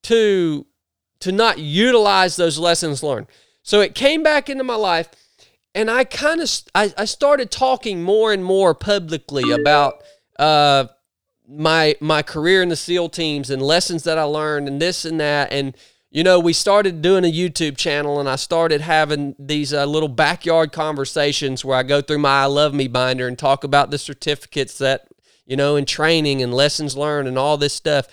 [0.04, 0.64] to
[1.18, 3.26] to not utilize those lessons learned.
[3.64, 5.10] So it came back into my life
[5.74, 10.02] and I kind of I, I started talking more and more publicly about
[10.38, 10.86] uh,
[11.48, 15.20] my my career in the SEAL teams and lessons that I learned and this and
[15.20, 15.52] that.
[15.52, 15.76] And
[16.10, 20.08] you know we started doing a YouTube channel and I started having these uh, little
[20.08, 23.98] backyard conversations where I go through my I love me binder and talk about the
[23.98, 25.08] certificates that
[25.46, 28.06] you know and training and lessons learned and all this stuff.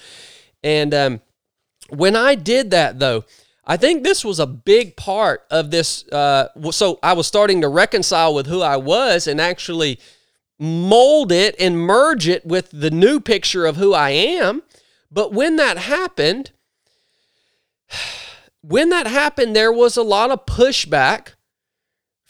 [0.63, 1.21] And um,
[1.89, 3.23] when I did that, though,
[3.69, 6.07] I think this was a big part of this.
[6.07, 9.99] Uh, so I was starting to reconcile with who I was and actually
[10.57, 14.63] mold it and merge it with the new picture of who I am.
[15.11, 16.51] But when that happened,
[18.61, 21.33] when that happened, there was a lot of pushback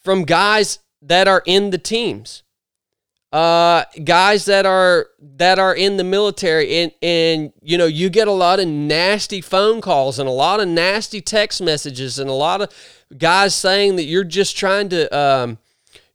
[0.04, 2.42] from guys that are in the teams
[3.38, 8.28] uh, guys that are that are in the military and and you know you get
[8.28, 12.34] a lot of nasty phone calls and a lot of nasty text messages and a
[12.34, 12.74] lot of
[13.16, 15.60] guys saying that you're just trying to um,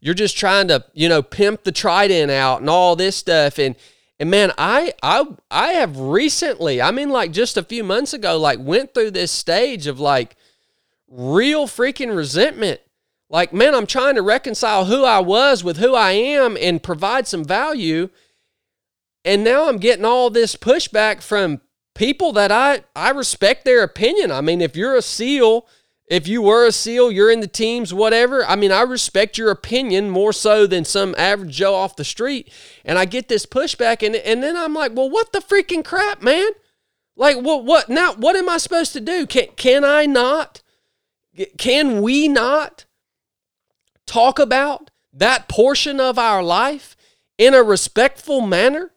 [0.01, 3.57] you're just trying to you know pimp the trident out and all this stuff.
[3.57, 3.77] And
[4.19, 8.37] and man I I I have recently I mean like just a few months ago
[8.37, 10.35] like went through this stage of like
[11.07, 12.81] real freaking resentment
[13.33, 17.27] like, man, I'm trying to reconcile who I was with who I am and provide
[17.27, 18.11] some value.
[19.25, 21.63] And now I'm getting all this pushback from
[21.95, 24.31] people that I, I respect their opinion.
[24.31, 25.67] I mean, if you're a SEAL,
[26.09, 28.45] if you were a SEAL, you're in the teams, whatever.
[28.45, 32.53] I mean, I respect your opinion more so than some average Joe off the street.
[32.85, 36.21] And I get this pushback, and, and then I'm like, well, what the freaking crap,
[36.21, 36.51] man?
[37.17, 38.13] Like, what, what now?
[38.13, 39.27] What am I supposed to do?
[39.27, 40.61] Can, can I not?
[41.57, 42.85] Can we not
[44.13, 46.97] talk about that portion of our life
[47.39, 48.93] in a respectful manner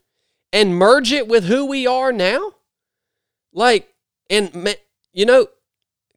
[0.52, 2.52] and merge it with who we are now?
[3.54, 3.94] Like,
[4.30, 4.76] and
[5.14, 5.48] you know,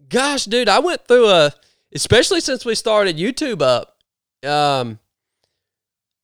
[0.08, 1.52] gosh, dude, I went through a,
[1.94, 3.96] especially since we started YouTube up.
[4.44, 4.98] Um,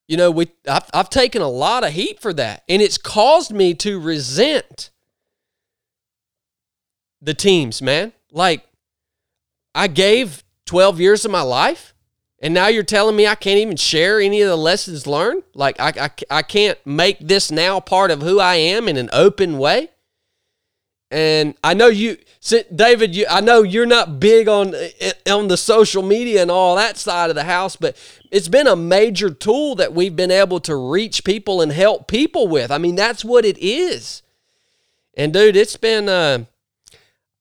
[0.09, 3.53] you know, we I've, I've taken a lot of heat for that, and it's caused
[3.53, 4.91] me to resent
[7.23, 8.13] the teams, man.
[8.33, 8.67] Like,
[9.75, 11.94] I gave 12 years of my life
[12.41, 15.45] and now you're telling me I can't even share any of the lessons learned?
[15.55, 15.93] Like, I,
[16.31, 19.91] I, I can't make this now part of who I am in an open way?
[21.11, 22.17] And I know you,
[22.75, 23.15] David.
[23.15, 26.97] You, I know you're not big on eh, on the social media and all that
[26.97, 27.97] side of the house, but
[28.33, 32.49] it's been a major tool that we've been able to reach people and help people
[32.49, 32.73] with.
[32.73, 34.23] I mean, that's what it is.
[35.17, 36.47] And dude, it's been uh,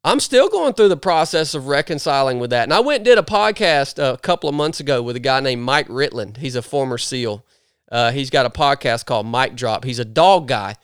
[0.04, 2.64] I'm still going through the process of reconciling with that.
[2.64, 5.40] And I went and did a podcast a couple of months ago with a guy
[5.40, 6.38] named Mike Ritland.
[6.38, 7.46] He's a former SEAL.
[7.90, 9.86] Uh, he's got a podcast called Mike Drop.
[9.86, 10.76] He's a dog guy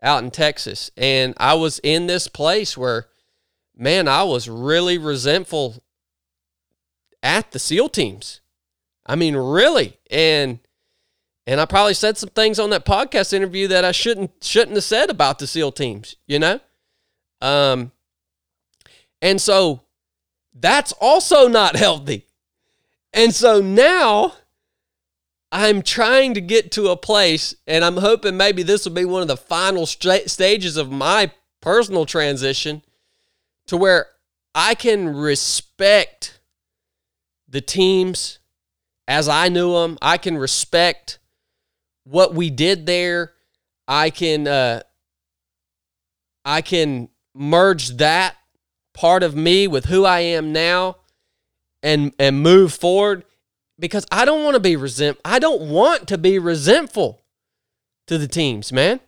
[0.00, 0.92] out in Texas.
[0.96, 3.08] And I was in this place where,
[3.76, 5.82] man, I was really resentful
[7.20, 8.40] at the SEAL teams.
[9.04, 9.98] I mean, really.
[10.10, 10.60] And
[11.46, 14.84] and I probably said some things on that podcast interview that I shouldn't shouldn't have
[14.84, 16.60] said about the SEAL teams, you know?
[17.40, 17.90] Um
[19.20, 19.82] and so
[20.54, 22.26] that's also not healthy.
[23.12, 24.34] And so now
[25.50, 29.22] I'm trying to get to a place, and I'm hoping maybe this will be one
[29.22, 32.82] of the final st- stages of my personal transition
[33.66, 34.06] to where
[34.54, 36.40] I can respect
[37.48, 38.40] the teams
[39.06, 39.96] as I knew them.
[40.02, 41.18] I can respect
[42.04, 43.32] what we did there.
[43.86, 44.82] I can uh,
[46.44, 48.36] I can merge that
[48.98, 50.96] part of me with who I am now
[51.84, 53.24] and and move forward
[53.78, 57.22] because I don't want to be resent I don't want to be resentful
[58.08, 58.98] to the teams, man.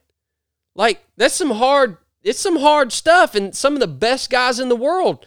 [0.77, 4.69] Like that's some hard it's some hard stuff and some of the best guys in
[4.69, 5.27] the world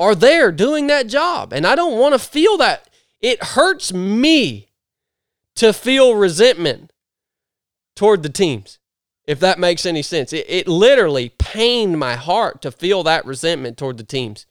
[0.00, 4.70] are there doing that job and I don't want to feel that it hurts me
[5.54, 6.92] to feel resentment
[7.94, 8.80] toward the teams
[9.26, 10.32] if that makes any sense.
[10.32, 14.46] It, it literally pained my heart to feel that resentment toward the teams.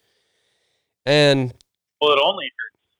[1.04, 1.52] And
[2.00, 2.96] well, it only hurts.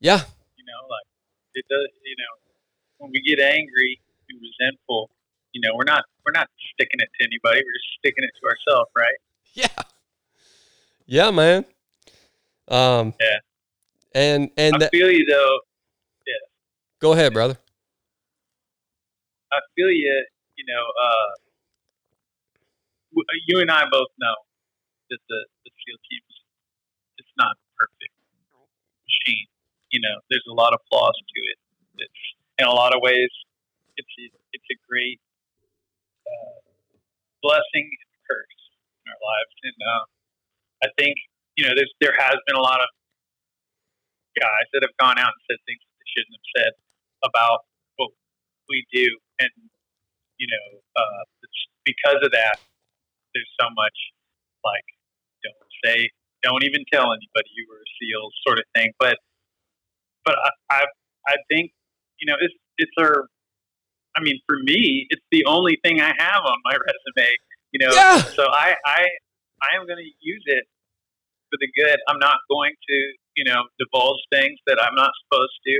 [0.00, 0.20] Yeah.
[0.56, 1.06] You know, like
[1.54, 1.88] it does.
[2.04, 2.52] You know,
[2.98, 4.00] when we get angry
[4.30, 5.10] and resentful,
[5.52, 7.60] you know, we're not we're not sticking it to anybody.
[7.64, 9.16] We're just sticking it to ourselves, right?
[9.52, 9.82] Yeah.
[11.06, 11.64] Yeah, man.
[12.68, 13.38] Um, Yeah.
[14.14, 15.58] And and I that, feel you though.
[16.26, 16.48] Yeah.
[17.00, 17.58] Go ahead, brother.
[19.52, 20.24] I feel you.
[20.56, 21.30] You know, uh,
[23.46, 24.36] you and I both know
[25.10, 26.38] that the the SEAL team is
[27.18, 28.14] it's not a perfect
[29.06, 29.46] machine.
[29.90, 31.58] You know, there's a lot of flaws to it.
[32.02, 32.22] It's
[32.58, 33.30] in a lot of ways,
[33.96, 35.20] it's a, it's a great
[36.26, 36.62] uh,
[37.42, 38.60] blessing and curse
[39.02, 39.54] in our lives.
[39.62, 40.04] And um,
[40.82, 41.14] I think
[41.56, 42.90] you know, there's there has been a lot of
[44.34, 46.72] guys that have gone out and said things that they shouldn't have said
[47.22, 47.58] about
[47.96, 48.10] what
[48.68, 49.06] we do,
[49.38, 49.50] and
[50.38, 50.66] you know,
[50.98, 51.22] uh,
[51.86, 52.58] because of that,
[53.34, 53.96] there's so much
[54.64, 54.86] like
[55.44, 56.08] don't say,
[56.42, 58.92] don't even tell anybody you were a SEAL sort of thing.
[58.98, 59.18] But
[60.24, 60.84] but I I,
[61.28, 61.72] I think
[62.18, 63.28] you know it's it's our
[64.16, 67.30] I mean, for me, it's the only thing I have on my resume.
[67.72, 68.22] You know, Yeah.
[68.38, 69.06] so I I
[69.62, 70.64] I am going to use it
[71.50, 71.98] for the good.
[72.08, 72.96] I'm not going to
[73.36, 75.74] you know divulge things that I'm not supposed to.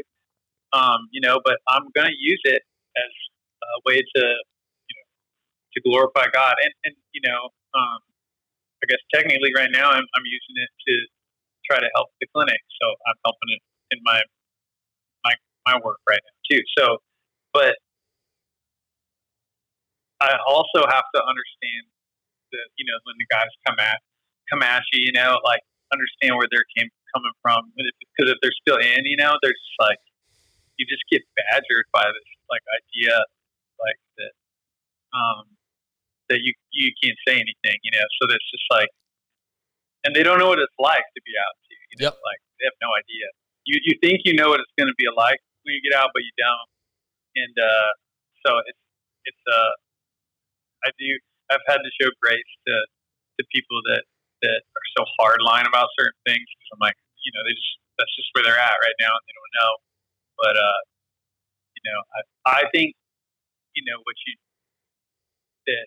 [0.74, 2.62] Um, you know, but I'm going to use it
[2.97, 3.12] as
[3.62, 4.22] a way to
[5.74, 8.01] to glorify God and and you know um,
[8.82, 10.94] I guess technically right now I'm I'm using it to
[11.64, 12.60] try to help the clinic.
[12.80, 13.62] So I'm helping it
[13.96, 14.20] in my
[15.24, 15.34] my
[15.66, 16.62] my work right now too.
[16.76, 16.98] So,
[17.52, 17.76] but
[20.20, 21.84] I also have to understand
[22.52, 23.98] that you know when the guys come at
[24.52, 28.59] come at you, you know, like understand where they're came coming from because if they're
[28.60, 29.98] still in, you know, they're just like
[30.76, 33.16] you just get badgered by this like idea
[33.80, 34.32] like that
[35.16, 35.44] um
[36.30, 38.06] that you you can't say anything, you know.
[38.20, 38.88] So that's just like
[40.05, 41.80] and they don't know what it's like to be out too.
[41.92, 42.14] You know, Yep.
[42.20, 43.26] like they have no idea.
[43.64, 46.12] You you think you know what it's going to be like when you get out,
[46.12, 46.68] but you don't.
[47.40, 47.90] And uh,
[48.44, 48.82] so it's
[49.24, 49.72] it's uh,
[50.84, 51.09] I do.
[51.52, 52.74] I've had to show grace to
[53.40, 54.05] to people that
[54.44, 56.44] that are so hardline about certain things.
[56.44, 59.24] Cause I'm like, you know, they just that's just where they're at right now, and
[59.24, 59.72] they don't know.
[60.44, 60.80] But uh,
[61.80, 62.92] you know, I I think
[63.72, 64.36] you know what you
[65.72, 65.86] that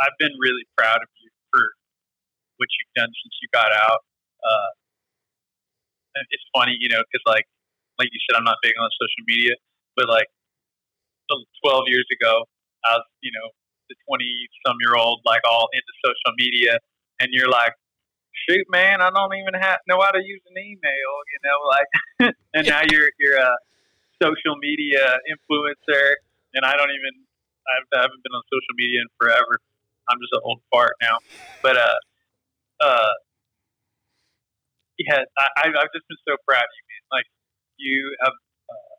[0.00, 1.62] I've been really proud of you for
[2.56, 4.00] what you've done since you got out.
[4.42, 4.70] Uh,
[6.30, 7.48] it's funny, you know, because like
[7.98, 9.54] like you said, I'm not big on social media,
[9.96, 10.28] but like
[11.64, 12.44] 12 years ago,
[12.84, 13.48] I was, you know,
[13.88, 14.24] the 20
[14.66, 16.78] some year old, like all into social media,
[17.20, 17.72] and you're like,
[18.48, 21.90] shoot, man, I don't even have know how to use an email, you know, like,
[22.54, 23.54] and now you're you're a
[24.20, 26.20] social media influencer,
[26.54, 27.14] and I don't even
[27.62, 29.60] I've, I haven't been on social media in forever.
[30.12, 31.16] I'm just an old fart now,
[31.64, 31.98] but uh,
[32.84, 33.12] uh,
[35.00, 37.04] yeah, I, I- I've just been so proud of you, man.
[37.10, 37.28] Like,
[37.80, 38.36] you have
[38.70, 38.94] uh,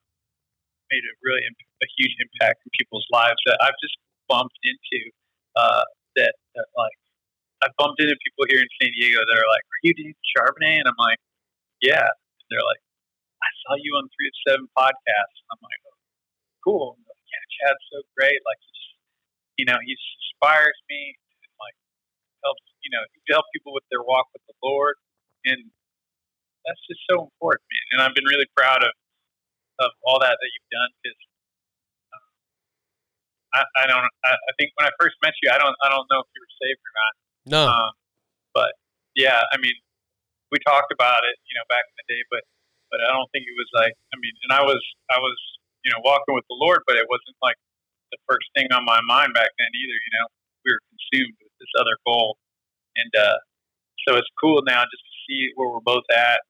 [0.91, 3.95] made a really a huge impact in people's lives that I've just
[4.27, 5.11] bumped into.
[5.55, 5.85] Uh,
[6.17, 6.97] that, that like
[7.61, 10.81] I've bumped into people here in San Diego that are like, "Are you Dave Charbonnet?"
[10.81, 11.21] And I'm like,
[11.81, 12.81] "Yeah." And they're like,
[13.41, 15.97] "I saw you on Three of Seven podcast." I'm like, oh,
[16.65, 18.39] "Cool." Like, yeah, Chad's so great.
[18.45, 18.82] Like, he's,
[19.57, 21.15] you know, he inspires me.
[21.43, 21.77] And, like,
[22.43, 24.99] helps you know, help people with their walk with the Lord,
[25.47, 25.71] and
[26.67, 27.85] that's just so important, man.
[27.95, 28.93] And I've been really proud of
[29.81, 31.17] of all that that you've done because
[33.53, 34.05] I, I don't.
[34.25, 35.73] I, I think when I first met you, I don't.
[35.85, 37.13] I don't know if you were saved or not.
[37.47, 37.63] No.
[37.69, 37.91] Um,
[38.53, 38.71] but
[39.15, 39.73] yeah, I mean,
[40.51, 42.43] we talked about it, you know, back in the day, but
[42.91, 43.95] but I don't think it was like.
[44.13, 44.81] I mean, and I was
[45.13, 45.37] I was
[45.85, 47.57] you know walking with the Lord, but it wasn't like
[48.13, 49.97] the first thing on my mind back then either.
[49.97, 50.27] You know,
[50.61, 52.37] we were consumed with this other goal,
[52.93, 53.41] and uh,
[54.05, 56.45] so it's cool now just to see where we're both at,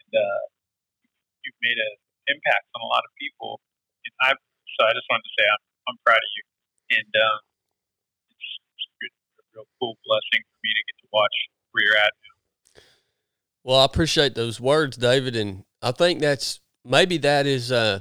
[0.00, 0.42] and uh,
[1.44, 1.94] you've made an
[2.32, 3.60] impact on a lot of people,
[4.08, 4.32] and I.
[4.80, 5.62] So I just wanted to say I'm
[5.92, 6.44] I'm proud of you,
[6.96, 7.38] and um,
[8.32, 11.36] it's, it's a real cool blessing for me to get to watch
[11.76, 12.12] where you're at.
[12.16, 12.34] Now.
[13.64, 18.00] Well, I appreciate those words, David, and I think that's maybe that is uh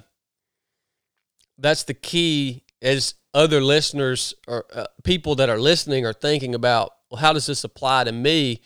[1.61, 6.91] that's the key as other listeners or uh, people that are listening are thinking about
[7.09, 8.61] well, how does this apply to me?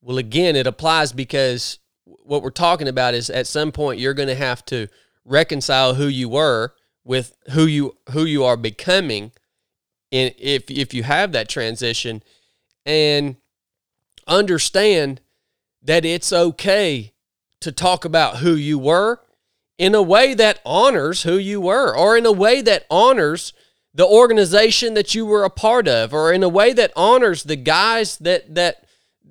[0.00, 4.28] Well, again, it applies because what we're talking about is at some point you're going
[4.28, 4.88] to have to
[5.24, 6.72] reconcile who you were
[7.04, 9.32] with who you who you are becoming,
[10.10, 12.22] and if if you have that transition,
[12.84, 13.36] and
[14.26, 15.20] understand
[15.82, 17.12] that it's okay
[17.60, 19.20] to talk about who you were
[19.78, 23.52] in a way that honors who you were or in a way that honors
[23.94, 27.56] the organization that you were a part of or in a way that honors the
[27.56, 28.84] guys that that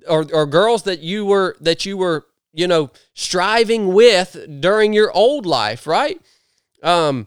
[0.08, 5.10] or, or girls that you were that you were you know striving with during your
[5.12, 6.20] old life right?
[6.82, 7.26] Um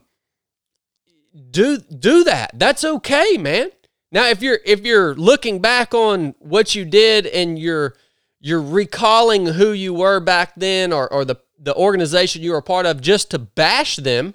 [1.50, 2.52] do do that.
[2.54, 3.70] That's okay man.
[4.12, 7.94] Now if you're if you're looking back on what you did and you're
[8.40, 12.62] you're recalling who you were back then or, or the, the organization you are a
[12.62, 14.34] part of just to bash them.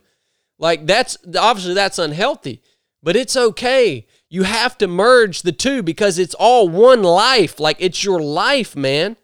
[0.58, 2.62] Like that's obviously that's unhealthy,
[3.04, 4.08] but it's okay.
[4.30, 7.60] You have to merge the two because it's all one life.
[7.60, 9.18] Like it's your life, man.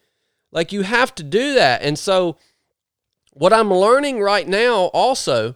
[0.51, 1.81] Like you have to do that.
[1.81, 2.37] And so
[3.31, 5.55] what I'm learning right now also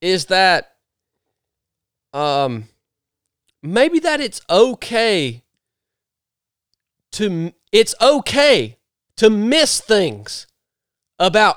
[0.00, 0.72] is that
[2.12, 2.68] um
[3.62, 5.44] maybe that it's okay
[7.12, 8.78] to it's okay
[9.16, 10.46] to miss things
[11.22, 11.56] about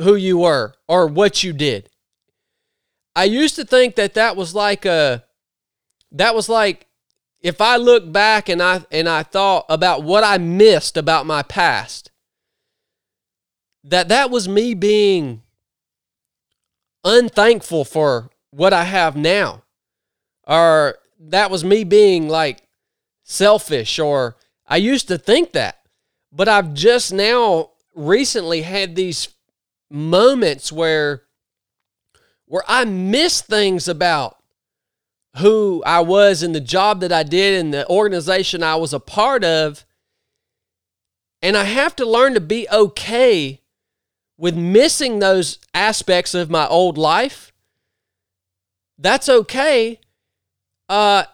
[0.00, 1.88] who you were or what you did.
[3.14, 5.24] I used to think that that was like a
[6.12, 6.86] that was like
[7.40, 11.42] if I look back and I and I thought about what I missed about my
[11.42, 12.10] past
[13.84, 15.42] that that was me being
[17.04, 19.62] unthankful for what I have now
[20.46, 22.62] or that was me being like
[23.22, 24.36] selfish or
[24.66, 25.78] I used to think that.
[26.32, 29.28] But I've just now recently had these
[29.90, 31.22] moments where
[32.46, 34.36] where I miss things about
[35.38, 39.00] who I was and the job that I did and the organization I was a
[39.00, 39.84] part of.
[41.42, 43.60] And I have to learn to be okay
[44.38, 47.52] with missing those aspects of my old life.
[48.98, 50.00] That's okay.
[50.88, 51.24] Uh,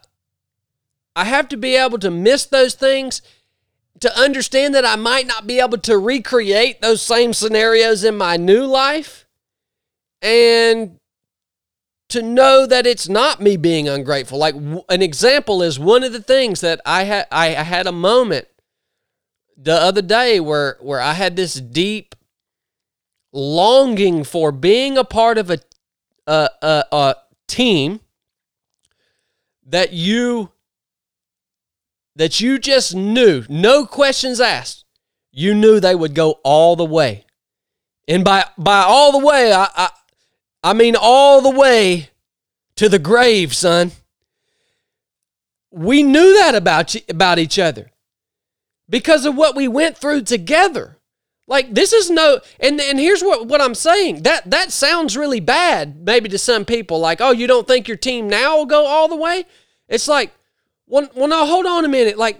[1.14, 3.22] I have to be able to miss those things
[4.00, 8.36] to understand that I might not be able to recreate those same scenarios in my
[8.36, 9.26] new life
[10.20, 10.98] and
[12.08, 14.38] to know that it's not me being ungrateful.
[14.38, 14.54] Like
[14.88, 18.48] an example is one of the things that I had I had a moment
[19.56, 22.14] the other day where where I had this deep
[23.32, 25.58] longing for being a part of a
[26.26, 27.16] a, a, a
[27.48, 28.00] team
[29.66, 30.51] that you
[32.16, 34.84] that you just knew, no questions asked,
[35.30, 37.24] you knew they would go all the way.
[38.06, 39.88] And by by all the way, I I,
[40.62, 42.10] I mean all the way
[42.76, 43.92] to the grave, son.
[45.70, 47.90] We knew that about you, about each other
[48.88, 50.98] because of what we went through together.
[51.48, 54.22] Like this is no and and here's what what I'm saying.
[54.22, 57.96] That that sounds really bad maybe to some people like, "Oh, you don't think your
[57.96, 59.44] team now will go all the way?"
[59.88, 60.32] It's like
[60.92, 62.18] well, well, now hold on a minute.
[62.18, 62.38] Like,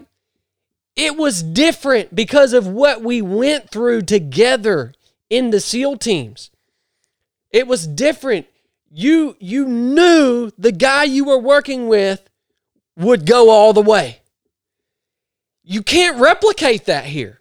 [0.95, 4.93] it was different because of what we went through together
[5.31, 6.51] in the SEAL teams.
[7.51, 8.47] It was different.
[8.91, 12.29] You you knew the guy you were working with
[12.95, 14.21] would go all the way.
[15.65, 17.41] You can't replicate that here.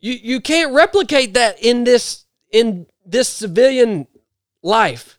[0.00, 4.06] You you can't replicate that in this in this civilian
[4.62, 5.18] life.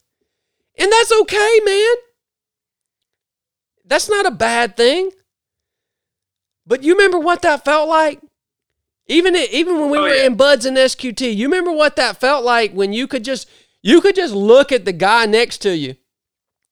[0.75, 1.95] And that's okay, man.
[3.85, 5.11] That's not a bad thing.
[6.65, 8.21] But you remember what that felt like?
[9.07, 10.25] Even even when we oh, were yeah.
[10.25, 13.49] in BUD/S and SQT, you remember what that felt like when you could just
[13.81, 15.97] you could just look at the guy next to you,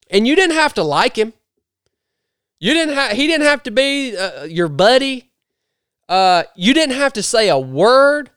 [0.09, 1.33] and you didn't have to like him.
[2.59, 5.29] You didn't have he didn't have to be uh, your buddy.
[6.07, 8.29] Uh, you didn't have to say a word.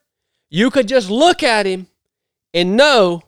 [0.51, 1.87] You could just look at him
[2.53, 3.23] and know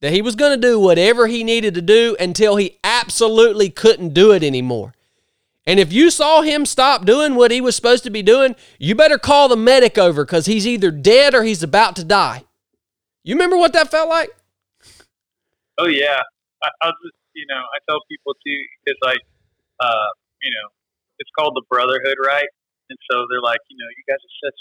[0.00, 4.14] that he was going to do whatever he needed to do until he absolutely couldn't
[4.14, 4.94] do it anymore.
[5.66, 8.94] And if you saw him stop doing what he was supposed to be doing, you
[8.94, 12.44] better call the medic over because he's either dead or he's about to die.
[13.22, 14.30] You remember what that felt like?
[15.76, 16.20] Oh yeah,
[16.64, 19.20] I, I'll just you know I tell people too because like
[19.80, 20.10] uh,
[20.42, 20.66] you know
[21.20, 22.48] it's called the brotherhood, right?
[22.88, 24.58] And so they're like, you know, you guys are such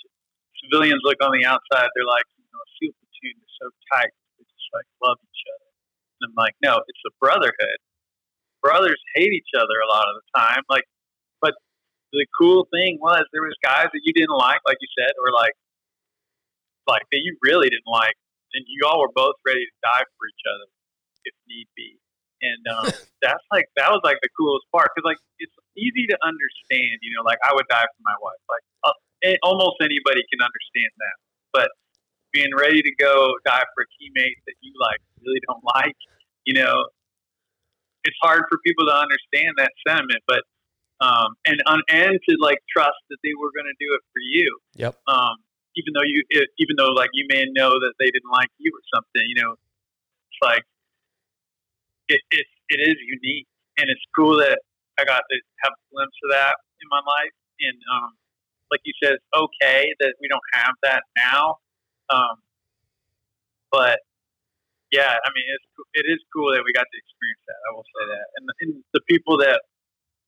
[0.61, 4.11] civilians look on the outside, they're like, you know, a SEAL platoon is so tight,
[4.37, 5.17] they just like love.
[6.21, 7.79] And I'm like, no, it's a brotherhood
[8.61, 10.63] brothers hate each other a lot of the time.
[10.69, 10.83] Like,
[11.41, 11.55] but
[12.11, 15.31] the cool thing was there was guys that you didn't like, like you said, or
[15.33, 15.55] like,
[16.87, 18.15] like that you really didn't like,
[18.53, 20.67] and you all were both ready to die for each other
[21.25, 21.99] if need be.
[22.41, 22.85] And um,
[23.23, 26.97] that's like that was like the coolest part because like it's easy to understand.
[27.03, 28.43] You know, like I would die for my wife.
[28.49, 28.95] Like uh,
[29.43, 31.17] almost anybody can understand that,
[31.53, 31.69] but
[32.31, 35.95] being ready to go die for a teammate that you like really don't like,
[36.45, 36.85] you know,
[38.03, 40.43] it's hard for people to understand that sentiment, but
[41.01, 44.47] um, and and to like trust that they were going to do it for you.
[44.75, 44.95] Yep.
[45.07, 45.35] Um,
[45.75, 46.23] even though you,
[46.59, 49.51] even though like you may know that they didn't like you or something, you know,
[49.53, 50.63] it's like
[52.09, 53.47] it it, it is unique,
[53.77, 54.59] and it's cool that
[54.99, 57.35] I got to have a glimpse of that in my life.
[57.59, 58.11] And um,
[58.71, 61.57] like you said, it's okay that we don't have that now.
[62.09, 62.41] Um,
[63.71, 64.01] but
[64.91, 67.59] yeah, I mean, it's it is cool that we got to experience that.
[67.69, 69.61] I will say that, and the, and the people that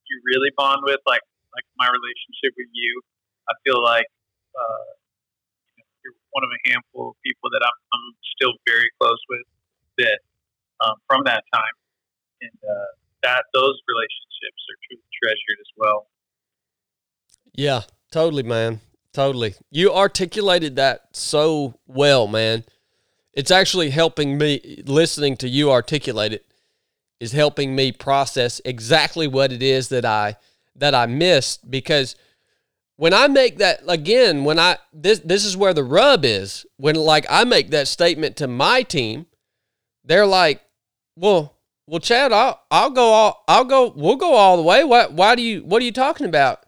[0.05, 1.25] you really bond with, like
[1.57, 3.01] like my relationship with you,
[3.49, 4.05] I feel like
[4.53, 4.89] uh,
[6.05, 9.45] you're one of a handful of people that I'm, I'm still very close with
[10.05, 10.19] that
[10.85, 11.75] um, from that time,
[12.45, 12.91] and uh,
[13.25, 16.05] that those relationships are truly treasured as well.
[17.53, 17.81] Yeah,
[18.11, 18.81] totally, man.
[19.13, 19.55] Totally.
[19.69, 22.63] You articulated that so well, man.
[23.33, 26.45] It's actually helping me listening to you articulate it
[27.19, 30.37] is helping me process exactly what it is that I
[30.75, 32.15] that I missed because
[32.95, 36.65] when I make that again, when I this this is where the rub is.
[36.77, 39.25] When like I make that statement to my team,
[40.03, 40.61] they're like,
[41.15, 41.55] "Well,
[41.87, 44.83] well, Chad, I'll I'll go all I'll go we'll go all the way.
[44.83, 46.65] Why why do you what are you talking about?"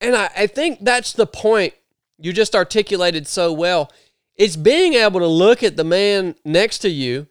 [0.00, 1.74] And I, I think that's the point
[2.18, 3.90] you just articulated so well.
[4.34, 7.26] It's being able to look at the man next to you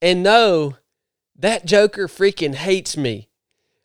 [0.00, 0.76] and know
[1.36, 3.28] that joker freaking hates me.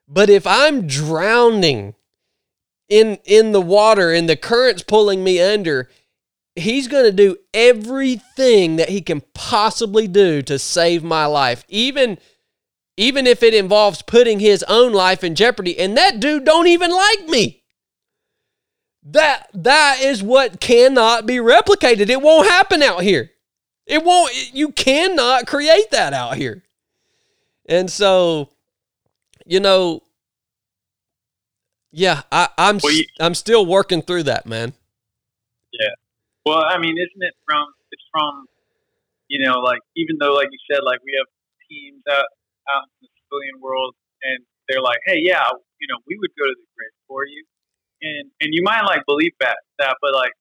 [0.07, 1.95] But if I'm drowning
[2.88, 5.89] in in the water and the current's pulling me under,
[6.56, 11.64] he's going to do everything that he can possibly do to save my life.
[11.68, 12.18] Even
[12.97, 16.91] even if it involves putting his own life in jeopardy and that dude don't even
[16.91, 17.59] like me.
[19.03, 22.09] That that is what cannot be replicated.
[22.09, 23.31] It won't happen out here.
[23.85, 26.63] It won't you cannot create that out here.
[27.65, 28.49] And so
[29.45, 30.03] you know
[31.91, 34.73] yeah, I, I'm well, I'm still working through that, man.
[35.73, 35.93] Yeah.
[36.45, 38.45] Well, I mean, isn't it from it's from
[39.27, 41.26] you know, like even though like you said, like we have
[41.69, 42.30] teams out
[42.69, 45.45] out in the civilian world and they're like, Hey, yeah,
[45.80, 47.45] you know, we would go to the grave for you
[48.01, 50.31] and and you might like believe that that, but like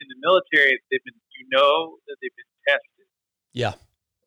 [0.00, 3.06] in the military, they've been you know that they've been tested.
[3.52, 3.74] Yeah.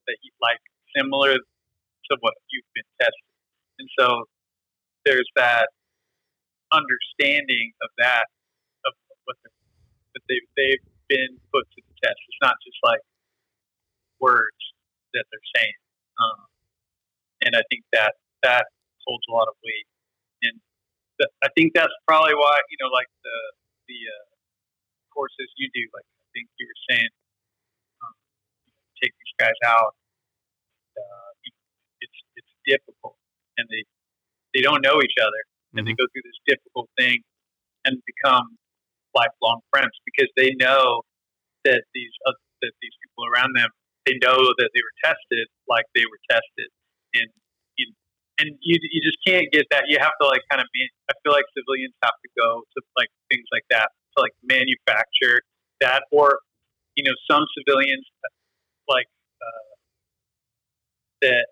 [0.07, 0.61] That you like
[0.97, 3.33] similar to what you've been tested,
[3.77, 4.25] and so
[5.05, 5.69] there's that
[6.73, 8.25] understanding of that
[8.85, 8.93] of
[9.25, 12.17] what that they've they've been put to the test.
[12.25, 13.01] It's not just like
[14.19, 14.57] words
[15.13, 15.77] that they're saying,
[16.17, 16.39] um,
[17.45, 18.65] and I think that that
[19.05, 19.85] holds a lot of weight
[21.43, 23.37] I think that's probably why you know, like the
[23.87, 24.29] the uh,
[25.11, 27.11] courses you do, like I think you were saying,
[28.03, 28.15] um,
[29.03, 29.95] take these guys out.
[30.95, 31.31] Uh,
[31.99, 33.17] it's it's difficult,
[33.57, 33.83] and they
[34.55, 35.41] they don't know each other,
[35.75, 35.91] and mm-hmm.
[35.91, 37.19] they go through this difficult thing,
[37.85, 38.55] and become
[39.15, 41.01] lifelong friends because they know
[41.65, 43.69] that these uh, that these people around them
[44.09, 46.69] they know that they were tested like they were tested,
[47.13, 47.29] and
[48.39, 49.83] and you you just can't get that.
[49.87, 50.87] You have to like kind of be.
[51.11, 55.43] I feel like civilians have to go to like things like that to like manufacture
[55.83, 56.39] that, or
[56.95, 58.07] you know, some civilians
[58.87, 59.07] like
[59.43, 59.71] uh,
[61.27, 61.45] that.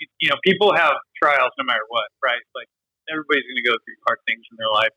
[0.00, 2.40] You know, people have trials no matter what, right?
[2.56, 2.70] Like
[3.12, 4.96] everybody's going to go through hard things in their life,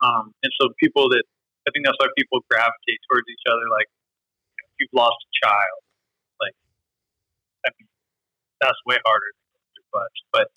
[0.00, 1.26] um, and so people that
[1.66, 3.66] I think that's why people gravitate towards each other.
[3.68, 3.92] Like,
[4.80, 5.80] you've lost a child,
[6.40, 6.56] like
[7.66, 7.92] I mean,
[8.64, 9.36] that's way harder
[9.94, 10.14] much.
[10.32, 10.48] But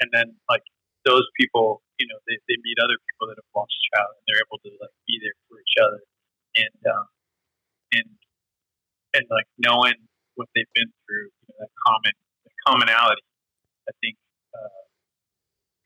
[0.00, 0.62] and then like
[1.04, 4.24] those people, you know, they, they meet other people that have lost a child and
[4.28, 6.00] they're able to like be there for each other
[6.58, 7.06] and um,
[7.92, 8.08] and
[9.14, 9.96] and like knowing
[10.34, 13.26] what they've been through, you know, that common that commonality,
[13.88, 14.16] I think
[14.54, 14.82] uh,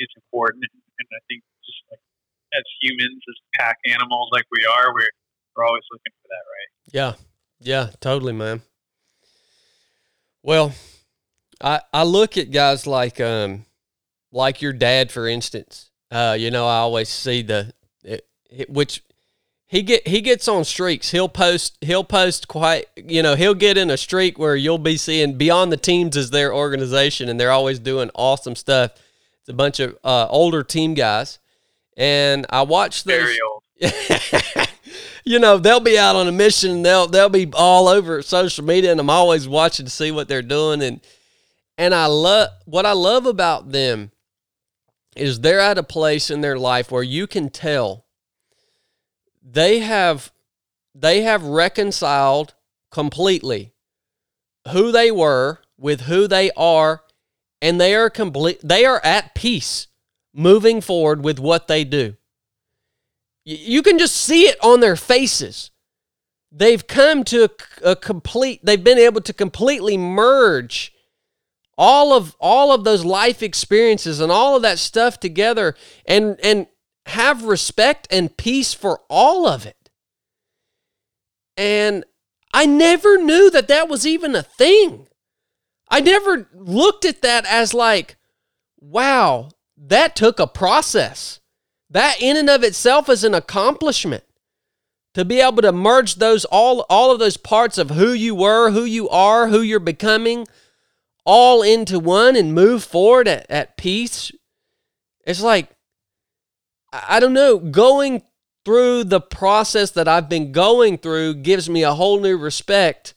[0.00, 0.64] is important.
[0.66, 2.02] And, and I think just like
[2.52, 5.12] as humans, as pack animals like we are, we're
[5.56, 6.70] we're always looking for that, right?
[6.92, 7.12] Yeah,
[7.60, 8.62] yeah, totally, man.
[10.42, 10.74] Well,
[11.62, 13.66] I, I look at guys like um
[14.32, 15.90] like your dad for instance.
[16.10, 17.72] Uh, you know, I always see the
[18.04, 19.02] it, it, which
[19.66, 21.10] he get he gets on streaks.
[21.10, 24.96] He'll post he'll post quite you know he'll get in a streak where you'll be
[24.96, 28.92] seeing beyond the teams is their organization, and they're always doing awesome stuff.
[29.40, 31.38] It's a bunch of uh, older team guys,
[31.96, 33.22] and I watch those.
[33.22, 33.62] Very old.
[35.24, 36.70] you know they'll be out on a mission.
[36.70, 40.28] And they'll they'll be all over social media, and I'm always watching to see what
[40.28, 41.00] they're doing and
[41.78, 44.12] and I love what I love about them
[45.16, 48.06] is they're at a place in their life where you can tell
[49.42, 50.32] they have
[50.94, 52.54] they have reconciled
[52.90, 53.72] completely
[54.72, 57.02] who they were with who they are
[57.60, 59.88] and they are complete they are at peace
[60.34, 62.16] moving forward with what they do.
[63.44, 65.70] You can just see it on their faces.
[66.50, 67.50] They've come to
[67.82, 70.92] a, complete they've been able to completely merge
[71.82, 75.74] all of all of those life experiences and all of that stuff together
[76.06, 76.68] and and
[77.06, 79.90] have respect and peace for all of it.
[81.56, 82.04] And
[82.54, 85.08] i never knew that that was even a thing.
[85.90, 88.14] I never looked at that as like
[88.80, 91.40] wow that took a process.
[91.90, 94.22] That in and of itself is an accomplishment.
[95.14, 98.70] To be able to merge those all all of those parts of who you were,
[98.70, 100.46] who you are, who you're becoming,
[101.24, 104.32] all into one and move forward at, at peace.
[105.24, 105.70] It's like
[106.92, 108.22] I don't know, going
[108.64, 113.14] through the process that I've been going through gives me a whole new respect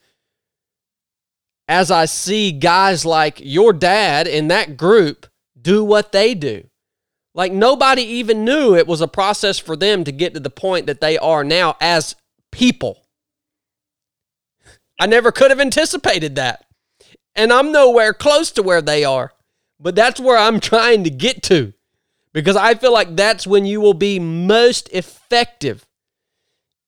[1.67, 5.27] as I see guys like your dad in that group
[5.59, 6.67] do what they do.
[7.33, 10.85] Like nobody even knew it was a process for them to get to the point
[10.85, 12.15] that they are now as
[12.51, 13.05] people.
[14.99, 16.64] I never could have anticipated that.
[17.35, 19.33] And I'm nowhere close to where they are.
[19.79, 21.73] But that's where I'm trying to get to
[22.33, 25.85] because I feel like that's when you will be most effective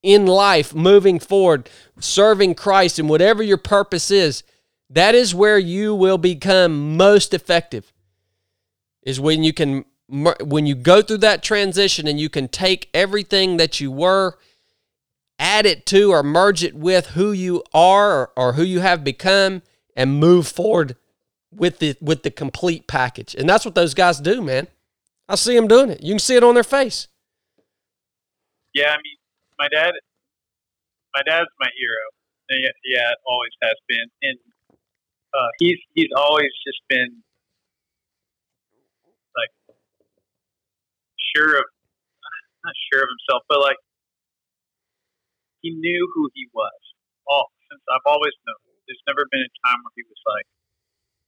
[0.04, 1.70] in life moving forward,
[2.00, 4.44] serving Christ and whatever your purpose is.
[4.90, 7.92] That is where you will become most effective.
[9.04, 13.58] Is when you can when you go through that transition and you can take everything
[13.58, 14.38] that you were
[15.40, 19.04] add it to or merge it with who you are or, or who you have
[19.04, 19.62] become
[19.98, 20.96] and move forward
[21.52, 23.36] with the with the complete package.
[23.36, 24.68] And that's what those guys do, man.
[25.28, 26.02] I see them doing it.
[26.02, 27.10] You can see it on their face.
[28.74, 29.18] Yeah, I mean,
[29.58, 29.92] my dad,
[31.16, 32.70] my dad's my hero.
[32.86, 34.38] Yeah, always has been, and
[35.34, 37.24] uh, he's he's always just been
[39.36, 39.76] like
[41.36, 41.66] sure of
[42.64, 43.78] not sure of himself, but like
[45.62, 46.72] he knew who he was.
[47.28, 48.67] All since I've always known.
[48.88, 50.48] There's never been a time where he was like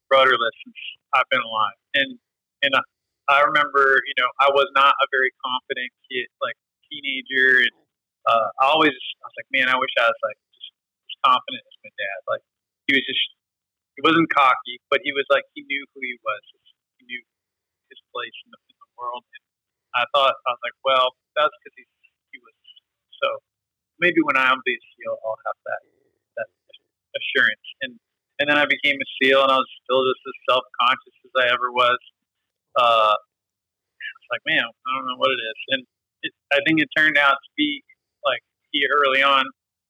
[0.10, 0.80] rudderless since
[1.14, 2.18] I've been alive, and
[2.64, 2.74] and
[3.30, 6.58] I remember, you know, I was not a very confident kid, like
[6.90, 7.76] teenager, and
[8.26, 11.62] uh, I always, I was like, man, I wish I was like just as confident
[11.62, 12.20] as my dad.
[12.26, 12.44] Like
[12.90, 13.26] he was just,
[13.96, 16.42] he wasn't cocky, but he was like, he knew who he was.
[16.98, 17.22] He knew
[17.94, 19.22] his place in the, in the world.
[19.22, 19.44] And
[19.94, 21.86] I thought, I was like, well, that's because he
[22.34, 22.58] he was.
[23.22, 23.28] So
[24.02, 25.82] maybe when I'm the SEAL, I'll have that
[27.16, 27.68] assurance.
[27.82, 27.98] And
[28.40, 31.34] and then I became a SEAL, and I was still just as self conscious as
[31.44, 32.00] I ever was
[32.80, 33.16] uh,
[34.00, 35.60] it's like, man, I don't know what it is.
[35.74, 35.82] And
[36.24, 37.84] it, I think it turned out to be
[38.24, 39.44] like he early on,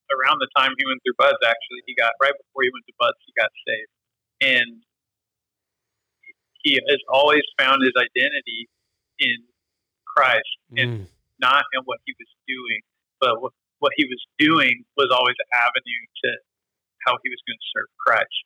[0.10, 2.96] around the time he went through BUD/S, actually, he got right before he went to
[2.98, 3.94] BUD/S, he got saved.
[4.40, 4.70] And
[6.64, 8.68] he has always found his identity
[9.20, 9.38] in
[10.08, 11.08] Christ and mm.
[11.40, 12.82] not in what he was doing,
[13.20, 16.30] but what, what he was doing was always an avenue to
[17.06, 18.40] how he was going to serve Christ.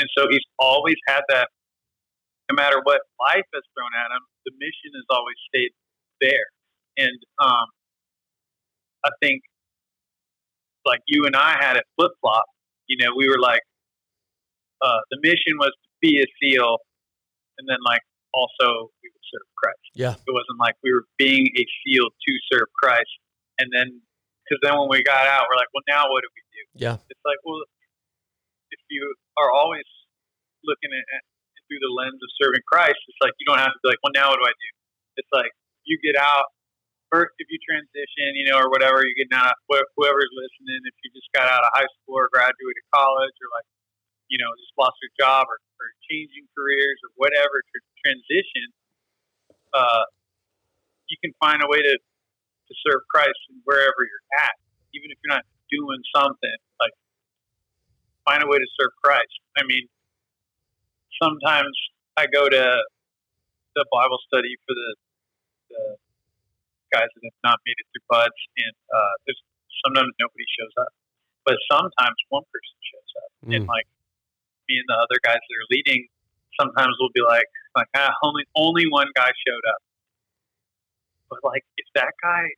[0.00, 1.48] And so he's always had that
[2.50, 5.70] no matter what life has thrown at him, the mission has always stayed
[6.20, 6.50] there.
[6.98, 7.66] And um,
[9.04, 9.42] I think,
[10.84, 12.46] like you and I had it flip flop.
[12.88, 13.62] You know, we were like,
[14.82, 16.78] uh, the mission was to be a SEAL,
[17.58, 18.00] and then like
[18.34, 19.86] also we would serve Christ.
[19.94, 23.12] Yeah, it wasn't like we were being a SEAL to serve Christ,
[23.60, 24.00] and then
[24.42, 26.78] because then when we got out, we're like, well, now what do we do?
[26.78, 27.64] Yeah, it's like, well,
[28.70, 29.02] if you
[29.40, 29.86] are always
[30.62, 31.22] looking at
[31.66, 34.14] through the lens of serving Christ, it's like you don't have to be like, well,
[34.14, 34.70] now what do I do?
[35.22, 35.54] It's like
[35.86, 36.50] you get out
[37.10, 39.54] first if you transition, you know, or whatever, you get out.
[39.70, 43.66] Whoever's listening, if you just got out of high school or graduated college, or like,
[44.30, 47.62] you know, just lost your job or, or changing careers or whatever
[48.06, 48.70] transition,
[49.74, 50.06] uh,
[51.10, 51.94] you can find a way to
[52.70, 53.34] to serve Christ
[53.66, 54.54] wherever you're at,
[54.94, 56.58] even if you're not doing something.
[56.78, 56.94] Like,
[58.26, 59.38] find a way to serve Christ.
[59.56, 59.88] I mean,
[61.22, 61.72] sometimes
[62.16, 62.64] I go to
[63.74, 64.90] the Bible study for the,
[65.70, 65.82] the
[66.92, 69.40] guys that have not made it through BUD/S, and uh, there's
[69.86, 70.92] sometimes nobody shows up,
[71.46, 73.52] but sometimes one person shows up, mm.
[73.56, 73.86] and like
[74.68, 76.10] me and the other guys that are leading,
[76.58, 77.46] sometimes we'll be like,
[77.78, 79.82] like ah, only only one guy showed up,
[81.30, 82.50] but like if that guy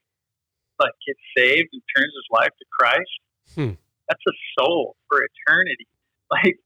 [0.79, 3.17] like gets saved and turns his life to Christ,
[3.55, 3.75] hmm.
[4.09, 5.87] that's a soul for eternity.
[6.33, 6.57] Like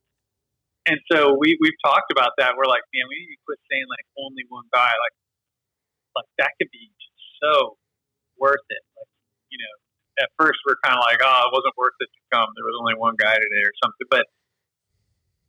[0.87, 2.55] and so we we've talked about that.
[2.55, 4.87] We're like, man, we need to quit saying like only one guy.
[4.87, 5.16] Like,
[6.15, 6.95] like that could be
[7.43, 7.74] so
[8.39, 8.83] worth it.
[8.95, 9.11] Like,
[9.51, 9.74] you know,
[10.23, 12.47] at first we're kind of like, oh, it wasn't worth it to come.
[12.55, 14.07] There was only one guy today or something.
[14.07, 14.31] But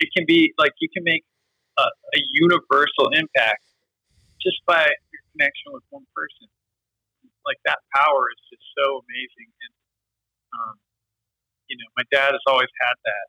[0.02, 1.22] it can be like you can make
[1.78, 3.62] a, a universal impact
[4.42, 6.50] just by your connection with one person.
[7.48, 9.48] Like that power is just so amazing.
[9.48, 9.74] And
[10.52, 10.76] um,
[11.72, 13.26] you know, my dad has always had that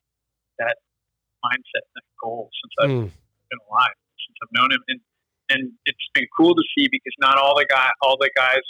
[0.59, 0.77] that
[1.47, 3.09] mindset and goal since I've mm.
[3.51, 4.83] been alive, since I've known him.
[4.91, 5.01] And
[5.49, 8.67] and it's been cool to see because not all the guy, all the guys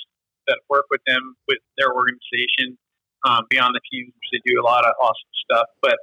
[0.47, 2.79] that work with them with their organization
[3.27, 5.67] um, beyond the teams, they do a lot of awesome stuff.
[5.83, 5.99] But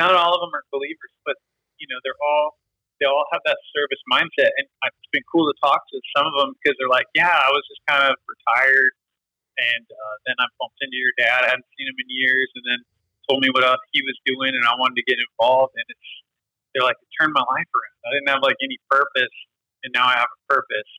[0.00, 1.12] not all of them are believers.
[1.24, 1.36] But
[1.78, 2.56] you know, they're all
[3.00, 6.34] they all have that service mindset, and it's been cool to talk to some of
[6.40, 8.92] them because they're like, "Yeah, I was just kind of retired,
[9.56, 11.44] and uh, then I bumped into your dad.
[11.44, 12.80] I hadn't seen him in years, and then
[13.28, 15.74] told me what he was doing, and I wanted to get involved.
[15.76, 16.10] And it's
[16.72, 17.98] they're like, it turned my life around.
[18.04, 19.36] I didn't have like any purpose,
[19.84, 20.90] and now I have a purpose.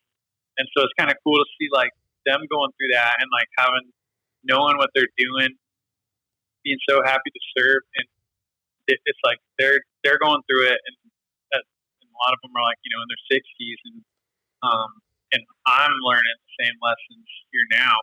[0.57, 1.93] And so it's kind of cool to see like
[2.25, 3.93] them going through that and like having
[4.41, 5.53] knowing what they're doing,
[6.65, 8.07] being so happy to serve, and
[8.89, 10.95] it, it's like they're they're going through it, and
[12.17, 13.97] a lot of them are like you know in their sixties, and
[14.65, 14.89] um,
[15.31, 17.95] and I'm learning the same lessons here now,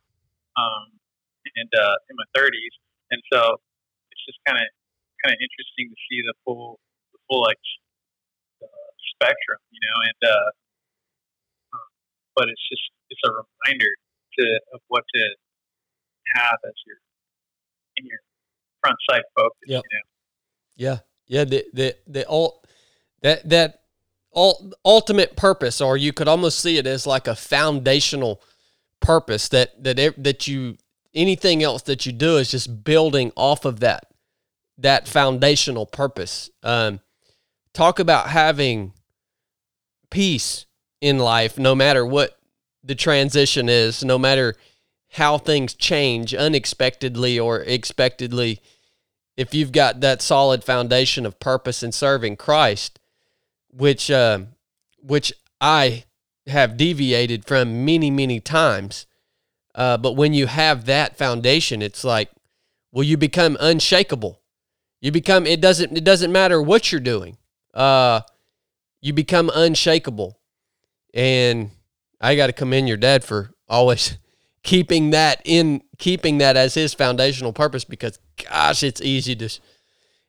[0.54, 0.94] um,
[1.58, 2.74] and uh, in my thirties,
[3.10, 3.58] and so
[4.14, 4.66] it's just kind of
[5.26, 6.78] kind of interesting to see the full
[7.10, 7.58] the full like
[8.62, 10.50] uh, spectrum, you know, and uh,
[11.74, 11.88] um,
[12.38, 13.90] but it's just it's a reminder
[14.38, 15.22] to of what to
[16.38, 16.98] have as your
[17.98, 18.22] in your
[18.82, 19.66] front sight focus.
[19.66, 19.82] Yep.
[19.82, 20.06] You know?
[20.76, 21.44] Yeah, yeah.
[21.44, 22.62] The the the all
[23.22, 23.83] that that
[24.34, 28.40] ultimate purpose, or you could almost see it as like a foundational
[29.00, 30.76] purpose that that that you
[31.14, 34.06] anything else that you do is just building off of that
[34.78, 36.50] that foundational purpose.
[36.62, 37.00] Um,
[37.72, 38.92] talk about having
[40.10, 40.66] peace
[41.00, 42.38] in life, no matter what
[42.82, 44.54] the transition is, no matter
[45.12, 48.60] how things change unexpectedly or expectedly.
[49.36, 52.98] If you've got that solid foundation of purpose in serving Christ,
[53.76, 54.40] which uh,
[55.02, 56.04] which I
[56.46, 59.06] have deviated from many many times,
[59.74, 62.30] uh, but when you have that foundation, it's like,
[62.92, 64.40] well, you become unshakable.
[65.00, 67.36] You become it doesn't it doesn't matter what you're doing.
[67.72, 68.20] Uh,
[69.00, 70.38] you become unshakable,
[71.12, 71.70] and
[72.20, 74.16] I got to commend your dad for always
[74.62, 78.18] keeping that in keeping that as his foundational purpose because
[78.48, 79.48] gosh, it's easy to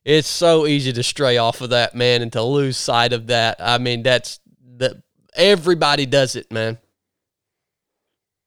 [0.05, 3.57] it's so easy to stray off of that man and to lose sight of that.
[3.59, 5.01] I mean, that's the
[5.33, 6.77] everybody does it, man.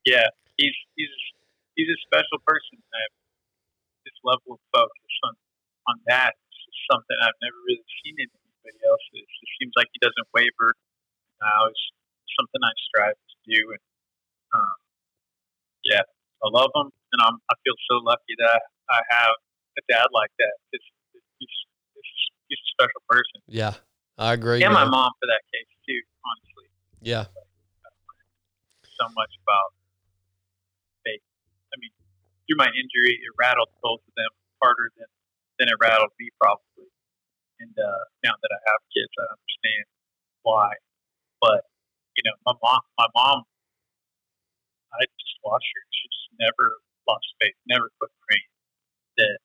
[0.07, 0.23] Yeah,
[0.55, 1.11] he's he's
[1.75, 2.79] he's a special person.
[2.79, 3.11] I
[4.07, 5.35] this level of focus on
[5.91, 9.03] on that is something I've never really seen in anybody else.
[9.11, 10.79] It just seems like he doesn't waver.
[11.43, 11.85] Now it's
[12.39, 13.83] something I strive to do, and
[14.55, 14.77] um,
[15.83, 16.07] yeah,
[16.39, 19.35] I love him, and I'm I feel so lucky that I have
[19.75, 20.55] a dad like that.
[20.71, 20.87] It's,
[21.39, 21.55] he's,
[22.47, 23.39] he's a special person.
[23.47, 23.73] Yeah,
[24.19, 24.61] I agree.
[24.63, 24.85] And man.
[24.85, 26.01] my mom for that case too.
[26.23, 26.67] Honestly.
[27.01, 27.25] Yeah.
[28.99, 29.71] So much about
[31.07, 31.23] faith.
[31.71, 31.95] I mean,
[32.43, 35.07] through my injury, it rattled both of them harder than
[35.57, 36.91] than it rattled me probably.
[37.59, 39.85] And uh, now that I have kids, I understand
[40.43, 40.75] why.
[41.39, 41.63] But
[42.19, 43.47] you know, my mom, my mom,
[44.91, 45.83] I just watched her.
[45.95, 48.51] She just never lost faith, never quit praying
[49.19, 49.39] that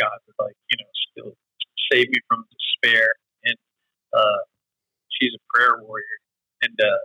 [0.00, 1.32] God would like you know still
[1.92, 3.04] save me from despair.
[3.44, 3.56] And
[4.16, 4.40] uh,
[5.12, 6.16] she's a prayer warrior,
[6.64, 7.02] and uh,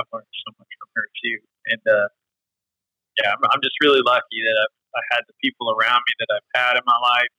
[0.00, 1.38] I've learned so much from her too.
[1.68, 2.08] And uh,
[3.20, 6.30] yeah, I'm, I'm just really lucky that I've I had the people around me that
[6.32, 7.32] I've had in my life,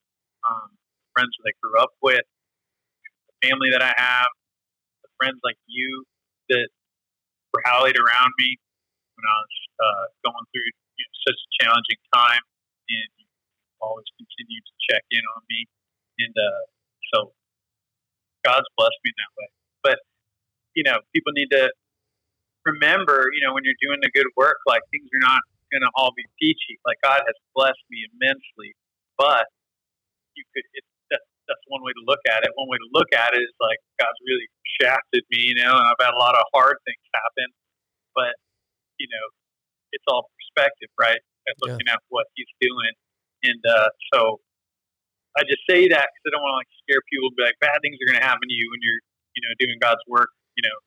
[0.45, 0.69] um,
[1.17, 4.29] friends that I grew up with, the family that I have,
[5.01, 6.05] the friends like you
[6.53, 6.69] that
[7.65, 8.57] rallied around me
[9.17, 12.43] when I was uh, going through you know, such a challenging time,
[12.89, 13.11] and
[13.81, 15.67] always continue to check in on me,
[16.19, 16.63] and uh,
[17.13, 17.17] so
[18.45, 19.49] God's blessed me in that way.
[19.83, 19.97] But
[20.75, 21.71] you know, people need to
[22.65, 25.41] remember, you know, when you're doing the good work, like things are not
[25.71, 26.77] going to all be peachy.
[26.85, 28.75] Like God has blessed me immensely,
[29.17, 29.47] but
[30.35, 30.65] you could.
[30.73, 32.51] It, that's that's one way to look at it.
[32.55, 34.47] One way to look at it is like God's really
[34.81, 37.49] shafted me, you know, and I've had a lot of hard things happen,
[38.15, 38.33] but
[38.99, 39.25] you know,
[39.91, 41.19] it's all perspective, right?
[41.47, 41.97] At looking yeah.
[41.97, 42.93] at what He's doing,
[43.43, 44.41] and uh, so
[45.37, 47.31] I just say that because I don't want to like scare people.
[47.37, 49.01] Be like, bad things are going to happen to you when you're,
[49.37, 50.33] you know, doing God's work.
[50.57, 50.77] You know,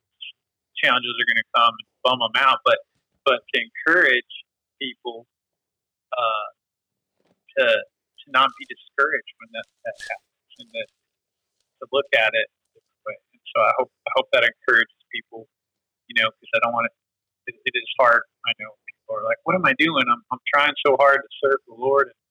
[0.83, 2.83] challenges are going to come and bum them out, but
[3.25, 4.33] but to encourage
[4.77, 5.25] people
[6.13, 6.49] uh,
[7.57, 10.89] to to not be discouraged when that, that happens and that,
[11.81, 12.49] to look at it.
[13.09, 15.49] And so I hope I hope that encourages people,
[16.11, 16.95] you know, because I don't want to.
[17.51, 18.23] It, it is hard.
[18.47, 20.05] I know people are like, "What am I doing?
[20.07, 22.22] I'm I'm trying so hard to serve the Lord, and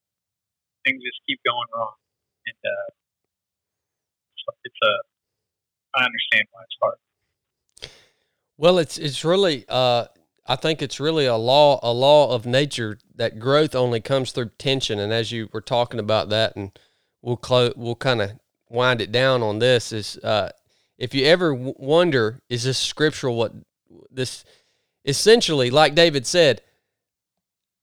[0.86, 1.94] things just keep going wrong."
[2.48, 2.88] And uh,
[4.64, 4.94] it's a.
[5.94, 6.98] I understand why it's hard.
[8.58, 10.06] Well, it's it's really uh,
[10.48, 14.52] I think it's really a law a law of nature that growth only comes through
[14.58, 15.00] tension.
[15.00, 16.78] And as you were talking about that, and
[17.22, 18.32] we'll close, we'll kind of
[18.70, 20.50] wind it down on this is uh,
[20.98, 23.54] if you ever wonder is this scriptural what
[24.10, 24.46] this
[25.06, 26.62] essentially like David said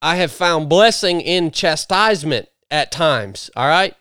[0.01, 3.95] I have found blessing in chastisement at times all right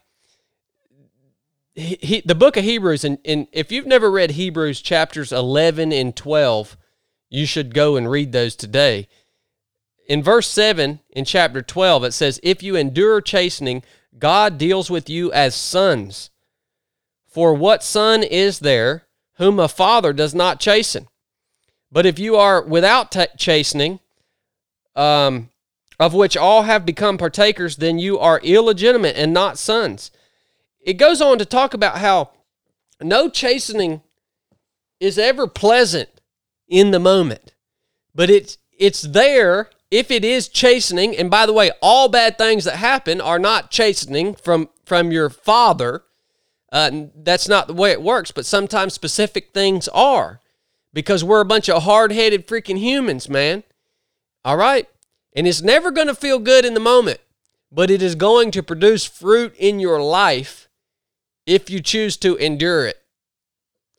[1.77, 5.94] he, he, the book of Hebrews, and, and if you've never read Hebrews chapters 11
[5.94, 6.76] and 12,
[7.30, 9.07] you should go and read those today.
[10.07, 13.84] In verse 7 in chapter 12, it says, If you endure chastening,
[14.18, 16.31] God deals with you as sons.
[17.27, 19.03] For what son is there
[19.35, 21.07] whom a father does not chasten?
[21.91, 23.99] But if you are without t- chastening,
[24.95, 25.52] um,
[25.99, 30.11] of which all have become partakers, then you are illegitimate and not sons.
[30.80, 32.32] It goes on to talk about how
[33.02, 34.02] no chastening
[34.99, 36.10] is ever pleasant
[36.68, 37.53] in the moment,
[38.14, 41.15] but it's it's there if it is chastening.
[41.15, 45.30] And by the way, all bad things that happen are not chastening from from your
[45.30, 46.03] father.
[46.72, 50.41] Uh, that's not the way it works, but sometimes specific things are
[50.94, 53.64] because we're a bunch of hard headed freaking humans, man.
[54.44, 54.88] All right?
[55.38, 57.19] And it's never going to feel good in the moment,
[57.72, 60.68] but it is going to produce fruit in your life
[61.45, 62.97] if you choose to endure it.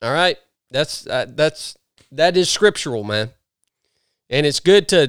[0.02, 0.36] All right?
[0.72, 1.78] That's uh, that's
[2.10, 3.30] that is scriptural, man.
[4.28, 5.06] And it's good to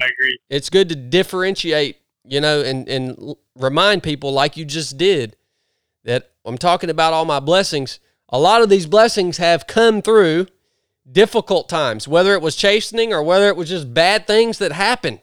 [0.51, 5.35] it's good to differentiate, you know, and and remind people like you just did
[6.03, 7.99] that I'm talking about all my blessings.
[8.29, 10.45] A lot of these blessings have come through
[11.11, 15.21] difficult times, whether it was chastening or whether it was just bad things that happened.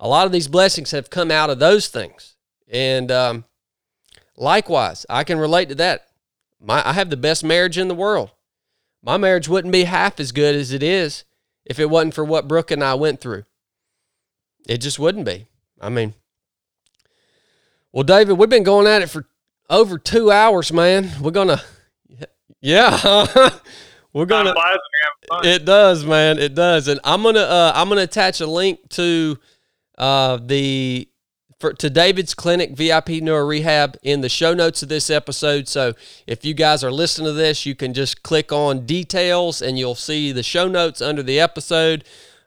[0.00, 2.36] A lot of these blessings have come out of those things.
[2.70, 3.44] And um,
[4.36, 6.06] likewise, I can relate to that.
[6.60, 8.30] My, I have the best marriage in the world.
[9.02, 11.24] My marriage wouldn't be half as good as it is
[11.64, 13.44] if it wasn't for what Brooke and I went through.
[14.68, 15.46] It just wouldn't be.
[15.80, 16.14] I mean,
[17.92, 19.26] well, David, we've been going at it for
[19.70, 21.10] over two hours, man.
[21.20, 21.62] We're gonna,
[22.60, 23.48] yeah,
[24.12, 24.54] we're gonna.
[25.44, 26.38] It does, man.
[26.38, 29.38] It does, and I'm gonna, uh, I'm gonna attach a link to
[29.98, 31.08] uh, the
[31.58, 35.68] for to David's clinic VIP neuro rehab in the show notes of this episode.
[35.68, 35.94] So
[36.26, 39.96] if you guys are listening to this, you can just click on details and you'll
[39.96, 42.04] see the show notes under the episode.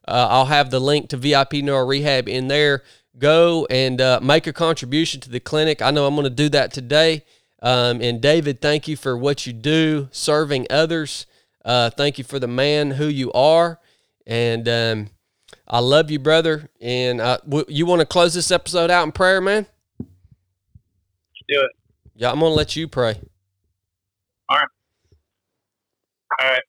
[0.07, 2.83] Uh, I'll have the link to VIP neuro rehab in there.
[3.17, 5.81] Go and uh, make a contribution to the clinic.
[5.81, 7.25] I know I'm going to do that today.
[7.61, 11.27] Um, and David, thank you for what you do, serving others.
[11.63, 13.79] Uh, thank you for the man who you are.
[14.25, 15.09] And um,
[15.71, 16.69] I love you, brother.
[16.81, 19.65] And uh, w- you want to close this episode out in prayer, man?
[19.99, 20.11] Let's
[21.47, 21.71] do it.
[22.13, 23.21] Yeah, I'm going to let you pray.
[24.49, 24.67] All right.
[26.41, 26.61] All right.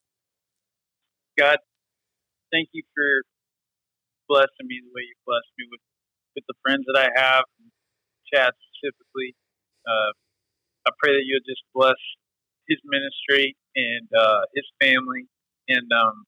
[1.37, 1.57] God,
[2.53, 3.23] thank you for
[4.29, 5.81] blessing me the way you blessed me with,
[6.37, 7.45] with the friends that I have,
[8.33, 9.35] Chad specifically.
[9.85, 10.13] Uh,
[10.87, 11.99] I pray that you'll just bless
[12.69, 15.27] his ministry and uh, his family
[15.69, 16.25] and um,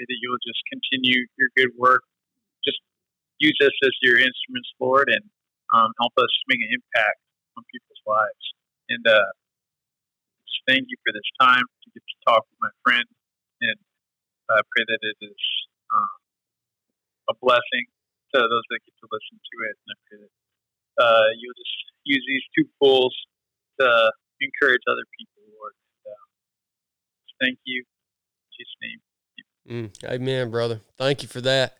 [0.00, 2.00] pray that you will just continue your good work.
[2.64, 2.80] Just
[3.36, 5.20] use us as your instruments, Lord, and
[5.76, 7.20] um, help us make an impact
[7.60, 8.44] on people's lives.
[8.88, 9.30] And uh,
[10.48, 13.04] just thank you for this time to get to talk with my friend.
[13.60, 13.76] And
[14.48, 15.42] I pray that it is
[15.92, 16.16] um,
[17.28, 17.84] a blessing
[18.32, 19.74] to those that get to listen to it.
[19.84, 20.34] And I pray that
[20.96, 21.76] uh, you'll just
[22.08, 23.12] use these two fools
[23.78, 23.86] to
[24.40, 25.76] encourage other people, Lord.
[25.76, 26.24] And, uh,
[27.44, 27.84] thank you.
[27.84, 29.00] In Jesus' name.
[29.68, 30.80] Mm, amen, brother.
[30.98, 31.76] Thank you for that.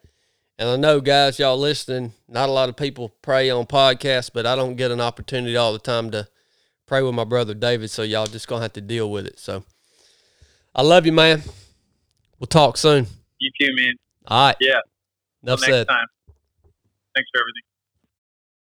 [0.58, 4.44] And I know, guys, y'all listening, not a lot of people pray on podcasts, but
[4.44, 6.28] I don't get an opportunity all the time to
[6.86, 7.90] pray with my brother David.
[7.90, 9.38] So y'all just going to have to deal with it.
[9.38, 9.64] So
[10.74, 11.42] I love you, man.
[12.38, 13.06] We'll talk soon.
[13.38, 13.94] You too, man.
[14.26, 14.56] All right.
[14.60, 14.80] Yeah.
[15.42, 15.88] Enough next said.
[15.88, 16.06] time.
[17.14, 17.69] Thanks for everything.